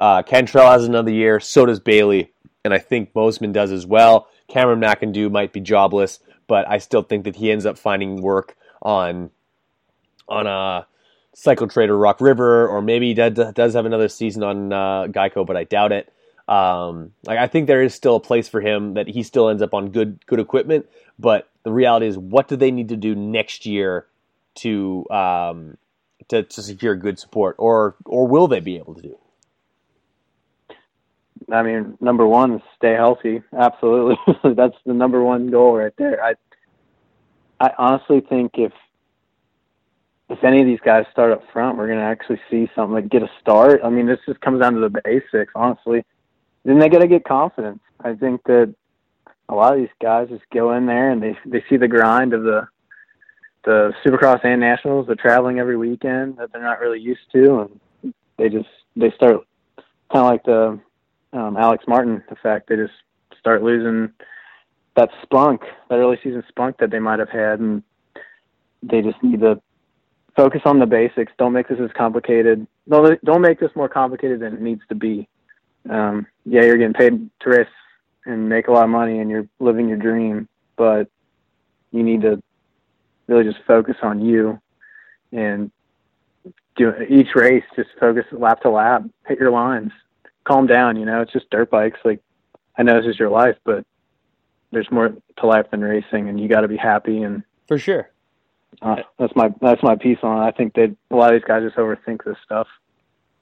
uh, 0.00 0.22
Cantrell 0.22 0.70
has 0.70 0.84
another 0.84 1.10
year, 1.10 1.40
so 1.40 1.66
does 1.66 1.80
Bailey, 1.80 2.32
and 2.64 2.74
I 2.74 2.78
think 2.78 3.12
Mosiman 3.12 3.52
does 3.52 3.70
as 3.70 3.86
well. 3.86 4.28
Cameron 4.48 4.80
McAdoo 4.80 5.30
might 5.30 5.52
be 5.52 5.60
jobless 5.60 6.20
but 6.46 6.68
I 6.68 6.78
still 6.78 7.02
think 7.02 7.24
that 7.24 7.36
he 7.36 7.50
ends 7.50 7.66
up 7.66 7.78
finding 7.78 8.20
work 8.20 8.56
on 8.82 9.30
on 10.28 10.46
a 10.46 10.86
Cycle 11.34 11.68
Trader 11.68 11.96
Rock 11.96 12.20
River, 12.20 12.66
or 12.66 12.82
maybe 12.82 13.08
he 13.08 13.14
does 13.14 13.74
have 13.74 13.86
another 13.86 14.08
season 14.08 14.42
on 14.42 14.72
uh, 14.72 15.06
Geico, 15.08 15.46
but 15.46 15.56
I 15.56 15.64
doubt 15.64 15.92
it. 15.92 16.12
Um, 16.48 17.12
like 17.26 17.38
I 17.38 17.46
think 17.46 17.66
there 17.66 17.82
is 17.82 17.94
still 17.94 18.16
a 18.16 18.20
place 18.20 18.48
for 18.48 18.60
him 18.60 18.94
that 18.94 19.08
he 19.08 19.22
still 19.22 19.48
ends 19.48 19.62
up 19.62 19.74
on 19.74 19.90
good 19.90 20.24
good 20.26 20.40
equipment, 20.40 20.86
but 21.18 21.48
the 21.62 21.72
reality 21.72 22.06
is, 22.06 22.16
what 22.16 22.48
do 22.48 22.56
they 22.56 22.70
need 22.70 22.88
to 22.90 22.96
do 22.96 23.14
next 23.14 23.66
year 23.66 24.06
to 24.56 25.06
um, 25.10 25.76
to, 26.28 26.42
to 26.42 26.62
secure 26.62 26.96
good 26.96 27.18
support, 27.18 27.56
or 27.58 27.96
or 28.04 28.26
will 28.26 28.48
they 28.48 28.60
be 28.60 28.76
able 28.76 28.94
to 28.94 29.02
do? 29.02 29.18
I 31.52 31.62
mean, 31.62 31.96
number 32.00 32.26
one 32.26 32.60
stay 32.76 32.94
healthy. 32.94 33.42
Absolutely, 33.56 34.16
that's 34.54 34.76
the 34.84 34.94
number 34.94 35.22
one 35.22 35.50
goal 35.50 35.76
right 35.76 35.92
there. 35.96 36.22
I 36.22 36.34
I 37.60 37.70
honestly 37.78 38.20
think 38.20 38.52
if 38.54 38.72
if 40.28 40.42
any 40.42 40.60
of 40.60 40.66
these 40.66 40.80
guys 40.84 41.04
start 41.12 41.32
up 41.32 41.42
front, 41.52 41.78
we're 41.78 41.86
going 41.86 42.00
to 42.00 42.04
actually 42.04 42.40
see 42.50 42.68
something 42.74 42.94
like 42.94 43.08
get 43.08 43.22
a 43.22 43.30
start. 43.40 43.80
I 43.84 43.90
mean, 43.90 44.06
this 44.06 44.18
just 44.26 44.40
comes 44.40 44.60
down 44.60 44.74
to 44.74 44.80
the 44.80 45.00
basics, 45.04 45.52
honestly. 45.54 46.04
Then 46.64 46.80
they 46.80 46.88
got 46.88 46.98
to 46.98 47.06
get 47.06 47.24
confidence. 47.24 47.78
I 48.00 48.14
think 48.14 48.42
that 48.44 48.74
a 49.48 49.54
lot 49.54 49.74
of 49.74 49.78
these 49.78 49.88
guys 50.02 50.28
just 50.28 50.42
go 50.52 50.72
in 50.72 50.86
there 50.86 51.10
and 51.10 51.22
they 51.22 51.38
they 51.46 51.64
see 51.68 51.76
the 51.76 51.88
grind 51.88 52.32
of 52.32 52.42
the 52.42 52.66
the 53.66 53.92
Supercross 54.04 54.42
and 54.44 54.60
Nationals. 54.60 55.06
They're 55.06 55.16
traveling 55.16 55.58
every 55.58 55.76
weekend 55.76 56.38
that 56.38 56.52
they're 56.52 56.62
not 56.62 56.80
really 56.80 57.00
used 57.00 57.30
to, 57.32 57.68
and 58.02 58.14
they 58.38 58.48
just 58.48 58.68
they 58.94 59.10
start 59.10 59.40
kind 60.10 60.24
of 60.24 60.26
like 60.26 60.44
the 60.44 60.80
um, 61.38 61.56
Alex 61.58 61.84
Martin 61.86 62.22
effect. 62.30 62.68
They 62.68 62.76
just 62.76 62.94
start 63.38 63.62
losing 63.62 64.12
that 64.96 65.10
spunk, 65.22 65.62
that 65.90 65.96
early 65.96 66.18
season 66.22 66.42
spunk 66.48 66.78
that 66.78 66.90
they 66.90 67.00
might 67.00 67.18
have 67.18 67.28
had, 67.28 67.60
and 67.60 67.82
they 68.82 69.02
just 69.02 69.22
need 69.22 69.40
to 69.40 69.60
focus 70.36 70.62
on 70.64 70.78
the 70.78 70.86
basics. 70.86 71.32
Don't 71.36 71.52
make 71.52 71.68
this 71.68 71.80
as 71.80 71.90
complicated. 71.96 72.66
Don't 72.88 73.22
don't 73.24 73.42
make 73.42 73.58
this 73.58 73.74
more 73.74 73.88
complicated 73.88 74.40
than 74.40 74.54
it 74.54 74.60
needs 74.60 74.82
to 74.88 74.94
be. 74.94 75.28
Um, 75.90 76.26
yeah, 76.44 76.62
you're 76.62 76.78
getting 76.78 76.94
paid 76.94 77.30
to 77.40 77.50
race 77.50 77.68
and 78.24 78.48
make 78.48 78.68
a 78.68 78.72
lot 78.72 78.84
of 78.84 78.90
money, 78.90 79.18
and 79.18 79.28
you're 79.28 79.48
living 79.58 79.88
your 79.88 79.98
dream, 79.98 80.48
but 80.76 81.08
you 81.90 82.02
need 82.02 82.22
to 82.22 82.42
really 83.36 83.50
just 83.50 83.64
focus 83.66 83.96
on 84.02 84.24
you 84.24 84.60
and 85.32 85.70
do 86.76 86.92
each 87.08 87.28
race. 87.34 87.64
Just 87.74 87.90
focus 87.98 88.24
lap 88.32 88.62
to 88.62 88.70
lap, 88.70 89.02
hit 89.26 89.38
your 89.38 89.50
lines, 89.50 89.92
calm 90.44 90.66
down. 90.66 90.96
You 90.96 91.04
know, 91.04 91.20
it's 91.22 91.32
just 91.32 91.50
dirt 91.50 91.70
bikes. 91.70 91.98
Like 92.04 92.22
I 92.76 92.82
know 92.82 93.00
this 93.00 93.10
is 93.10 93.18
your 93.18 93.30
life, 93.30 93.56
but 93.64 93.84
there's 94.72 94.90
more 94.90 95.14
to 95.38 95.46
life 95.46 95.66
than 95.70 95.80
racing, 95.80 96.28
and 96.28 96.40
you 96.40 96.48
got 96.48 96.62
to 96.62 96.68
be 96.68 96.76
happy 96.76 97.22
and 97.22 97.42
for 97.68 97.78
sure. 97.78 98.10
Uh, 98.82 98.96
that's 99.18 99.34
my 99.34 99.48
that's 99.60 99.82
my 99.82 99.96
piece 99.96 100.18
on 100.22 100.42
it. 100.42 100.46
I 100.46 100.50
think 100.50 100.74
that 100.74 100.94
a 101.10 101.16
lot 101.16 101.34
of 101.34 101.40
these 101.40 101.46
guys 101.46 101.62
just 101.62 101.76
overthink 101.76 102.24
this 102.24 102.36
stuff. 102.44 102.68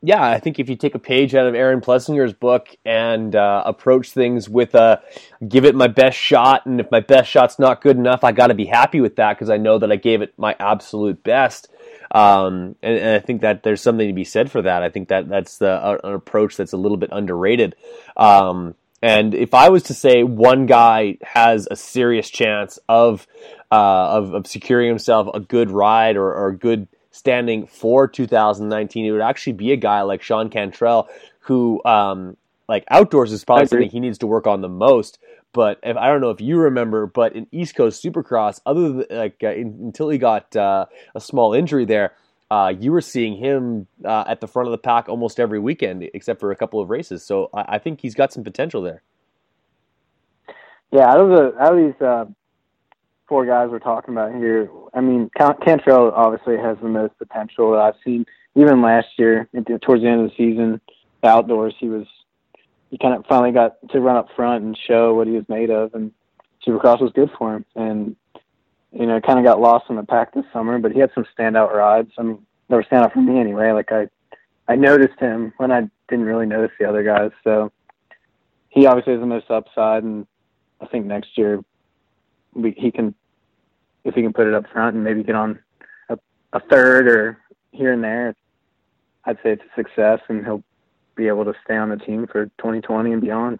Yeah, 0.06 0.22
I 0.22 0.38
think 0.38 0.58
if 0.58 0.68
you 0.68 0.76
take 0.76 0.94
a 0.94 0.98
page 0.98 1.34
out 1.34 1.46
of 1.46 1.54
Aaron 1.54 1.80
Plessinger's 1.80 2.34
book 2.34 2.68
and 2.84 3.34
uh, 3.34 3.62
approach 3.64 4.10
things 4.10 4.50
with 4.50 4.74
a 4.74 5.00
give 5.48 5.64
it 5.64 5.74
my 5.74 5.86
best 5.86 6.18
shot, 6.18 6.66
and 6.66 6.78
if 6.78 6.90
my 6.90 7.00
best 7.00 7.30
shot's 7.30 7.58
not 7.58 7.80
good 7.80 7.96
enough, 7.96 8.22
I 8.22 8.32
got 8.32 8.48
to 8.48 8.54
be 8.54 8.66
happy 8.66 9.00
with 9.00 9.16
that 9.16 9.32
because 9.32 9.48
I 9.48 9.56
know 9.56 9.78
that 9.78 9.90
I 9.90 9.96
gave 9.96 10.20
it 10.20 10.34
my 10.36 10.54
absolute 10.60 11.24
best. 11.24 11.68
Um, 12.10 12.76
and, 12.82 12.98
and, 12.98 13.16
I 13.16 13.18
think 13.18 13.40
that 13.40 13.62
there's 13.62 13.80
something 13.80 14.06
to 14.06 14.12
be 14.12 14.24
said 14.24 14.50
for 14.50 14.60
that. 14.60 14.82
I 14.82 14.90
think 14.90 15.08
that 15.08 15.26
that's 15.26 15.56
the, 15.56 15.70
uh, 15.70 15.96
an 16.04 16.12
approach 16.12 16.58
that's 16.58 16.74
a 16.74 16.76
little 16.76 16.98
bit 16.98 17.08
underrated. 17.10 17.74
Um, 18.14 18.74
and 19.00 19.34
if 19.34 19.54
I 19.54 19.70
was 19.70 19.84
to 19.84 19.94
say 19.94 20.22
one 20.22 20.66
guy 20.66 21.16
has 21.22 21.66
a 21.70 21.76
serious 21.76 22.28
chance 22.28 22.78
of 22.90 23.26
uh, 23.72 24.18
of, 24.18 24.34
of, 24.34 24.46
securing 24.46 24.88
himself 24.88 25.28
a 25.34 25.40
good 25.40 25.70
ride 25.70 26.16
or, 26.16 26.32
or, 26.32 26.48
a 26.48 26.56
good 26.56 26.86
standing 27.14 27.64
for 27.68 28.08
2019, 28.08 29.06
it 29.06 29.12
would 29.12 29.20
actually 29.20 29.52
be 29.52 29.70
a 29.70 29.76
guy 29.76 30.02
like 30.02 30.20
Sean 30.20 30.50
Cantrell, 30.50 31.08
who 31.38 31.80
um, 31.84 32.36
like 32.68 32.84
outdoors 32.90 33.32
is 33.32 33.44
probably 33.44 33.66
something 33.66 33.88
he 33.88 34.00
needs 34.00 34.18
to 34.18 34.26
work 34.26 34.48
on 34.48 34.62
the 34.62 34.68
most. 34.68 35.18
But 35.52 35.78
if, 35.84 35.96
I 35.96 36.08
don't 36.08 36.20
know 36.20 36.30
if 36.30 36.40
you 36.40 36.58
remember, 36.58 37.06
but 37.06 37.36
in 37.36 37.46
East 37.52 37.76
Coast 37.76 38.02
Supercross, 38.02 38.60
other 38.66 38.92
than 38.92 39.06
like 39.10 39.36
uh, 39.44 39.52
in, 39.52 39.78
until 39.80 40.08
he 40.08 40.18
got 40.18 40.56
uh, 40.56 40.86
a 41.14 41.20
small 41.20 41.54
injury 41.54 41.84
there, 41.84 42.14
uh, 42.50 42.72
you 42.76 42.90
were 42.90 43.00
seeing 43.00 43.36
him 43.36 43.86
uh, 44.04 44.24
at 44.26 44.40
the 44.40 44.48
front 44.48 44.66
of 44.66 44.72
the 44.72 44.78
pack 44.78 45.08
almost 45.08 45.38
every 45.38 45.60
weekend, 45.60 46.02
except 46.14 46.40
for 46.40 46.50
a 46.50 46.56
couple 46.56 46.80
of 46.80 46.90
races. 46.90 47.24
So 47.24 47.48
I, 47.54 47.76
I 47.76 47.78
think 47.78 48.00
he's 48.00 48.16
got 48.16 48.32
some 48.32 48.42
potential 48.42 48.82
there. 48.82 49.02
Yeah, 50.90 51.08
out 51.08 51.20
of 51.20 51.28
the 51.28 51.56
out 51.60 51.78
of 51.78 51.78
these 51.78 52.02
uh, 52.02 52.24
four 53.28 53.46
guys 53.46 53.68
we're 53.70 53.78
talking 53.78 54.14
about 54.14 54.34
here, 54.34 54.70
I 54.92 55.00
mean, 55.00 55.30
Cantrell 55.36 56.12
obviously 56.12 56.56
has 56.56 56.76
the 56.82 56.88
most 56.88 57.16
potential 57.18 57.72
that 57.72 57.80
I've 57.80 57.94
seen. 58.04 58.26
Even 58.54 58.82
last 58.82 59.08
year, 59.18 59.48
towards 59.82 60.02
the 60.02 60.08
end 60.08 60.20
of 60.20 60.30
the 60.30 60.36
season, 60.36 60.80
the 61.22 61.28
outdoors, 61.28 61.74
he 61.78 61.88
was 61.88 62.06
he 62.90 62.98
kind 62.98 63.14
of 63.14 63.26
finally 63.26 63.50
got 63.50 63.76
to 63.90 64.00
run 64.00 64.16
up 64.16 64.28
front 64.36 64.62
and 64.62 64.78
show 64.86 65.14
what 65.14 65.26
he 65.26 65.32
was 65.32 65.48
made 65.48 65.70
of, 65.70 65.94
and 65.94 66.12
Supercross 66.64 67.00
was 67.00 67.10
good 67.12 67.30
for 67.36 67.56
him. 67.56 67.64
And 67.74 68.14
you 68.92 69.06
know, 69.06 69.20
kind 69.20 69.40
of 69.40 69.44
got 69.44 69.60
lost 69.60 69.86
in 69.90 69.96
the 69.96 70.04
pack 70.04 70.32
this 70.32 70.44
summer, 70.52 70.78
but 70.78 70.92
he 70.92 71.00
had 71.00 71.10
some 71.14 71.26
standout 71.36 71.74
rides. 71.74 72.12
I 72.16 72.22
mean, 72.22 72.46
they 72.68 72.76
were 72.76 72.84
standout 72.84 73.12
for 73.12 73.20
me 73.20 73.40
anyway. 73.40 73.72
Like 73.72 73.90
I, 73.90 74.08
I 74.68 74.76
noticed 74.76 75.18
him 75.18 75.52
when 75.56 75.72
I 75.72 75.88
didn't 76.08 76.26
really 76.26 76.46
notice 76.46 76.70
the 76.78 76.88
other 76.88 77.02
guys. 77.02 77.32
So 77.42 77.72
he 78.68 78.86
obviously 78.86 79.14
has 79.14 79.20
the 79.20 79.26
most 79.26 79.50
upside, 79.50 80.04
and 80.04 80.26
I 80.80 80.86
think 80.86 81.06
next 81.06 81.36
year 81.36 81.64
we, 82.54 82.72
he 82.72 82.90
can, 82.90 83.14
if 84.04 84.14
he 84.14 84.22
can 84.22 84.32
put 84.32 84.46
it 84.46 84.54
up 84.54 84.64
front 84.72 84.94
and 84.94 85.04
maybe 85.04 85.22
get 85.22 85.34
on 85.34 85.58
a, 86.08 86.18
a 86.52 86.60
third 86.60 87.08
or 87.08 87.38
here 87.72 87.92
and 87.92 88.02
there, 88.02 88.34
I'd 89.24 89.36
say 89.42 89.52
it's 89.52 89.62
a 89.62 89.74
success, 89.74 90.20
and 90.28 90.44
he'll 90.44 90.62
be 91.14 91.28
able 91.28 91.44
to 91.44 91.54
stay 91.64 91.76
on 91.76 91.88
the 91.88 91.96
team 91.96 92.26
for 92.26 92.46
2020 92.58 93.12
and 93.12 93.20
beyond. 93.22 93.58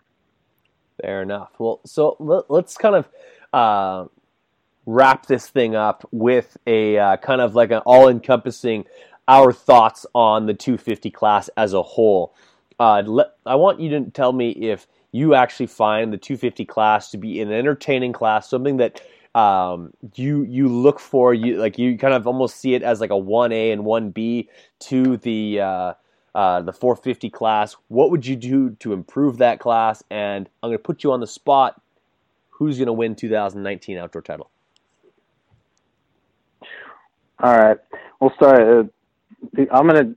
Fair 1.00 1.22
enough. 1.22 1.50
Well, 1.58 1.80
so 1.84 2.16
let, 2.18 2.64
us 2.64 2.76
kind 2.76 2.96
of. 2.96 3.08
Uh, 3.52 4.08
wrap 4.86 5.26
this 5.26 5.48
thing 5.48 5.74
up 5.74 6.06
with 6.12 6.56
a 6.66 6.98
uh, 6.98 7.16
kind 7.18 7.40
of 7.40 7.54
like 7.54 7.70
an 7.70 7.80
all 7.86 8.08
encompassing 8.08 8.84
our 9.26 9.52
thoughts 9.52 10.04
on 10.14 10.46
the 10.46 10.54
250 10.54 11.10
class 11.10 11.48
as 11.56 11.72
a 11.72 11.82
whole. 11.82 12.34
Uh, 12.78 13.02
let, 13.06 13.28
I 13.46 13.54
want 13.54 13.80
you 13.80 13.90
to 13.90 14.10
tell 14.10 14.32
me 14.32 14.50
if 14.50 14.86
you 15.14 15.36
actually 15.36 15.68
find 15.68 16.12
the 16.12 16.16
250 16.16 16.64
class 16.64 17.12
to 17.12 17.18
be 17.18 17.40
an 17.40 17.52
entertaining 17.52 18.12
class, 18.12 18.50
something 18.50 18.78
that 18.78 19.00
um, 19.36 19.92
you 20.16 20.42
you 20.42 20.66
look 20.66 20.98
for. 20.98 21.32
You 21.32 21.56
like 21.58 21.78
you 21.78 21.96
kind 21.96 22.14
of 22.14 22.26
almost 22.26 22.56
see 22.56 22.74
it 22.74 22.82
as 22.82 23.00
like 23.00 23.10
a 23.10 23.14
1A 23.14 23.72
and 23.72 23.82
1B 23.82 24.48
to 24.80 25.16
the 25.18 25.60
uh, 25.60 25.92
uh, 26.34 26.62
the 26.62 26.72
450 26.72 27.30
class. 27.30 27.76
What 27.86 28.10
would 28.10 28.26
you 28.26 28.34
do 28.34 28.70
to 28.80 28.92
improve 28.92 29.38
that 29.38 29.60
class? 29.60 30.02
And 30.10 30.48
I'm 30.62 30.70
going 30.70 30.78
to 30.78 30.82
put 30.82 31.04
you 31.04 31.12
on 31.12 31.20
the 31.20 31.28
spot. 31.28 31.80
Who's 32.50 32.76
going 32.76 32.86
to 32.86 32.92
win 32.92 33.14
2019 33.14 33.96
outdoor 33.98 34.22
title? 34.22 34.50
All 37.40 37.56
right. 37.56 37.76
We'll 38.20 38.32
start. 38.34 38.60
Uh, 38.60 39.62
I'm 39.70 39.86
going 39.86 40.16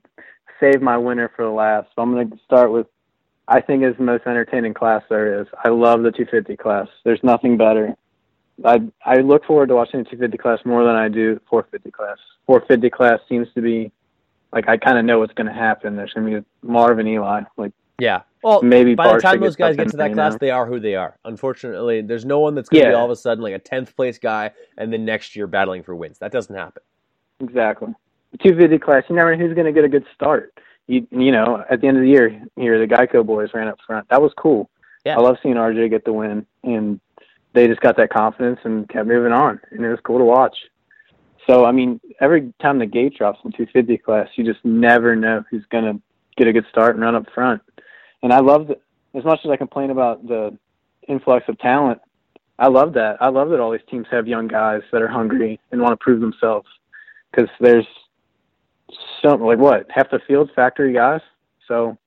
save 0.58 0.82
my 0.82 0.98
winner 0.98 1.30
for 1.36 1.44
the 1.44 1.52
last. 1.52 1.88
So 1.94 2.02
I'm 2.02 2.10
going 2.12 2.30
to 2.30 2.38
start 2.44 2.72
with, 2.72 2.88
I 3.48 3.62
think 3.62 3.82
is 3.82 3.96
the 3.96 4.04
most 4.04 4.26
entertaining 4.26 4.74
class 4.74 5.02
there 5.08 5.40
is. 5.40 5.46
I 5.64 5.68
love 5.70 6.02
the 6.02 6.10
250 6.10 6.56
class. 6.58 6.86
There's 7.04 7.22
nothing 7.22 7.56
better. 7.56 7.96
I 8.64 8.80
I 9.04 9.16
look 9.18 9.44
forward 9.46 9.68
to 9.68 9.74
watching 9.74 10.00
the 10.00 10.04
250 10.04 10.38
class 10.38 10.58
more 10.64 10.84
than 10.84 10.94
I 10.94 11.08
do 11.08 11.40
450 11.48 11.90
class. 11.90 12.18
450 12.46 12.90
class 12.90 13.20
seems 13.28 13.48
to 13.54 13.62
be 13.62 13.90
like 14.52 14.68
I 14.68 14.76
kind 14.76 14.98
of 14.98 15.04
know 15.04 15.18
what's 15.18 15.32
going 15.32 15.46
to 15.46 15.52
happen. 15.52 15.96
There's 15.96 16.12
going 16.12 16.30
to 16.30 16.40
be 16.40 16.46
Marvin 16.62 17.06
Eli. 17.08 17.42
Like 17.56 17.72
yeah. 17.98 18.22
Well, 18.42 18.62
maybe 18.62 18.94
by 18.94 19.14
the 19.14 19.20
time 19.20 19.40
those 19.40 19.56
guys 19.56 19.76
get 19.76 19.88
to 19.88 19.96
that 19.96 20.12
class, 20.12 20.32
know? 20.32 20.38
they 20.40 20.50
are 20.50 20.66
who 20.66 20.78
they 20.78 20.94
are. 20.94 21.18
Unfortunately, 21.24 22.02
there's 22.02 22.24
no 22.24 22.38
one 22.38 22.54
that's 22.54 22.68
going 22.68 22.82
to 22.82 22.90
yeah. 22.90 22.92
be 22.92 22.96
all 22.96 23.06
of 23.06 23.10
a 23.10 23.16
sudden 23.16 23.42
like 23.42 23.54
a 23.54 23.58
10th 23.58 23.96
place 23.96 24.18
guy 24.18 24.52
and 24.76 24.92
then 24.92 25.04
next 25.04 25.34
year 25.34 25.48
battling 25.48 25.82
for 25.82 25.96
wins. 25.96 26.18
That 26.18 26.30
doesn't 26.30 26.54
happen. 26.54 26.82
Exactly. 27.40 27.88
250 28.42 28.78
class, 28.78 29.02
you 29.08 29.16
never 29.16 29.34
know 29.34 29.44
who's 29.44 29.54
going 29.54 29.66
to 29.66 29.72
get 29.72 29.84
a 29.84 29.88
good 29.88 30.04
start. 30.14 30.56
You, 30.88 31.06
you 31.10 31.30
know, 31.30 31.64
at 31.70 31.80
the 31.80 31.86
end 31.86 31.98
of 31.98 32.02
the 32.02 32.08
year, 32.08 32.42
here 32.56 32.78
the 32.78 32.92
Geico 32.92 33.24
boys 33.24 33.50
ran 33.54 33.68
up 33.68 33.78
front. 33.86 34.08
That 34.08 34.20
was 34.20 34.32
cool. 34.36 34.68
Yeah. 35.04 35.16
I 35.16 35.20
love 35.20 35.36
seeing 35.42 35.54
RJ 35.54 35.90
get 35.90 36.04
the 36.04 36.12
win, 36.12 36.44
and 36.64 37.00
they 37.52 37.68
just 37.68 37.80
got 37.80 37.96
that 37.98 38.10
confidence 38.10 38.58
and 38.64 38.88
kept 38.88 39.06
moving 39.06 39.32
on, 39.32 39.60
and 39.70 39.84
it 39.84 39.88
was 39.88 40.00
cool 40.02 40.18
to 40.18 40.24
watch. 40.24 40.56
So, 41.46 41.64
I 41.64 41.72
mean, 41.72 42.00
every 42.20 42.52
time 42.60 42.78
the 42.78 42.86
gate 42.86 43.16
drops 43.16 43.38
in 43.44 43.52
250 43.52 43.98
class, 43.98 44.28
you 44.34 44.44
just 44.44 44.64
never 44.64 45.14
know 45.14 45.44
who's 45.50 45.64
going 45.70 45.84
to 45.84 46.02
get 46.36 46.46
a 46.46 46.52
good 46.52 46.66
start 46.70 46.94
and 46.94 47.02
run 47.02 47.14
up 47.14 47.26
front. 47.34 47.62
And 48.22 48.32
I 48.32 48.40
love 48.40 48.68
that. 48.68 48.80
As 49.14 49.24
much 49.24 49.40
as 49.44 49.50
I 49.50 49.56
complain 49.56 49.90
about 49.90 50.26
the 50.28 50.56
influx 51.08 51.48
of 51.48 51.58
talent, 51.58 52.00
I 52.58 52.68
love 52.68 52.92
that. 52.94 53.16
I 53.20 53.28
love 53.28 53.48
that 53.50 53.60
all 53.60 53.70
these 53.70 53.80
teams 53.88 54.06
have 54.10 54.28
young 54.28 54.48
guys 54.48 54.82
that 54.92 55.00
are 55.00 55.08
hungry 55.08 55.58
and 55.70 55.80
want 55.80 55.92
to 55.92 55.96
prove 55.96 56.20
themselves 56.20 56.68
because 57.30 57.48
there's 57.60 57.86
some 59.22 59.42
like 59.42 59.58
what 59.58 59.86
half 59.90 60.10
the 60.10 60.20
field's 60.26 60.50
factory 60.54 60.92
guys. 60.92 61.20
So 61.66 61.98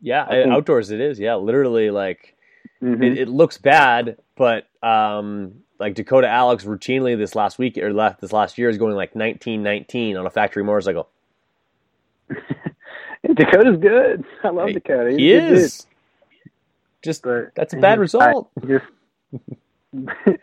yeah, 0.00 0.26
think, 0.26 0.52
outdoors 0.52 0.90
it 0.90 1.00
is. 1.00 1.18
Yeah, 1.18 1.36
literally 1.36 1.90
like 1.90 2.34
mm-hmm. 2.82 3.02
it, 3.02 3.18
it, 3.18 3.28
looks 3.28 3.58
bad, 3.58 4.18
but 4.36 4.66
um, 4.82 5.54
like 5.78 5.94
Dakota 5.94 6.28
Alix 6.28 6.64
routinely 6.64 7.16
this 7.16 7.34
last 7.34 7.58
week 7.58 7.76
or 7.78 7.92
last, 7.92 8.20
this 8.20 8.32
last 8.32 8.58
year 8.58 8.68
is 8.68 8.78
going 8.78 8.94
like 8.94 9.14
1919 9.14 10.16
on 10.16 10.26
a 10.26 10.30
factory 10.30 10.64
motorcycle. 10.64 11.08
Dakota's 13.34 13.78
good. 13.80 14.24
I 14.42 14.48
love 14.48 14.68
hey, 14.68 14.74
Dakota. 14.74 15.10
He's 15.10 15.18
he 15.18 15.32
is. 15.32 15.78
Dude. 15.78 15.86
Just 17.02 17.22
but 17.22 17.54
that's 17.54 17.72
a 17.72 17.78
bad 17.78 17.98
result. 17.98 18.50
I 18.62 18.66
just, 18.66 18.84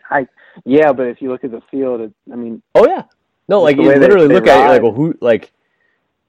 I 0.10 0.26
yeah, 0.64 0.92
but 0.92 1.06
if 1.06 1.22
you 1.22 1.30
look 1.30 1.44
at 1.44 1.52
the 1.52 1.62
field, 1.70 2.00
it, 2.00 2.12
I 2.32 2.36
mean, 2.36 2.62
oh 2.74 2.86
yeah, 2.86 3.04
no, 3.46 3.62
like 3.62 3.76
you 3.76 3.84
literally 3.84 4.26
look 4.26 4.46
at 4.48 4.64
it 4.64 4.68
like, 4.68 4.82
well, 4.82 4.92
who 4.92 5.16
like 5.20 5.52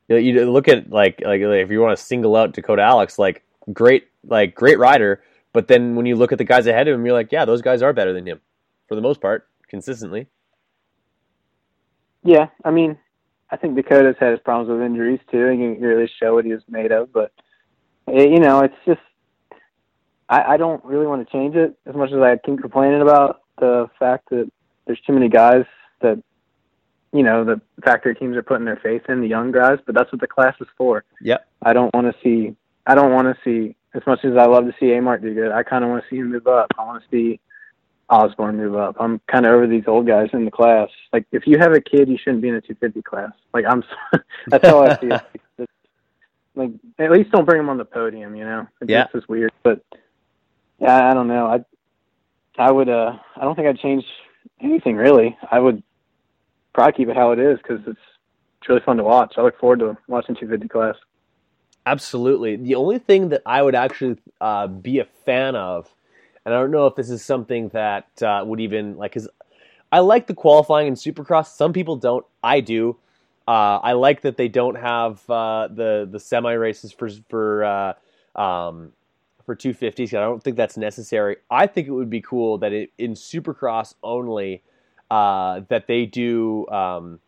You, 0.10 0.18
you 0.18 0.52
look 0.52 0.68
at 0.68 0.90
like 0.90 1.22
like 1.24 1.42
if 1.42 1.72
you 1.72 1.80
want 1.80 1.98
to 1.98 2.04
single 2.04 2.36
out 2.36 2.54
Dakota 2.54 2.82
Alix, 2.82 3.20
like 3.20 3.44
great 3.72 4.08
like 4.26 4.56
great 4.56 4.80
rider, 4.80 5.24
but 5.54 5.68
then 5.68 5.96
when 5.96 6.06
you 6.06 6.16
look 6.16 6.32
at 6.32 6.38
the 6.38 6.44
guys 6.44 6.68
ahead 6.68 6.88
of 6.88 6.96
him, 6.96 7.06
you're 7.06 7.14
like, 7.14 7.32
yeah, 7.32 7.46
those 7.46 7.62
guys 7.62 7.82
are 7.82 7.94
better 7.94 8.14
than 8.14 8.28
him 8.28 8.42
for 8.88 8.96
the 8.96 9.02
most 9.02 9.22
part, 9.22 9.48
consistently. 9.68 10.28
Yeah, 12.24 12.48
I 12.66 12.72
mean, 12.72 12.98
I 13.50 13.56
think 13.56 13.76
Dakota's 13.76 14.16
had 14.20 14.32
his 14.32 14.40
problems 14.42 14.70
with 14.70 14.86
injuries 14.86 15.20
too. 15.32 15.48
And 15.48 15.78
can 15.78 15.82
really 15.82 16.10
show 16.20 16.34
what 16.34 16.46
he 16.46 16.54
was 16.54 16.64
made 16.68 16.92
of, 16.92 17.14
but 17.14 17.32
eh, 18.08 18.24
you 18.24 18.40
know, 18.40 18.62
it's 18.62 18.76
just 18.86 19.02
I, 20.28 20.54
I 20.54 20.58
don't 20.58 20.84
really 20.86 21.08
want 21.08 21.26
to 21.26 21.32
change 21.32 21.56
it 21.56 21.78
as 21.86 21.96
much 21.96 22.12
as 22.12 22.20
I 22.20 22.38
keep 22.38 22.60
complaining 22.60 23.02
about 23.02 23.42
the 23.60 23.88
fact 23.98 24.30
that 24.30 24.50
there's 24.86 25.02
too 25.02 25.14
many 25.14 25.30
guys 25.30 25.66
that 26.02 26.22
you 27.12 27.24
know 27.24 27.44
the 27.44 27.60
factory 27.84 28.16
teams 28.16 28.36
are 28.36 28.44
putting 28.44 28.66
their 28.66 28.80
faith 28.84 29.04
in 29.10 29.22
the 29.22 29.28
young 29.28 29.52
guys, 29.52 29.80
but 29.86 29.96
that's 29.96 30.12
what 30.12 30.22
the 30.22 30.28
class 30.28 30.56
is 30.62 30.68
for. 30.78 31.04
Yep. 31.22 31.48
I 31.64 31.74
don't 31.74 31.94
want 31.94 32.08
to 32.08 32.16
see. 32.24 32.56
I 32.86 32.96
don't 32.96 33.12
want 33.12 33.36
to 33.36 33.42
see 33.44 33.76
as 33.94 34.02
much 34.06 34.24
as 34.24 34.38
I 34.38 34.46
love 34.46 34.66
to 34.66 34.74
see 34.80 34.88
Amart 34.88 35.22
do 35.22 35.34
good. 35.34 35.52
I 35.52 35.64
kind 35.64 35.84
of 35.84 35.90
want 35.90 36.04
to 36.04 36.10
see 36.10 36.18
him 36.18 36.32
move 36.32 36.48
up. 36.48 36.68
I 36.78 36.86
want 36.86 37.02
to 37.04 37.10
see 37.10 37.40
Osborne 38.10 38.58
move 38.58 38.76
up. 38.76 38.96
I'm 39.00 39.20
kind 39.28 39.46
of 39.46 39.54
over 39.54 39.68
these 39.68 39.84
old 39.88 40.08
guys 40.08 40.30
in 40.34 40.46
the 40.46 40.52
class. 40.52 40.90
Like 41.12 41.26
if 41.32 41.48
you 41.48 41.58
have 41.60 41.74
a 41.74 41.82
kid, 41.82 42.10
you 42.10 42.18
shouldn't 42.18 42.42
be 42.42 42.50
in 42.50 42.56
a 42.56 42.62
250 42.62 43.02
class. 43.02 43.32
Like 43.54 43.66
I'm. 43.68 43.84
that's 44.48 44.68
how 44.68 44.84
I 44.84 45.00
see 45.00 45.08
it. 45.08 45.70
like 46.56 46.72
at 47.00 47.12
least 47.12 47.32
don't 47.32 47.46
bring 47.46 47.60
him 47.60 47.70
on 47.70 47.78
the 47.78 47.86
podium. 47.86 48.36
You 48.36 48.46
know. 48.46 48.68
It's 48.82 48.90
yeah. 48.90 49.08
just 49.14 49.30
weird, 49.30 49.52
but 49.64 49.84
yeah, 50.80 51.10
I 51.10 51.14
don't 51.14 51.28
know. 51.28 51.48
I 51.48 51.66
I 52.58 52.72
would. 52.72 52.90
uh 52.90 53.18
I 53.36 53.42
don't 53.42 53.56
think 53.56 53.68
I'd 53.68 53.80
change 53.80 54.06
anything 54.62 54.96
really. 54.96 55.38
I 55.52 55.60
would 55.60 55.82
probably 56.74 56.94
keep 56.94 57.10
it 57.10 57.16
how 57.16 57.32
it 57.32 57.40
is 57.40 57.58
because 57.58 57.80
it's 57.88 58.00
it's 58.60 58.68
really 58.68 58.82
fun 58.86 58.98
to 58.98 59.04
watch. 59.04 59.36
I 59.38 59.42
look 59.42 59.58
forward 59.58 59.80
to 59.80 59.98
watching 60.08 60.36
250 60.36 60.68
class. 60.68 60.96
Absolutely. 61.86 62.58
The 62.58 62.76
only 62.76 63.00
thing 63.00 63.30
that 63.30 63.42
I 63.46 63.62
would 63.62 63.76
actually 63.76 64.18
uh, 64.42 64.68
be 64.68 65.00
a 65.00 65.06
fan 65.26 65.56
of, 65.56 65.90
and 66.46 66.54
I 66.54 66.60
don't 66.60 66.72
know 66.72 66.86
if 66.88 66.96
this 66.96 67.10
is 67.10 67.24
something 67.24 67.70
that 67.70 68.22
uh, 68.22 68.44
would 68.46 68.60
even 68.60 68.98
like, 68.98 69.12
because 69.12 69.30
I 69.92 70.00
like 70.00 70.28
the 70.28 70.34
qualifying 70.34 70.88
in 70.88 70.94
Supercross. 70.96 71.48
Some 71.56 71.74
people 71.74 71.96
don't. 71.96 72.26
I 72.44 72.60
do. 72.60 72.98
Uh, 73.48 73.80
I 73.82 73.94
like 73.94 74.22
that 74.22 74.38
they 74.38 74.48
don't 74.48 74.76
have 74.76 75.28
uh, 75.30 75.68
the 75.70 76.08
the 76.10 76.20
semi 76.20 76.54
races 76.54 76.92
for 76.92 77.10
for 77.30 77.64
uh, 77.64 77.94
um, 78.40 78.92
for 79.46 79.56
250s. 79.56 80.10
I 80.10 80.22
don't 80.22 80.44
think 80.44 80.58
that's 80.58 80.78
necessary. 80.78 81.38
I 81.50 81.66
think 81.66 81.88
it 81.88 81.92
would 81.92 82.12
be 82.12 82.22
cool 82.22 82.60
that 82.60 82.72
it, 82.72 82.92
in 83.00 83.14
Supercross 83.16 83.96
only 84.04 84.62
uh, 85.10 85.62
that 85.70 85.88
they 85.88 86.06
do 86.06 86.68
um, 86.68 87.20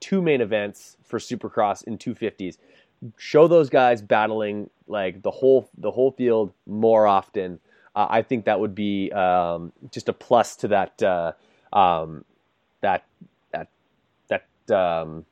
two 0.00 0.20
main 0.20 0.40
events 0.40 0.96
for 1.04 1.18
Supercross 1.18 1.84
in 1.84 1.98
250s. 1.98 2.58
Show 3.16 3.48
those 3.48 3.70
guys 3.70 4.02
battling 4.02 4.70
like 4.86 5.22
the 5.22 5.30
whole 5.30 5.68
the 5.76 5.90
whole 5.90 6.12
field 6.12 6.52
more 6.66 7.06
often. 7.06 7.58
Uh, 7.94 8.06
I 8.08 8.22
think 8.22 8.44
that 8.44 8.60
would 8.60 8.74
be 8.74 9.10
um, 9.12 9.72
just 9.90 10.08
a 10.08 10.12
plus 10.12 10.56
to 10.56 10.68
that 10.68 11.02
uh, 11.02 11.32
um, 11.72 12.24
that 12.80 13.04
that 13.50 13.68
that 14.28 14.46
um, 14.74 15.24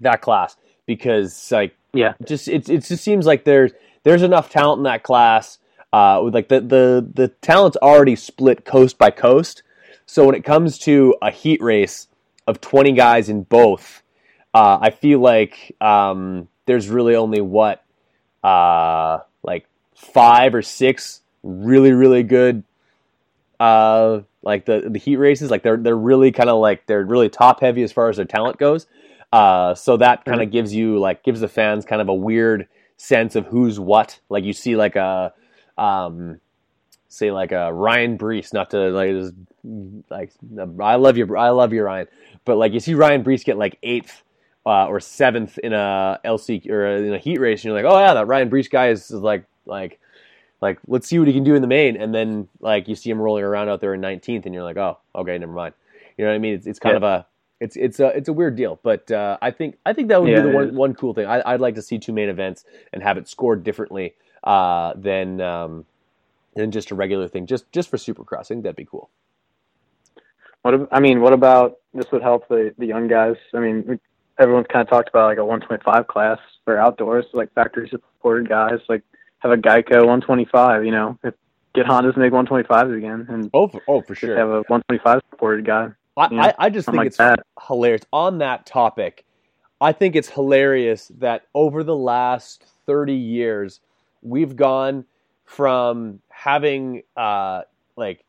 that 0.00 0.20
class 0.20 0.56
because 0.86 1.52
like 1.52 1.76
yeah, 1.92 2.14
just 2.24 2.48
it 2.48 2.68
it 2.68 2.84
just 2.84 3.04
seems 3.04 3.26
like 3.26 3.44
there's 3.44 3.72
there's 4.02 4.22
enough 4.22 4.50
talent 4.50 4.80
in 4.80 4.84
that 4.84 5.02
class. 5.02 5.58
Uh, 5.92 6.20
with 6.22 6.34
like 6.34 6.48
the, 6.48 6.60
the 6.60 7.08
the 7.14 7.28
talent's 7.40 7.76
already 7.78 8.14
split 8.14 8.64
coast 8.64 8.96
by 8.96 9.10
coast. 9.10 9.62
So 10.10 10.26
when 10.26 10.34
it 10.34 10.42
comes 10.42 10.76
to 10.80 11.14
a 11.22 11.30
heat 11.30 11.62
race 11.62 12.08
of 12.48 12.60
20 12.60 12.94
guys 12.94 13.28
in 13.28 13.44
both, 13.44 14.02
uh, 14.52 14.76
I 14.80 14.90
feel 14.90 15.20
like 15.20 15.76
um, 15.80 16.48
there's 16.66 16.88
really 16.88 17.14
only 17.14 17.40
what 17.40 17.84
uh, 18.42 19.18
like 19.44 19.68
five 19.94 20.52
or 20.56 20.62
six 20.62 21.20
really 21.44 21.92
really 21.92 22.24
good 22.24 22.64
uh, 23.60 24.22
like 24.42 24.64
the 24.64 24.88
the 24.90 24.98
heat 24.98 25.14
races. 25.14 25.48
Like 25.48 25.62
they're 25.62 25.76
they're 25.76 25.96
really 25.96 26.32
kind 26.32 26.50
of 26.50 26.58
like 26.58 26.86
they're 26.86 27.04
really 27.04 27.28
top 27.28 27.60
heavy 27.60 27.84
as 27.84 27.92
far 27.92 28.08
as 28.08 28.16
their 28.16 28.24
talent 28.24 28.58
goes. 28.58 28.88
Uh, 29.32 29.76
so 29.76 29.96
that 29.98 30.24
kind 30.24 30.40
of 30.40 30.46
mm-hmm. 30.46 30.54
gives 30.54 30.74
you 30.74 30.98
like 30.98 31.22
gives 31.22 31.38
the 31.38 31.46
fans 31.46 31.84
kind 31.84 32.02
of 32.02 32.08
a 32.08 32.14
weird 32.14 32.66
sense 32.96 33.36
of 33.36 33.46
who's 33.46 33.78
what. 33.78 34.18
Like 34.28 34.42
you 34.42 34.54
see 34.54 34.74
like 34.74 34.96
a 34.96 35.32
um, 35.78 36.40
say 37.10 37.30
like 37.30 37.52
a 37.52 37.72
Ryan 37.72 38.16
Breece, 38.16 38.54
not 38.54 38.70
to 38.70 38.88
like 38.90 39.10
just, 39.10 39.34
like 40.08 40.32
I 40.80 40.94
love 40.94 41.18
you, 41.18 41.36
I 41.36 41.50
love 41.50 41.72
you, 41.72 41.82
Ryan, 41.82 42.06
but 42.44 42.56
like 42.56 42.72
you 42.72 42.80
see 42.80 42.94
Ryan 42.94 43.22
Breece 43.22 43.44
get 43.44 43.58
like 43.58 43.78
eighth 43.82 44.22
uh, 44.64 44.86
or 44.86 45.00
seventh 45.00 45.58
in 45.58 45.72
a 45.72 46.20
LC 46.24 46.68
or 46.70 46.86
in 46.86 47.12
a 47.12 47.18
heat 47.18 47.38
race, 47.38 47.60
and 47.60 47.64
you're 47.66 47.74
like, 47.74 47.84
oh 47.84 47.98
yeah, 47.98 48.14
that 48.14 48.26
Ryan 48.26 48.48
Breece 48.48 48.70
guy 48.70 48.88
is, 48.88 49.10
is 49.10 49.20
like 49.20 49.44
like 49.66 49.98
like 50.60 50.78
let's 50.86 51.08
see 51.08 51.18
what 51.18 51.28
he 51.28 51.34
can 51.34 51.44
do 51.44 51.54
in 51.54 51.62
the 51.62 51.68
main, 51.68 51.96
and 51.96 52.14
then 52.14 52.48
like 52.60 52.88
you 52.88 52.94
see 52.94 53.10
him 53.10 53.20
rolling 53.20 53.44
around 53.44 53.68
out 53.68 53.80
there 53.80 53.92
in 53.92 54.00
19th, 54.00 54.46
and 54.46 54.54
you're 54.54 54.64
like, 54.64 54.76
oh 54.76 54.98
okay, 55.14 55.36
never 55.36 55.52
mind. 55.52 55.74
You 56.16 56.24
know 56.24 56.30
what 56.30 56.36
I 56.36 56.38
mean? 56.38 56.54
It's, 56.54 56.66
it's 56.66 56.78
kind 56.78 56.92
yeah. 56.92 56.96
of 56.98 57.02
a 57.02 57.26
it's 57.60 57.76
it's 57.76 57.98
a 57.98 58.06
it's 58.08 58.28
a 58.28 58.32
weird 58.32 58.56
deal, 58.56 58.78
but 58.82 59.10
uh, 59.10 59.36
I 59.42 59.50
think 59.50 59.78
I 59.84 59.92
think 59.92 60.08
that 60.08 60.20
would 60.22 60.30
yeah, 60.30 60.42
be 60.42 60.48
the 60.48 60.54
one 60.54 60.74
one 60.74 60.94
cool 60.94 61.12
thing. 61.12 61.26
I, 61.26 61.52
would 61.52 61.60
like 61.60 61.74
to 61.74 61.82
see 61.82 61.98
two 61.98 62.12
main 62.12 62.28
events 62.28 62.64
and 62.92 63.02
have 63.02 63.18
it 63.18 63.28
scored 63.28 63.64
differently 63.64 64.14
uh, 64.44 64.94
than 64.96 65.40
um, 65.40 65.84
than 66.54 66.70
just 66.70 66.90
a 66.90 66.94
regular 66.94 67.28
thing, 67.28 67.46
just 67.46 67.70
just 67.72 67.88
for 67.88 67.96
Supercross. 67.96 68.40
I 68.40 68.44
think 68.44 68.62
that'd 68.62 68.76
be 68.76 68.84
cool. 68.84 69.10
What 70.62 70.88
I 70.92 71.00
mean, 71.00 71.20
what 71.20 71.32
about 71.32 71.78
this 71.94 72.06
would 72.12 72.22
help 72.22 72.48
the 72.48 72.74
the 72.78 72.86
young 72.86 73.08
guys? 73.08 73.36
I 73.54 73.60
mean, 73.60 73.98
everyone's 74.38 74.66
kind 74.72 74.82
of 74.82 74.90
talked 74.90 75.08
about 75.08 75.26
like 75.26 75.38
a 75.38 75.44
125 75.44 76.06
class 76.06 76.38
for 76.64 76.78
outdoors, 76.78 77.26
like 77.32 77.52
factory 77.54 77.88
supported 77.88 78.48
guys, 78.48 78.78
like 78.88 79.02
have 79.38 79.52
a 79.52 79.56
Geico 79.56 79.98
125. 79.98 80.84
You 80.84 80.90
know, 80.90 81.18
if, 81.22 81.34
get 81.74 81.86
Hondas 81.86 82.14
to 82.14 82.20
make 82.20 82.32
125s 82.32 82.96
again, 82.96 83.26
and 83.28 83.50
oh, 83.54 83.68
for, 83.68 83.82
oh, 83.88 84.02
for 84.02 84.14
sure, 84.14 84.36
have 84.36 84.48
a 84.48 84.62
125 84.68 85.20
supported 85.30 85.64
guy. 85.64 85.88
I, 86.16 86.24
I, 86.24 86.54
I, 86.58 86.70
just 86.70 86.86
think 86.86 86.98
like 86.98 87.06
it's 87.06 87.16
that. 87.16 87.40
hilarious. 87.66 88.02
On 88.12 88.38
that 88.38 88.66
topic, 88.66 89.24
I 89.80 89.92
think 89.92 90.16
it's 90.16 90.28
hilarious 90.28 91.10
that 91.18 91.46
over 91.54 91.82
the 91.82 91.96
last 91.96 92.64
30 92.86 93.14
years, 93.14 93.80
we've 94.20 94.56
gone 94.56 95.06
from 95.50 96.20
having 96.28 97.02
uh, 97.16 97.62
like 97.96 98.24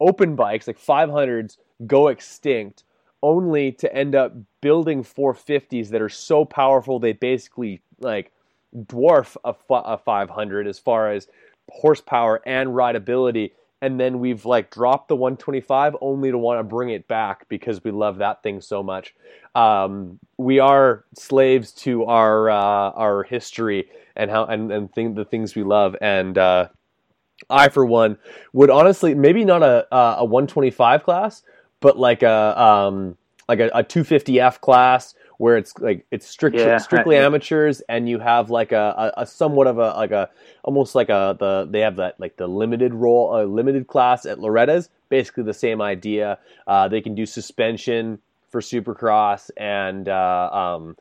open 0.00 0.34
bikes, 0.34 0.66
like 0.66 0.78
500s, 0.78 1.58
go 1.86 2.08
extinct, 2.08 2.82
only 3.22 3.70
to 3.70 3.94
end 3.94 4.16
up 4.16 4.32
building 4.60 5.04
450s 5.04 5.90
that 5.90 6.02
are 6.02 6.08
so 6.08 6.44
powerful 6.44 6.98
they 6.98 7.12
basically 7.12 7.80
like 8.00 8.32
dwarf 8.76 9.36
a, 9.44 9.54
a 9.74 9.96
500 9.96 10.66
as 10.66 10.78
far 10.80 11.12
as 11.12 11.28
horsepower 11.68 12.40
and 12.44 12.70
rideability 12.70 13.52
and 13.80 13.98
then 14.00 14.18
we've 14.18 14.44
like 14.44 14.70
dropped 14.70 15.08
the 15.08 15.16
125 15.16 15.96
only 16.00 16.30
to 16.30 16.38
want 16.38 16.58
to 16.58 16.64
bring 16.64 16.90
it 16.90 17.06
back 17.06 17.48
because 17.48 17.82
we 17.84 17.90
love 17.90 18.18
that 18.18 18.42
thing 18.42 18.60
so 18.60 18.82
much. 18.82 19.14
Um, 19.54 20.18
we 20.36 20.58
are 20.58 21.04
slaves 21.16 21.72
to 21.72 22.04
our 22.06 22.50
uh, 22.50 22.90
our 22.90 23.22
history 23.22 23.88
and 24.18 24.30
how 24.30 24.44
and 24.44 24.70
and 24.70 24.92
thing, 24.92 25.14
the 25.14 25.24
things 25.24 25.54
we 25.54 25.62
love. 25.62 25.96
And 26.00 26.36
uh, 26.36 26.68
I, 27.48 27.68
for 27.68 27.86
one, 27.86 28.18
would 28.52 28.70
honestly 28.70 29.14
maybe 29.14 29.44
not 29.44 29.62
a 29.62 29.86
a 29.92 30.24
125 30.24 31.04
class, 31.04 31.42
but 31.80 31.98
like 31.98 32.22
a 32.22 32.60
um, 32.60 33.16
like 33.48 33.60
a, 33.60 33.68
a 33.68 33.84
250F 33.84 34.60
class 34.60 35.14
where 35.38 35.56
it's 35.56 35.78
like 35.78 36.04
it's 36.10 36.26
strictly 36.26 36.62
yeah, 36.62 36.78
strictly 36.78 37.16
amateurs, 37.16 37.80
and 37.88 38.08
you 38.08 38.18
have 38.18 38.50
like 38.50 38.72
a, 38.72 39.12
a, 39.16 39.22
a, 39.22 39.26
somewhat 39.26 39.68
of 39.68 39.78
a 39.78 39.90
like 39.90 40.10
a 40.10 40.28
almost 40.64 40.94
like 40.94 41.08
a 41.08 41.36
the 41.38 41.66
they 41.70 41.80
have 41.80 41.96
that 41.96 42.18
like 42.18 42.36
the 42.36 42.48
limited 42.48 42.92
role 42.92 43.40
a 43.40 43.46
limited 43.46 43.86
class 43.86 44.26
at 44.26 44.38
Loretta's, 44.38 44.90
basically 45.08 45.44
the 45.44 45.54
same 45.54 45.80
idea. 45.80 46.38
Uh, 46.66 46.88
they 46.88 47.00
can 47.00 47.14
do 47.14 47.24
suspension 47.24 48.18
for 48.50 48.60
Supercross 48.60 49.50
and 49.56 50.08
uh, 50.08 50.50
um, 50.52 50.96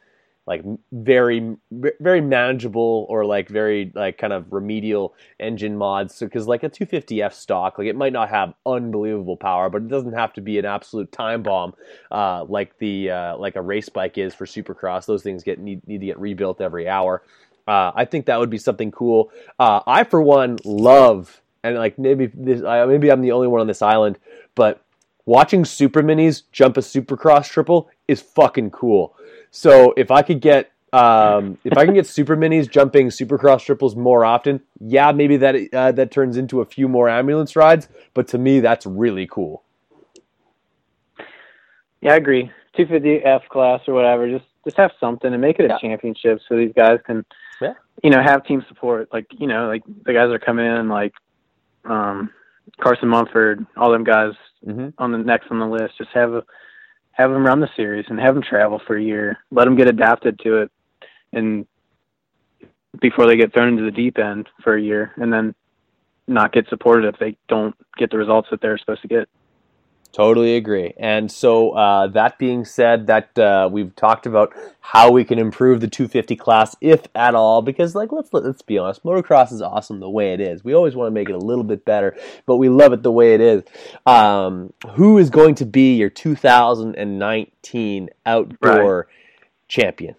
like 0.48 0.64
very 0.94 1.56
very 1.72 2.22
manageable 2.22 3.06
or 3.10 3.26
like 3.26 3.50
very 3.50 3.92
like 3.94 4.18
kind 4.18 4.32
of 4.32 4.52
remedial 4.52 5.14
engine 5.40 5.78
mods. 5.78 6.18
Because 6.20 6.46
so, 6.46 6.50
like 6.50 6.64
a 6.64 6.70
250f 6.70 7.34
stock 7.34 7.78
like 7.78 7.88
it 7.88 7.96
might 7.96 8.14
not 8.14 8.30
have 8.30 8.54
unbelievable 8.66 9.38
power 9.38 9.70
but 9.70 9.82
it 9.82 9.90
doesn't 9.90 10.14
have 10.14 10.34
to 10.34 10.42
be 10.42 10.58
an 10.58 10.66
absolute 10.66 11.12
time 11.12 11.44
bomb 11.44 11.74
uh, 12.12 12.46
like 12.46 12.78
the 12.80 13.12
uh, 13.12 13.38
like 13.38 13.58
a 13.58 13.62
race 13.62 13.90
bike 13.90 14.18
is 14.18 14.34
for 14.34 14.46
supercross. 14.46 15.06
Those 15.06 15.22
things 15.22 15.44
get 15.44 15.60
need, 15.60 15.86
need 15.88 16.00
to 16.00 16.06
get 16.08 16.20
rebuilt 16.20 16.62
every 16.62 16.88
hour. 16.88 17.24
Uh, 17.68 17.92
i 17.96 18.06
think 18.06 18.26
that 18.26 18.40
would 18.40 18.50
be 18.50 18.58
something 18.58 18.92
cool. 18.92 19.30
Uh, 19.60 19.82
i 19.86 20.04
for 20.06 20.22
one 20.22 20.58
love 20.64 21.42
and 21.64 21.76
like 21.76 22.00
maybe 22.00 22.28
this, 22.28 22.62
maybe 22.62 23.12
i'm 23.12 23.22
the 23.22 23.34
only 23.34 23.48
one 23.48 23.60
on 23.60 23.68
this 23.68 23.82
island 23.82 24.18
but 24.56 24.82
watching 25.26 25.66
super 25.66 26.02
minis 26.02 26.44
jump 26.54 26.78
a 26.78 26.80
supercross 26.80 27.50
triple 27.50 27.90
is 28.08 28.22
fucking 28.22 28.72
cool 28.72 29.18
so 29.58 29.92
if 29.98 30.12
I 30.12 30.22
could 30.22 30.40
get 30.40 30.72
um, 30.94 31.58
if 31.64 31.76
I 31.76 31.86
can 31.86 31.96
get 31.96 32.06
super 32.06 32.38
minis 32.38 32.70
jumping 32.70 33.08
supercross 33.08 33.66
triples 33.66 33.96
more 33.96 34.24
often, 34.24 34.62
yeah, 34.80 35.12
maybe 35.12 35.36
that 35.38 35.56
uh, 35.74 35.92
that 35.94 36.12
turns 36.12 36.38
into 36.38 36.62
a 36.62 36.66
few 36.66 36.88
more 36.88 37.10
ambulance 37.10 37.56
rides. 37.56 37.90
But 38.14 38.28
to 38.30 38.38
me, 38.38 38.60
that's 38.60 38.86
really 38.86 39.26
cool. 39.26 39.64
Yeah, 42.02 42.14
I 42.14 42.18
agree. 42.18 42.52
250 42.76 43.26
F 43.26 43.42
class 43.50 43.82
or 43.88 43.96
whatever, 43.96 44.30
just 44.30 44.46
just 44.64 44.78
have 44.78 44.92
something 45.00 45.34
and 45.34 45.42
make 45.42 45.58
it 45.60 45.66
a 45.66 45.70
Yeah. 45.70 45.78
championship 45.80 46.40
so 46.48 46.56
these 46.56 46.74
guys 46.76 47.00
can, 47.08 47.26
Yeah. 47.60 47.74
you 48.04 48.12
know, 48.12 48.22
have 48.22 48.46
team 48.46 48.64
support. 48.70 49.10
Like 49.12 49.26
you 49.32 49.48
know, 49.48 49.68
like 49.68 49.82
the 50.06 50.14
guys 50.14 50.30
are 50.30 50.38
coming 50.38 50.68
in 50.68 50.88
like 50.88 51.14
um, 51.86 52.30
Carson 52.80 53.10
Mumford, 53.10 53.66
all 53.76 53.92
them 53.92 54.04
guys 54.04 54.34
hmm 54.64 54.90
on 55.00 55.12
the 55.12 55.18
next 55.18 55.48
on 55.50 55.58
the 55.58 55.66
list. 55.66 55.98
Just 55.98 56.12
have 56.14 56.34
a, 56.34 56.44
have 57.18 57.32
them 57.32 57.46
run 57.46 57.60
the 57.60 57.70
series 57.76 58.06
and 58.10 58.20
have 58.20 58.36
them 58.36 58.44
travel 58.44 58.80
for 58.86 58.96
a 58.96 59.02
year. 59.02 59.40
Let 59.50 59.66
them 59.66 59.76
get 59.76 59.88
adapted 59.88 60.40
to 60.44 60.58
it, 60.58 60.72
and 61.34 61.66
before 63.02 63.26
they 63.26 63.36
get 63.36 63.54
thrown 63.54 63.70
into 63.70 63.84
the 63.84 63.92
deep 63.92 64.20
end 64.20 64.48
for 64.64 64.76
a 64.76 64.82
year, 64.82 65.14
and 65.18 65.34
then 65.34 65.56
not 66.28 66.54
get 66.54 66.70
supported 66.70 67.06
if 67.06 67.20
they 67.20 67.36
don't 67.48 67.76
get 67.98 68.12
the 68.12 68.18
results 68.18 68.50
that 68.52 68.62
they're 68.62 68.78
supposed 68.78 69.02
to 69.02 69.08
get. 69.08 69.28
Totally 70.14 70.56
agree. 70.56 70.94
And 70.98 71.32
so, 71.32 71.72
uh, 71.72 72.08
that 72.08 72.40
being 72.40 72.66
said, 72.66 73.08
that 73.08 73.38
uh, 73.38 73.70
we've 73.72 73.96
talked 73.96 74.26
about 74.26 74.52
how 74.80 75.12
we 75.12 75.24
can 75.24 75.38
improve 75.38 75.80
the 75.80 75.88
250 75.88 76.36
class, 76.36 76.76
if 76.82 77.04
at 77.14 77.36
all, 77.36 77.62
because 77.62 77.94
like 77.94 78.12
let's 78.12 78.34
let's 78.34 78.64
be 78.64 78.80
honest, 78.80 79.04
motocross 79.04 79.52
is 79.52 79.62
awesome 79.62 80.00
the 80.00 80.10
way 80.10 80.34
it 80.34 80.42
is. 80.42 80.64
We 80.64 80.74
always 80.74 80.96
want 80.96 81.08
to 81.08 81.12
make 81.12 81.30
it 81.30 81.36
a 81.36 81.40
little 81.40 81.64
bit 81.64 81.86
better, 81.86 82.18
but 82.46 82.56
we 82.56 82.70
love 82.70 82.94
it 82.94 83.04
the 83.04 83.12
way 83.12 83.36
it 83.36 83.42
is. 83.42 83.64
Um, 84.06 84.74
who 84.96 85.20
is 85.20 85.30
going 85.30 85.56
to 85.56 85.66
be 85.66 85.96
your 85.96 86.10
2019 86.10 88.10
outdoor 88.26 89.08
champion? 89.68 90.16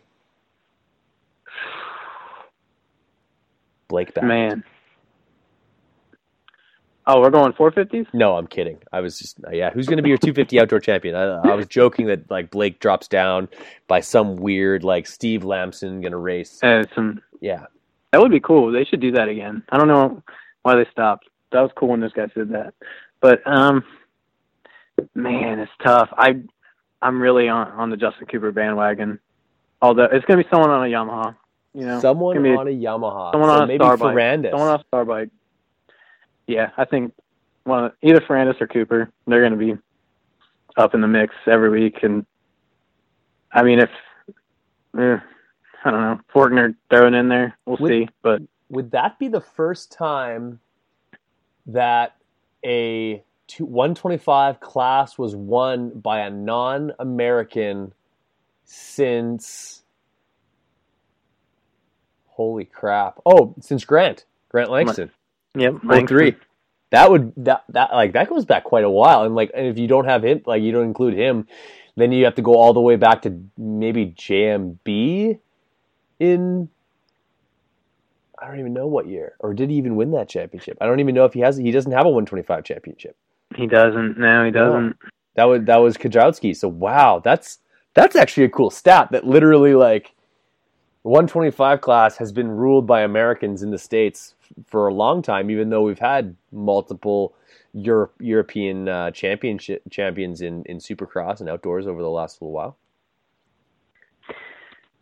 Blake 3.89 4.14
Baggett. 4.14 4.28
Man. 4.28 4.64
Oh, 7.11 7.22
we're 7.22 7.30
going 7.30 7.54
450s. 7.54 8.06
No, 8.12 8.36
I'm 8.36 8.46
kidding. 8.46 8.78
I 8.92 9.00
was 9.00 9.18
just 9.18 9.40
yeah. 9.50 9.70
Who's 9.70 9.86
going 9.86 9.96
to 9.96 10.02
be 10.02 10.11
your 10.11 10.18
250 10.18 10.61
outdoor 10.61 10.78
champion? 10.78 11.14
I, 11.14 11.52
I 11.52 11.54
was 11.54 11.66
joking 11.66 12.06
that 12.09 12.30
like 12.30 12.50
Blake 12.50 12.80
drops 12.80 13.09
down 13.09 13.48
by 13.86 14.00
some 14.00 14.36
weird 14.36 14.84
like 14.84 15.06
Steve 15.06 15.42
Lamson 15.42 16.02
going 16.02 16.12
to 16.12 16.18
race. 16.18 16.62
Uh, 16.62 16.84
some 16.94 17.22
Yeah, 17.40 17.64
that 18.12 18.20
would 18.20 18.30
be 18.30 18.40
cool. 18.40 18.70
They 18.70 18.84
should 18.84 19.00
do 19.00 19.12
that 19.12 19.28
again. 19.28 19.62
I 19.70 19.78
don't 19.78 19.88
know 19.88 20.22
why 20.62 20.76
they 20.76 20.86
stopped. 20.92 21.30
That 21.50 21.62
was 21.62 21.70
cool 21.74 21.88
when 21.88 22.00
those 22.00 22.12
guys 22.12 22.28
did 22.34 22.50
that. 22.50 22.74
But 23.22 23.40
um, 23.46 23.84
man, 25.14 25.61
it's 25.61 25.72
tough. 25.82 26.11
I 26.12 26.42
I'm 27.00 27.22
really 27.22 27.48
on 27.48 27.68
on 27.68 27.88
the 27.88 27.96
Justin 27.96 28.26
Cooper 28.26 28.52
bandwagon. 28.52 29.18
Although 29.80 30.09
it's 30.12 30.26
gonna 30.26 30.42
be 30.42 30.48
someone 30.50 30.68
on 30.68 30.84
a 30.84 30.90
Yamaha. 30.90 31.36
You 31.72 31.86
know, 31.86 32.00
someone 32.00 32.36
It's 32.36 32.42
gonna 32.42 32.54
be 32.54 32.59
on 32.59 32.68
a 32.68 32.70
Yamaha. 32.70 33.32
someone 33.32 33.48
so 33.48 33.54
on 33.54 33.62
a 33.62 33.66
maybe 33.66 33.78
star 33.78 33.96
bike. 33.96 34.14
Ferrandis. 34.14 34.50
someone 34.50 34.68
on 34.68 34.80
a 34.80 34.84
star 34.88 35.04
bike. 35.06 35.30
Yeah, 36.49 36.70
I 36.78 36.86
think 36.86 37.12
one 37.64 37.92
either 38.03 38.20
Ferrandis 38.20 38.61
or 38.61 38.66
Cooper. 38.66 39.12
They're 39.26 39.42
gonna 39.42 39.57
be 39.57 39.76
up 40.78 40.94
in 40.94 41.03
the 41.03 41.07
mix 41.07 41.34
every 41.46 41.68
week. 41.68 42.03
And 42.03 42.24
I 43.53 43.62
mean, 43.62 43.78
if 43.78 43.90
eh, 44.99 45.18
I 45.84 45.90
don't 45.90 46.01
know, 46.01 46.20
Forkner 46.34 46.74
throwing 46.90 47.14
in 47.14 47.28
there, 47.28 47.57
we'll 47.66 47.76
Would- 47.80 47.88
see. 47.88 48.09
But 48.22 48.42
Would 48.70 48.90
that 48.92 49.18
be 49.18 49.28
the 49.28 49.42
first 49.42 49.92
time 49.92 50.59
that 51.66 52.16
a 52.64 53.22
two, 53.46 53.66
125 53.66 54.59
class 54.61 55.18
was 55.18 55.36
won 55.36 55.90
by 55.90 56.20
a 56.20 56.30
non-American 56.30 57.92
since? 58.64 59.82
Holy 62.28 62.64
crap! 62.64 63.20
Oh, 63.26 63.55
since 63.61 63.84
Grant, 63.84 64.24
Grant 64.49 64.70
Langston. 64.70 65.11
Yep, 65.59 65.74
Oh, 65.88 66.06
three. 66.06 66.36
That 66.90 67.11
would 67.11 67.32
that 67.36 67.64
that 67.70 67.92
like 67.92 68.12
that 68.12 68.28
goes 68.28 68.44
back 68.46 68.64
quite 68.64 68.84
a 68.84 68.90
while, 68.90 69.24
and 69.24 69.34
like 69.34 69.50
and 69.54 69.66
if 69.66 69.78
you 69.78 69.86
don't 69.86 70.06
have 70.06 70.24
him, 70.24 70.42
like 70.46 70.62
you 70.62 70.72
don't 70.72 70.84
include 70.84 71.14
him, 71.14 71.46
then 71.96 72.12
you 72.12 72.24
have 72.24 72.36
to 72.36 72.42
go 72.42 72.54
all 72.54 72.72
the 72.72 72.80
way 72.80 72.96
back 72.96 73.22
to 73.22 73.42
maybe 73.59 74.06
JMB 74.06 75.38
in 76.18 76.68
I 78.40 78.46
don't 78.46 78.61
even 78.61 78.72
know 78.72 78.86
what 78.86 79.09
year, 79.09 79.34
or 79.40 79.52
did 79.52 79.70
he 79.70 79.76
even 79.76 79.96
win 79.96 80.12
that 80.12 80.28
championship? 80.28 80.78
I 80.80 80.86
don't 80.86 81.00
even 81.00 81.14
know 81.14 81.24
if 81.24 81.34
he 81.34 81.40
has. 81.40 81.56
He 81.56 81.70
doesn't 81.70 81.92
have 81.92 82.06
a 82.06 82.11
125 82.11 82.64
championship. 82.64 83.16
He 83.56 83.66
doesn't. 83.66 84.18
No, 84.18 84.44
he 84.44 84.50
doesn't. 84.50 84.96
That 85.34 85.44
was 85.44 85.64
that 85.64 85.76
was 85.76 85.96
Kiedrowski. 85.96 86.56
So 86.56 86.68
wow, 86.68 87.20
that's 87.22 87.59
that's 87.94 88.16
actually 88.16 88.44
a 88.44 88.48
cool 88.48 88.70
stat. 88.70 89.09
That 89.11 89.26
literally 89.26 89.74
like 89.74 90.14
125 91.03 91.80
class 91.80 92.16
has 92.16 92.32
been 92.32 92.49
ruled 92.49 92.86
by 92.86 93.03
Americans 93.03 93.62
in 93.62 93.70
the 93.70 93.78
states 93.78 94.34
for 94.66 94.88
a 94.88 94.94
long 94.94 95.22
time, 95.22 95.51
even 95.51 95.70
though 95.70 95.82
we've 95.82 95.99
had 95.99 96.36
multiple 96.53 97.34
Europe, 97.72 98.14
European 98.20 98.88
uh, 98.88 99.11
championship 99.11 99.82
champions 99.90 100.40
in 100.40 100.64
in 100.64 100.78
Supercross 100.78 101.40
and 101.40 101.49
outdoors 101.49 101.86
over 101.86 102.03
the 102.03 102.11
last 102.11 102.40
little 102.40 102.53
while. 102.53 102.76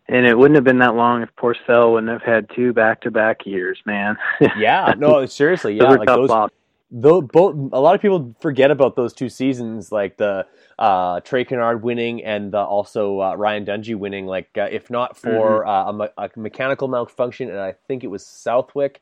And 0.09 0.25
it 0.25 0.37
wouldn't 0.37 0.55
have 0.55 0.63
been 0.63 0.79
that 0.79 0.95
long 0.95 1.21
if 1.21 1.29
Pourcel 1.35 1.93
wouldn't 1.93 2.11
have 2.11 2.21
had 2.21 2.49
two 2.55 2.71
back-to-back 2.71 3.45
years, 3.45 3.77
man. 3.85 4.15
Yeah, 4.57 4.93
no, 4.97 5.25
seriously, 5.25 5.75
yeah, 5.75 5.89
Those 5.89 5.97
like 5.97 6.07
those. 6.07 6.49
Though 6.91 7.21
both 7.21 7.55
a 7.73 7.81
lot 7.81 7.95
of 7.95 8.01
people 8.01 8.35
forget 8.41 8.71
about 8.71 8.95
those 8.95 9.13
two 9.13 9.29
seasons, 9.29 9.91
like 9.91 10.17
the 10.17 10.47
uh, 10.79 11.19
Trey 11.21 11.45
Canard 11.45 11.83
winning 11.83 12.23
and 12.23 12.51
the, 12.53 12.59
also 12.59 13.21
uh, 13.21 13.35
Ryan 13.35 13.65
Dungey 13.65 13.95
winning. 13.95 14.25
Like 14.25 14.49
uh, 14.57 14.69
if 14.71 14.89
not 14.89 15.17
for 15.17 15.65
Mm-hmm. 15.65 15.67
uh, 15.67 15.91
a, 16.17 16.25
a 16.25 16.29
mechanical 16.37 16.87
malfunction, 16.87 17.49
and 17.49 17.59
I 17.59 17.73
think 17.87 18.03
it 18.03 18.07
was 18.07 18.25
Southwick, 18.25 19.01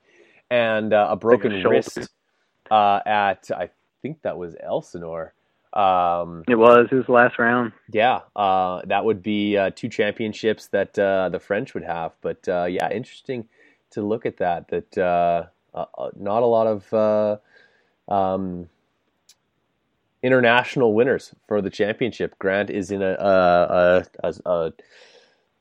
and 0.52 0.94
uh, 0.94 1.08
a 1.12 1.16
broken 1.16 1.52
shoulder. 1.62 1.70
wrist 1.70 2.10
uh, 2.72 3.02
at 3.06 3.52
I 3.56 3.70
think 4.02 4.24
that 4.24 4.38
was 4.38 4.56
Elsinore. 4.62 5.34
Um, 5.74 6.48
It 6.48 6.56
was. 6.56 6.88
It 6.92 6.96
was 6.96 7.06
the 7.08 7.14
last 7.14 7.40
round. 7.40 7.74
yeah, 7.92 8.22
uh, 8.36 8.82
that 8.88 9.06
would 9.06 9.24
be 9.24 9.58
uh, 9.58 9.72
two 9.76 9.90
championships 9.90 10.68
that 10.70 10.98
uh, 11.00 11.30
the 11.30 11.40
French 11.40 11.74
would 11.76 11.84
have. 11.86 12.14
But 12.22 12.48
uh, 12.50 12.66
yeah, 12.66 12.90
interesting 12.92 13.48
to 13.92 14.02
look 14.02 14.26
at 14.26 14.38
that. 14.38 14.70
That 14.70 14.98
uh, 14.98 15.46
uh, 15.74 15.86
uh, 15.98 16.12
not 16.18 16.44
a 16.44 16.48
lot 16.48 16.68
of 16.68 16.94
uh, 16.94 17.38
um, 18.08 18.70
international 20.24 20.94
winners 20.94 21.34
for 21.48 21.62
the 21.62 21.70
championship. 21.70 22.38
Grant 22.40 22.70
is 22.70 22.92
in 22.92 23.02
a 23.02 23.12
a, 23.20 23.24
a, 23.24 24.06
a, 24.24 24.34
a, 24.46 24.74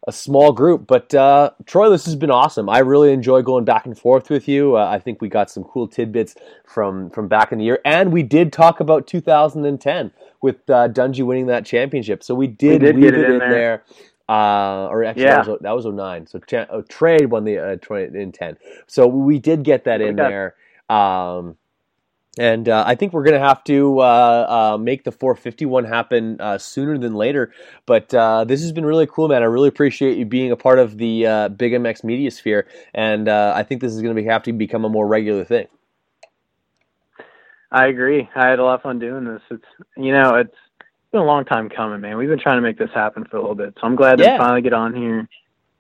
a 0.07 0.13
small 0.13 0.53
group, 0.53 0.87
but 0.87 1.15
uh, 1.15 1.51
Troy, 1.67 1.89
this 1.91 2.05
has 2.07 2.17
been 2.17 2.31
awesome. 2.31 2.69
I 2.69 2.79
really 2.79 3.13
enjoy 3.13 3.43
going 3.43 3.65
back 3.65 3.87
and 3.87 3.99
forth 3.99 4.31
with 4.31 4.49
you. 4.49 4.77
Uh, 4.77 4.87
I 4.87 4.99
think 4.99 5.21
we 5.21 5.29
got 5.29 5.51
some 5.51 5.65
cool 5.65 5.89
tidbits 5.89 6.35
from 6.65 7.11
from 7.11 7.29
back 7.29 7.53
in 7.53 7.59
the 7.59 7.65
year, 7.65 7.81
and 7.85 8.13
we 8.13 8.23
did 8.23 8.53
talk 8.53 8.81
about 8.81 9.07
2010 9.07 10.13
with 10.43 10.57
uh, 10.69 10.89
Dungey 10.89 11.25
winning 11.25 11.47
that 11.47 11.65
championship. 11.65 12.23
So 12.23 12.35
we 12.35 12.47
did, 12.47 12.83
we 12.83 12.93
did 12.93 13.01
get 13.01 13.15
it 13.15 13.31
in 13.31 13.39
there. 13.39 13.51
there. 13.51 13.85
Uh, 14.29 14.87
or 14.89 15.05
actually, 15.05 15.25
Yeah. 15.25 15.43
that, 15.43 15.49
was, 15.49 15.59
that 15.61 15.73
was 15.73 15.87
09. 15.87 16.27
So 16.27 16.41
oh, 16.71 16.83
trade 16.83 17.27
won 17.31 17.45
the 17.45 17.59
uh, 17.59 17.77
20 17.77 18.19
in 18.19 18.33
10. 18.33 18.57
So 18.87 19.07
we 19.07 19.39
did 19.39 19.65
get 19.65 19.85
that 19.85 20.01
in 20.01 20.17
there. 20.17 20.55
Um, 20.89 21.57
and 22.39 22.69
uh, 22.69 22.85
I 22.87 22.95
think 22.97 23.13
we're 23.13 23.23
going 23.23 23.41
to 23.41 23.47
have 23.47 23.63
to 23.65 24.01
uh, 24.01 24.73
uh, 24.75 24.79
make 24.79 25.05
the 25.05 25.13
451 25.13 25.85
happen 25.85 26.41
uh, 26.41 26.59
sooner 26.59 26.99
than 26.99 27.15
later. 27.15 27.53
But 27.87 28.13
uh, 28.13 28.45
this 28.45 28.61
has 28.63 28.73
been 28.73 28.85
really 28.85 29.07
cool, 29.07 29.29
man. 29.29 29.43
I 29.43 29.47
really 29.47 29.69
appreciate 29.69 30.19
you 30.19 30.25
being 30.25 30.51
a 30.51 30.57
part 30.57 30.79
of 30.79 30.99
the 30.99 31.27
uh, 31.27 31.49
Big 31.51 31.73
MX 31.73 32.03
media 32.05 32.31
sphere, 32.31 32.67
and 32.93 33.29
uh, 33.29 33.53
I 33.55 33.63
think 33.63 33.81
this 33.81 33.93
is 33.93 34.03
going 34.03 34.15
to 34.15 34.21
be, 34.21 34.27
have 34.29 34.43
to 34.45 34.53
become 34.53 34.85
a 34.85 34.89
more 34.89 35.07
regular 35.07 35.45
thing. 35.45 35.67
I 37.71 37.87
agree. 37.87 38.29
I 38.37 38.49
had 38.49 38.59
a 38.59 38.65
lot 38.65 38.77
of 38.77 38.83
fun 38.83 38.99
doing 38.99 39.25
this. 39.25 39.43
It's 39.51 39.65
you 39.97 40.13
know, 40.13 40.37
it's 40.37 40.55
been 41.11 41.21
a 41.23 41.25
long 41.25 41.45
time 41.45 41.69
coming, 41.69 42.01
man. 42.01 42.17
We've 42.17 42.29
been 42.29 42.39
trying 42.41 42.59
to 42.59 42.63
make 42.63 42.79
this 42.79 42.91
happen 42.95 43.25
for 43.25 43.37
a 43.37 43.41
little 43.41 43.57
bit. 43.57 43.75
So 43.81 43.87
I'm 43.87 43.97
glad 43.97 44.19
Yeah. 44.21 44.37
to 44.37 44.39
finally 44.39 44.63
get 44.63 44.73
on 44.73 44.95
here 44.95 45.29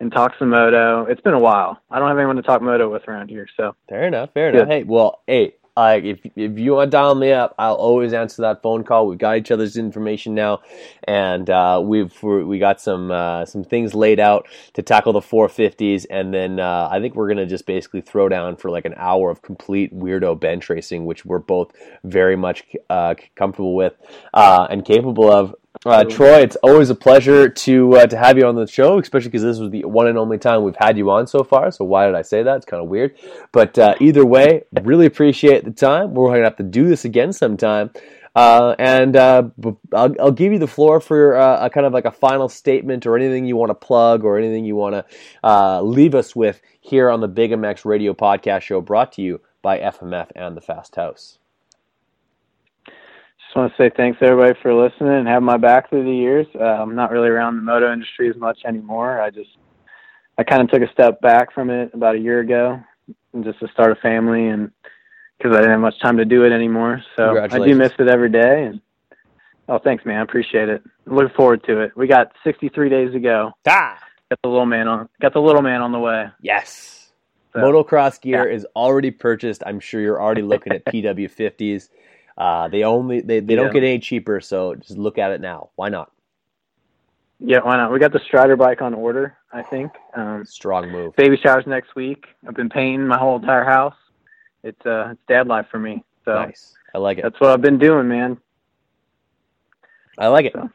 and 0.01 0.11
talk 0.13 0.33
some 0.39 0.51
moto. 0.51 1.05
It's 1.07 1.21
been 1.21 1.35
a 1.35 1.39
while. 1.39 1.81
I 1.91 1.99
don't 1.99 2.09
have 2.09 2.19
anyone 2.19 2.37
to 2.37 2.43
talk 2.43 2.63
moto 2.63 2.91
with 2.91 3.07
around 3.09 3.29
here, 3.29 3.47
so 3.57 3.77
Fair 3.89 4.07
enough. 4.07 4.31
Fair 4.35 4.49
enough. 4.49 4.69
Good. 4.69 4.73
Hey, 4.73 4.83
well, 4.83 5.23
hey, 5.27 5.55
uh, 5.77 5.99
if 6.03 6.20
if 6.37 6.59
you 6.59 6.75
want 6.75 6.91
to 6.91 6.97
dial 6.97 7.14
me 7.14 7.33
up, 7.33 7.55
I'll 7.59 7.75
always 7.75 8.12
answer 8.12 8.43
that 8.43 8.62
phone 8.62 8.85
call. 8.85 9.09
We've 9.09 9.18
got 9.18 9.39
each 9.39 9.51
other's 9.51 9.77
information 9.77 10.35
now, 10.35 10.61
and 11.03 11.51
uh, 11.51 11.83
we've 11.85 12.14
we 12.22 12.61
got 12.61 12.81
some 12.81 13.11
uh, 13.11 13.45
some 13.45 13.64
things 13.64 13.93
laid 13.93 14.20
out 14.20 14.47
to 14.75 14.83
tackle 14.83 15.12
the 15.12 15.20
450s, 15.20 16.07
and 16.09 16.33
then 16.33 16.61
uh, 16.61 16.89
I 16.91 17.01
think 17.01 17.16
we're 17.16 17.29
gonna 17.29 17.47
just 17.47 17.66
basically 17.66 18.03
throw 18.03 18.29
down 18.29 18.57
for 18.57 18.70
like 18.70 18.85
an 18.85 18.95
hour 18.97 19.31
of 19.31 19.43
complete 19.43 19.93
weirdo 19.93 20.39
bench 20.39 20.70
racing, 20.70 21.07
which 21.07 21.25
we're 21.25 21.41
both 21.41 21.72
very 22.05 22.37
much 22.37 22.64
uh, 22.89 23.14
comfortable 23.35 23.75
with 23.75 23.95
uh, 24.33 24.68
and 24.70 24.85
capable 24.85 25.31
of. 25.31 25.55
Uh, 25.85 26.05
Troy, 26.05 26.39
it's 26.39 26.57
always 26.57 26.89
a 26.89 26.95
pleasure 26.95 27.49
to 27.49 27.97
uh, 27.97 28.07
to 28.07 28.16
have 28.16 28.39
you 28.39 28.47
on 28.47 28.55
the 28.55 28.66
show, 28.66 28.99
especially 28.99 29.29
because 29.29 29.43
this 29.43 29.59
was 29.59 29.70
the 29.70 29.85
one 29.85 30.07
and 30.07 30.16
only 30.16 30.39
time 30.39 30.62
we've 30.62 30.77
had 30.77 30.97
you 30.97 31.11
on 31.11 31.27
so 31.27 31.45
far. 31.45 31.70
So 31.70 31.85
why 31.85 32.07
did 32.07 32.14
I 32.14 32.22
say 32.22 32.43
that? 32.43 32.57
It's 32.57 32.64
kind 32.64 32.83
of 32.83 32.89
weird, 32.89 33.16
but 33.53 33.79
uh, 33.79 33.95
either 34.01 34.25
way, 34.25 34.64
really 34.83 35.05
appreciate 35.05 35.64
the 35.64 35.72
time. 35.72 36.14
We're 36.14 36.31
gonna 36.31 36.45
have 36.45 36.57
to 36.57 36.62
do 36.62 36.89
this 36.89 37.05
again 37.05 37.33
sometime, 37.33 37.91
uh, 38.35 38.75
and 38.79 39.14
uh, 39.14 39.49
I'll, 39.93 40.14
I'll 40.20 40.33
give 40.33 40.53
you 40.53 40.59
the 40.59 40.66
floor 40.66 41.01
for 41.01 41.37
uh, 41.37 41.66
a 41.66 41.70
kind 41.70 41.87
of 41.87 41.93
like 41.93 42.07
a 42.07 42.12
final 42.12 42.49
statement 42.49 43.05
or 43.05 43.16
anything 43.16 43.45
you 43.45 43.57
want 43.57 43.70
to 43.70 43.75
plug 43.75 44.25
or 44.25 44.39
anything 44.39 44.64
you 44.64 44.77
want 44.77 44.95
to 44.95 45.05
uh, 45.47 45.83
leave 45.83 46.14
us 46.14 46.35
with 46.35 46.62
here 46.81 47.11
on 47.11 47.20
the 47.20 47.29
Big 47.29 47.51
MX 47.51 47.85
Radio 47.85 48.14
Podcast 48.14 48.62
Show, 48.62 48.81
brought 48.81 49.12
to 49.12 49.22
you 49.22 49.41
by 49.61 49.79
FMF 49.79 50.29
and 50.35 50.57
the 50.57 50.61
Fast 50.61 50.97
House. 50.97 51.39
Just 53.55 53.61
want 53.61 53.77
to 53.77 53.83
say 53.83 53.91
thanks 53.97 54.19
everybody 54.21 54.59
for 54.61 54.75
listening 54.75 55.13
and 55.13 55.29
having 55.29 55.45
my 55.45 55.57
back 55.57 55.89
through 55.89 56.03
the 56.03 56.11
years. 56.11 56.47
Uh, 56.59 56.65
I'm 56.65 56.97
not 56.97 57.13
really 57.13 57.29
around 57.29 57.55
the 57.57 57.63
moto 57.63 57.93
industry 57.93 58.29
as 58.29 58.35
much 58.35 58.59
anymore. 58.67 59.21
I 59.21 59.31
just 59.31 59.51
I 60.37 60.43
kind 60.43 60.61
of 60.61 60.71
took 60.71 60.83
a 60.83 60.93
step 60.93 61.21
back 61.21 61.55
from 61.55 61.71
it 61.71 61.95
about 61.95 62.17
a 62.17 62.19
year 62.19 62.41
ago, 62.41 62.81
and 63.33 63.45
just 63.45 63.61
to 63.61 63.69
start 63.69 63.93
a 63.93 64.01
family 64.01 64.49
and 64.49 64.73
because 65.39 65.53
I 65.53 65.59
didn't 65.59 65.71
have 65.71 65.81
much 65.81 66.01
time 66.01 66.17
to 66.17 66.25
do 66.25 66.45
it 66.45 66.51
anymore. 66.51 67.01
So 67.15 67.39
I 67.39 67.47
do 67.47 67.77
miss 67.77 67.93
it 67.97 68.09
every 68.09 68.29
day. 68.29 68.65
And 68.65 68.81
oh, 69.69 69.79
thanks, 69.79 70.05
man. 70.05 70.19
I 70.19 70.23
appreciate 70.23 70.69
it. 70.69 70.83
Look 71.07 71.33
forward 71.37 71.63
to 71.65 71.81
it. 71.83 71.97
We 71.97 72.09
got 72.09 72.33
63 72.43 72.89
days 72.89 73.13
to 73.13 73.21
go. 73.21 73.53
Ah! 73.69 74.01
Got 74.31 74.41
the 74.43 74.49
little 74.49 74.67
man 74.67 74.89
on. 74.89 75.09
Got 75.21 75.33
the 75.33 75.41
little 75.41 75.63
man 75.63 75.81
on 75.81 75.93
the 75.93 76.01
way. 76.01 76.27
Yes. 76.41 77.13
So, 77.53 77.61
Motocross 77.61 78.21
gear 78.21 78.49
yeah. 78.49 78.57
is 78.57 78.67
already 78.75 79.13
purchased. 79.13 79.63
I'm 79.65 79.79
sure 79.79 80.01
you're 80.01 80.21
already 80.21 80.43
looking 80.43 80.73
at 80.73 80.85
PW50s. 80.87 81.91
Uh, 82.37 82.68
they 82.68 82.82
only 82.82 83.20
they, 83.20 83.41
they 83.41 83.55
yeah. 83.55 83.62
don't 83.62 83.72
get 83.72 83.85
any 83.85 83.99
cheaper, 83.99 84.41
so 84.41 84.74
just 84.74 84.99
look 84.99 85.18
at 85.18 85.30
it 85.30 85.41
now. 85.41 85.70
Why 85.76 85.89
not? 85.89 86.11
Yeah, 87.39 87.61
why 87.61 87.76
not? 87.76 87.93
We 87.93 87.99
got 87.99 88.12
the 88.12 88.20
Strider 88.26 88.57
bike 88.57 88.82
on 88.82 88.95
order. 88.95 89.37
I 89.53 89.62
think. 89.62 89.93
Um, 90.14 90.45
Strong 90.45 90.91
move. 90.91 91.14
Baby 91.16 91.37
showers 91.37 91.66
next 91.66 91.95
week. 91.95 92.26
I've 92.47 92.55
been 92.55 92.68
painting 92.68 93.07
my 93.07 93.18
whole 93.18 93.37
entire 93.37 93.64
house. 93.64 93.95
It's 94.62 94.85
uh, 94.85 95.11
it's 95.12 95.20
dad 95.28 95.47
life 95.47 95.66
for 95.70 95.78
me. 95.78 96.05
So 96.24 96.35
nice. 96.35 96.74
I 96.95 96.99
like 96.99 97.18
it. 97.18 97.22
That's 97.22 97.39
what 97.41 97.51
I've 97.51 97.61
been 97.61 97.78
doing, 97.78 98.09
man. 98.09 98.39
I 100.18 100.28
like 100.28 100.47
it. 100.47 100.55
So. 100.55 100.70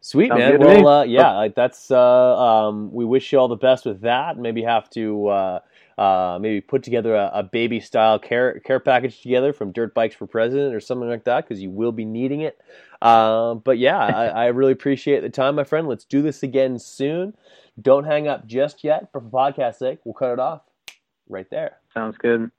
Sweet 0.00 0.28
Sounds 0.28 0.40
man. 0.40 0.58
Well, 0.58 0.88
uh, 0.88 1.04
yeah, 1.04 1.32
like 1.32 1.54
that's. 1.54 1.90
Uh, 1.90 2.36
um, 2.38 2.92
we 2.92 3.04
wish 3.04 3.32
you 3.32 3.38
all 3.38 3.48
the 3.48 3.56
best 3.56 3.86
with 3.86 4.00
that. 4.02 4.36
Maybe 4.36 4.62
have 4.62 4.90
to 4.90 5.28
uh, 5.28 5.58
uh, 5.98 6.38
maybe 6.40 6.60
put 6.60 6.82
together 6.82 7.14
a, 7.14 7.30
a, 7.34 7.42
baby 7.42 7.80
style 7.80 8.18
care 8.18 8.60
care 8.60 8.80
package 8.80 9.20
together 9.20 9.52
from 9.52 9.72
Dirt 9.72 9.94
Bikes 9.94 10.14
for 10.14 10.26
President 10.26 10.74
or 10.74 10.80
something 10.80 11.08
like 11.08 11.24
that 11.24 11.46
because 11.46 11.60
you 11.60 11.70
will 11.70 11.92
be 11.92 12.04
needing 12.04 12.40
it. 12.40 12.58
Uh, 13.00 13.54
but 13.54 13.78
yeah, 13.78 13.98
I, 13.98 14.26
I, 14.44 14.46
really 14.46 14.72
appreciate 14.72 15.20
the 15.20 15.30
time, 15.30 15.54
my 15.54 15.64
friend. 15.64 15.88
Let's 15.88 16.04
do 16.04 16.22
this 16.22 16.42
again 16.42 16.78
soon. 16.78 17.34
Don't 17.80 18.04
hang 18.04 18.28
up 18.28 18.46
just 18.46 18.84
yet, 18.84 19.10
for 19.12 19.20
podcast 19.20 19.76
sake. 19.76 19.98
We'll 20.04 20.14
cut 20.14 20.32
it 20.32 20.38
off 20.38 20.62
right 21.28 21.48
there. 21.50 21.78
Sounds 21.92 22.16
good. 22.16 22.50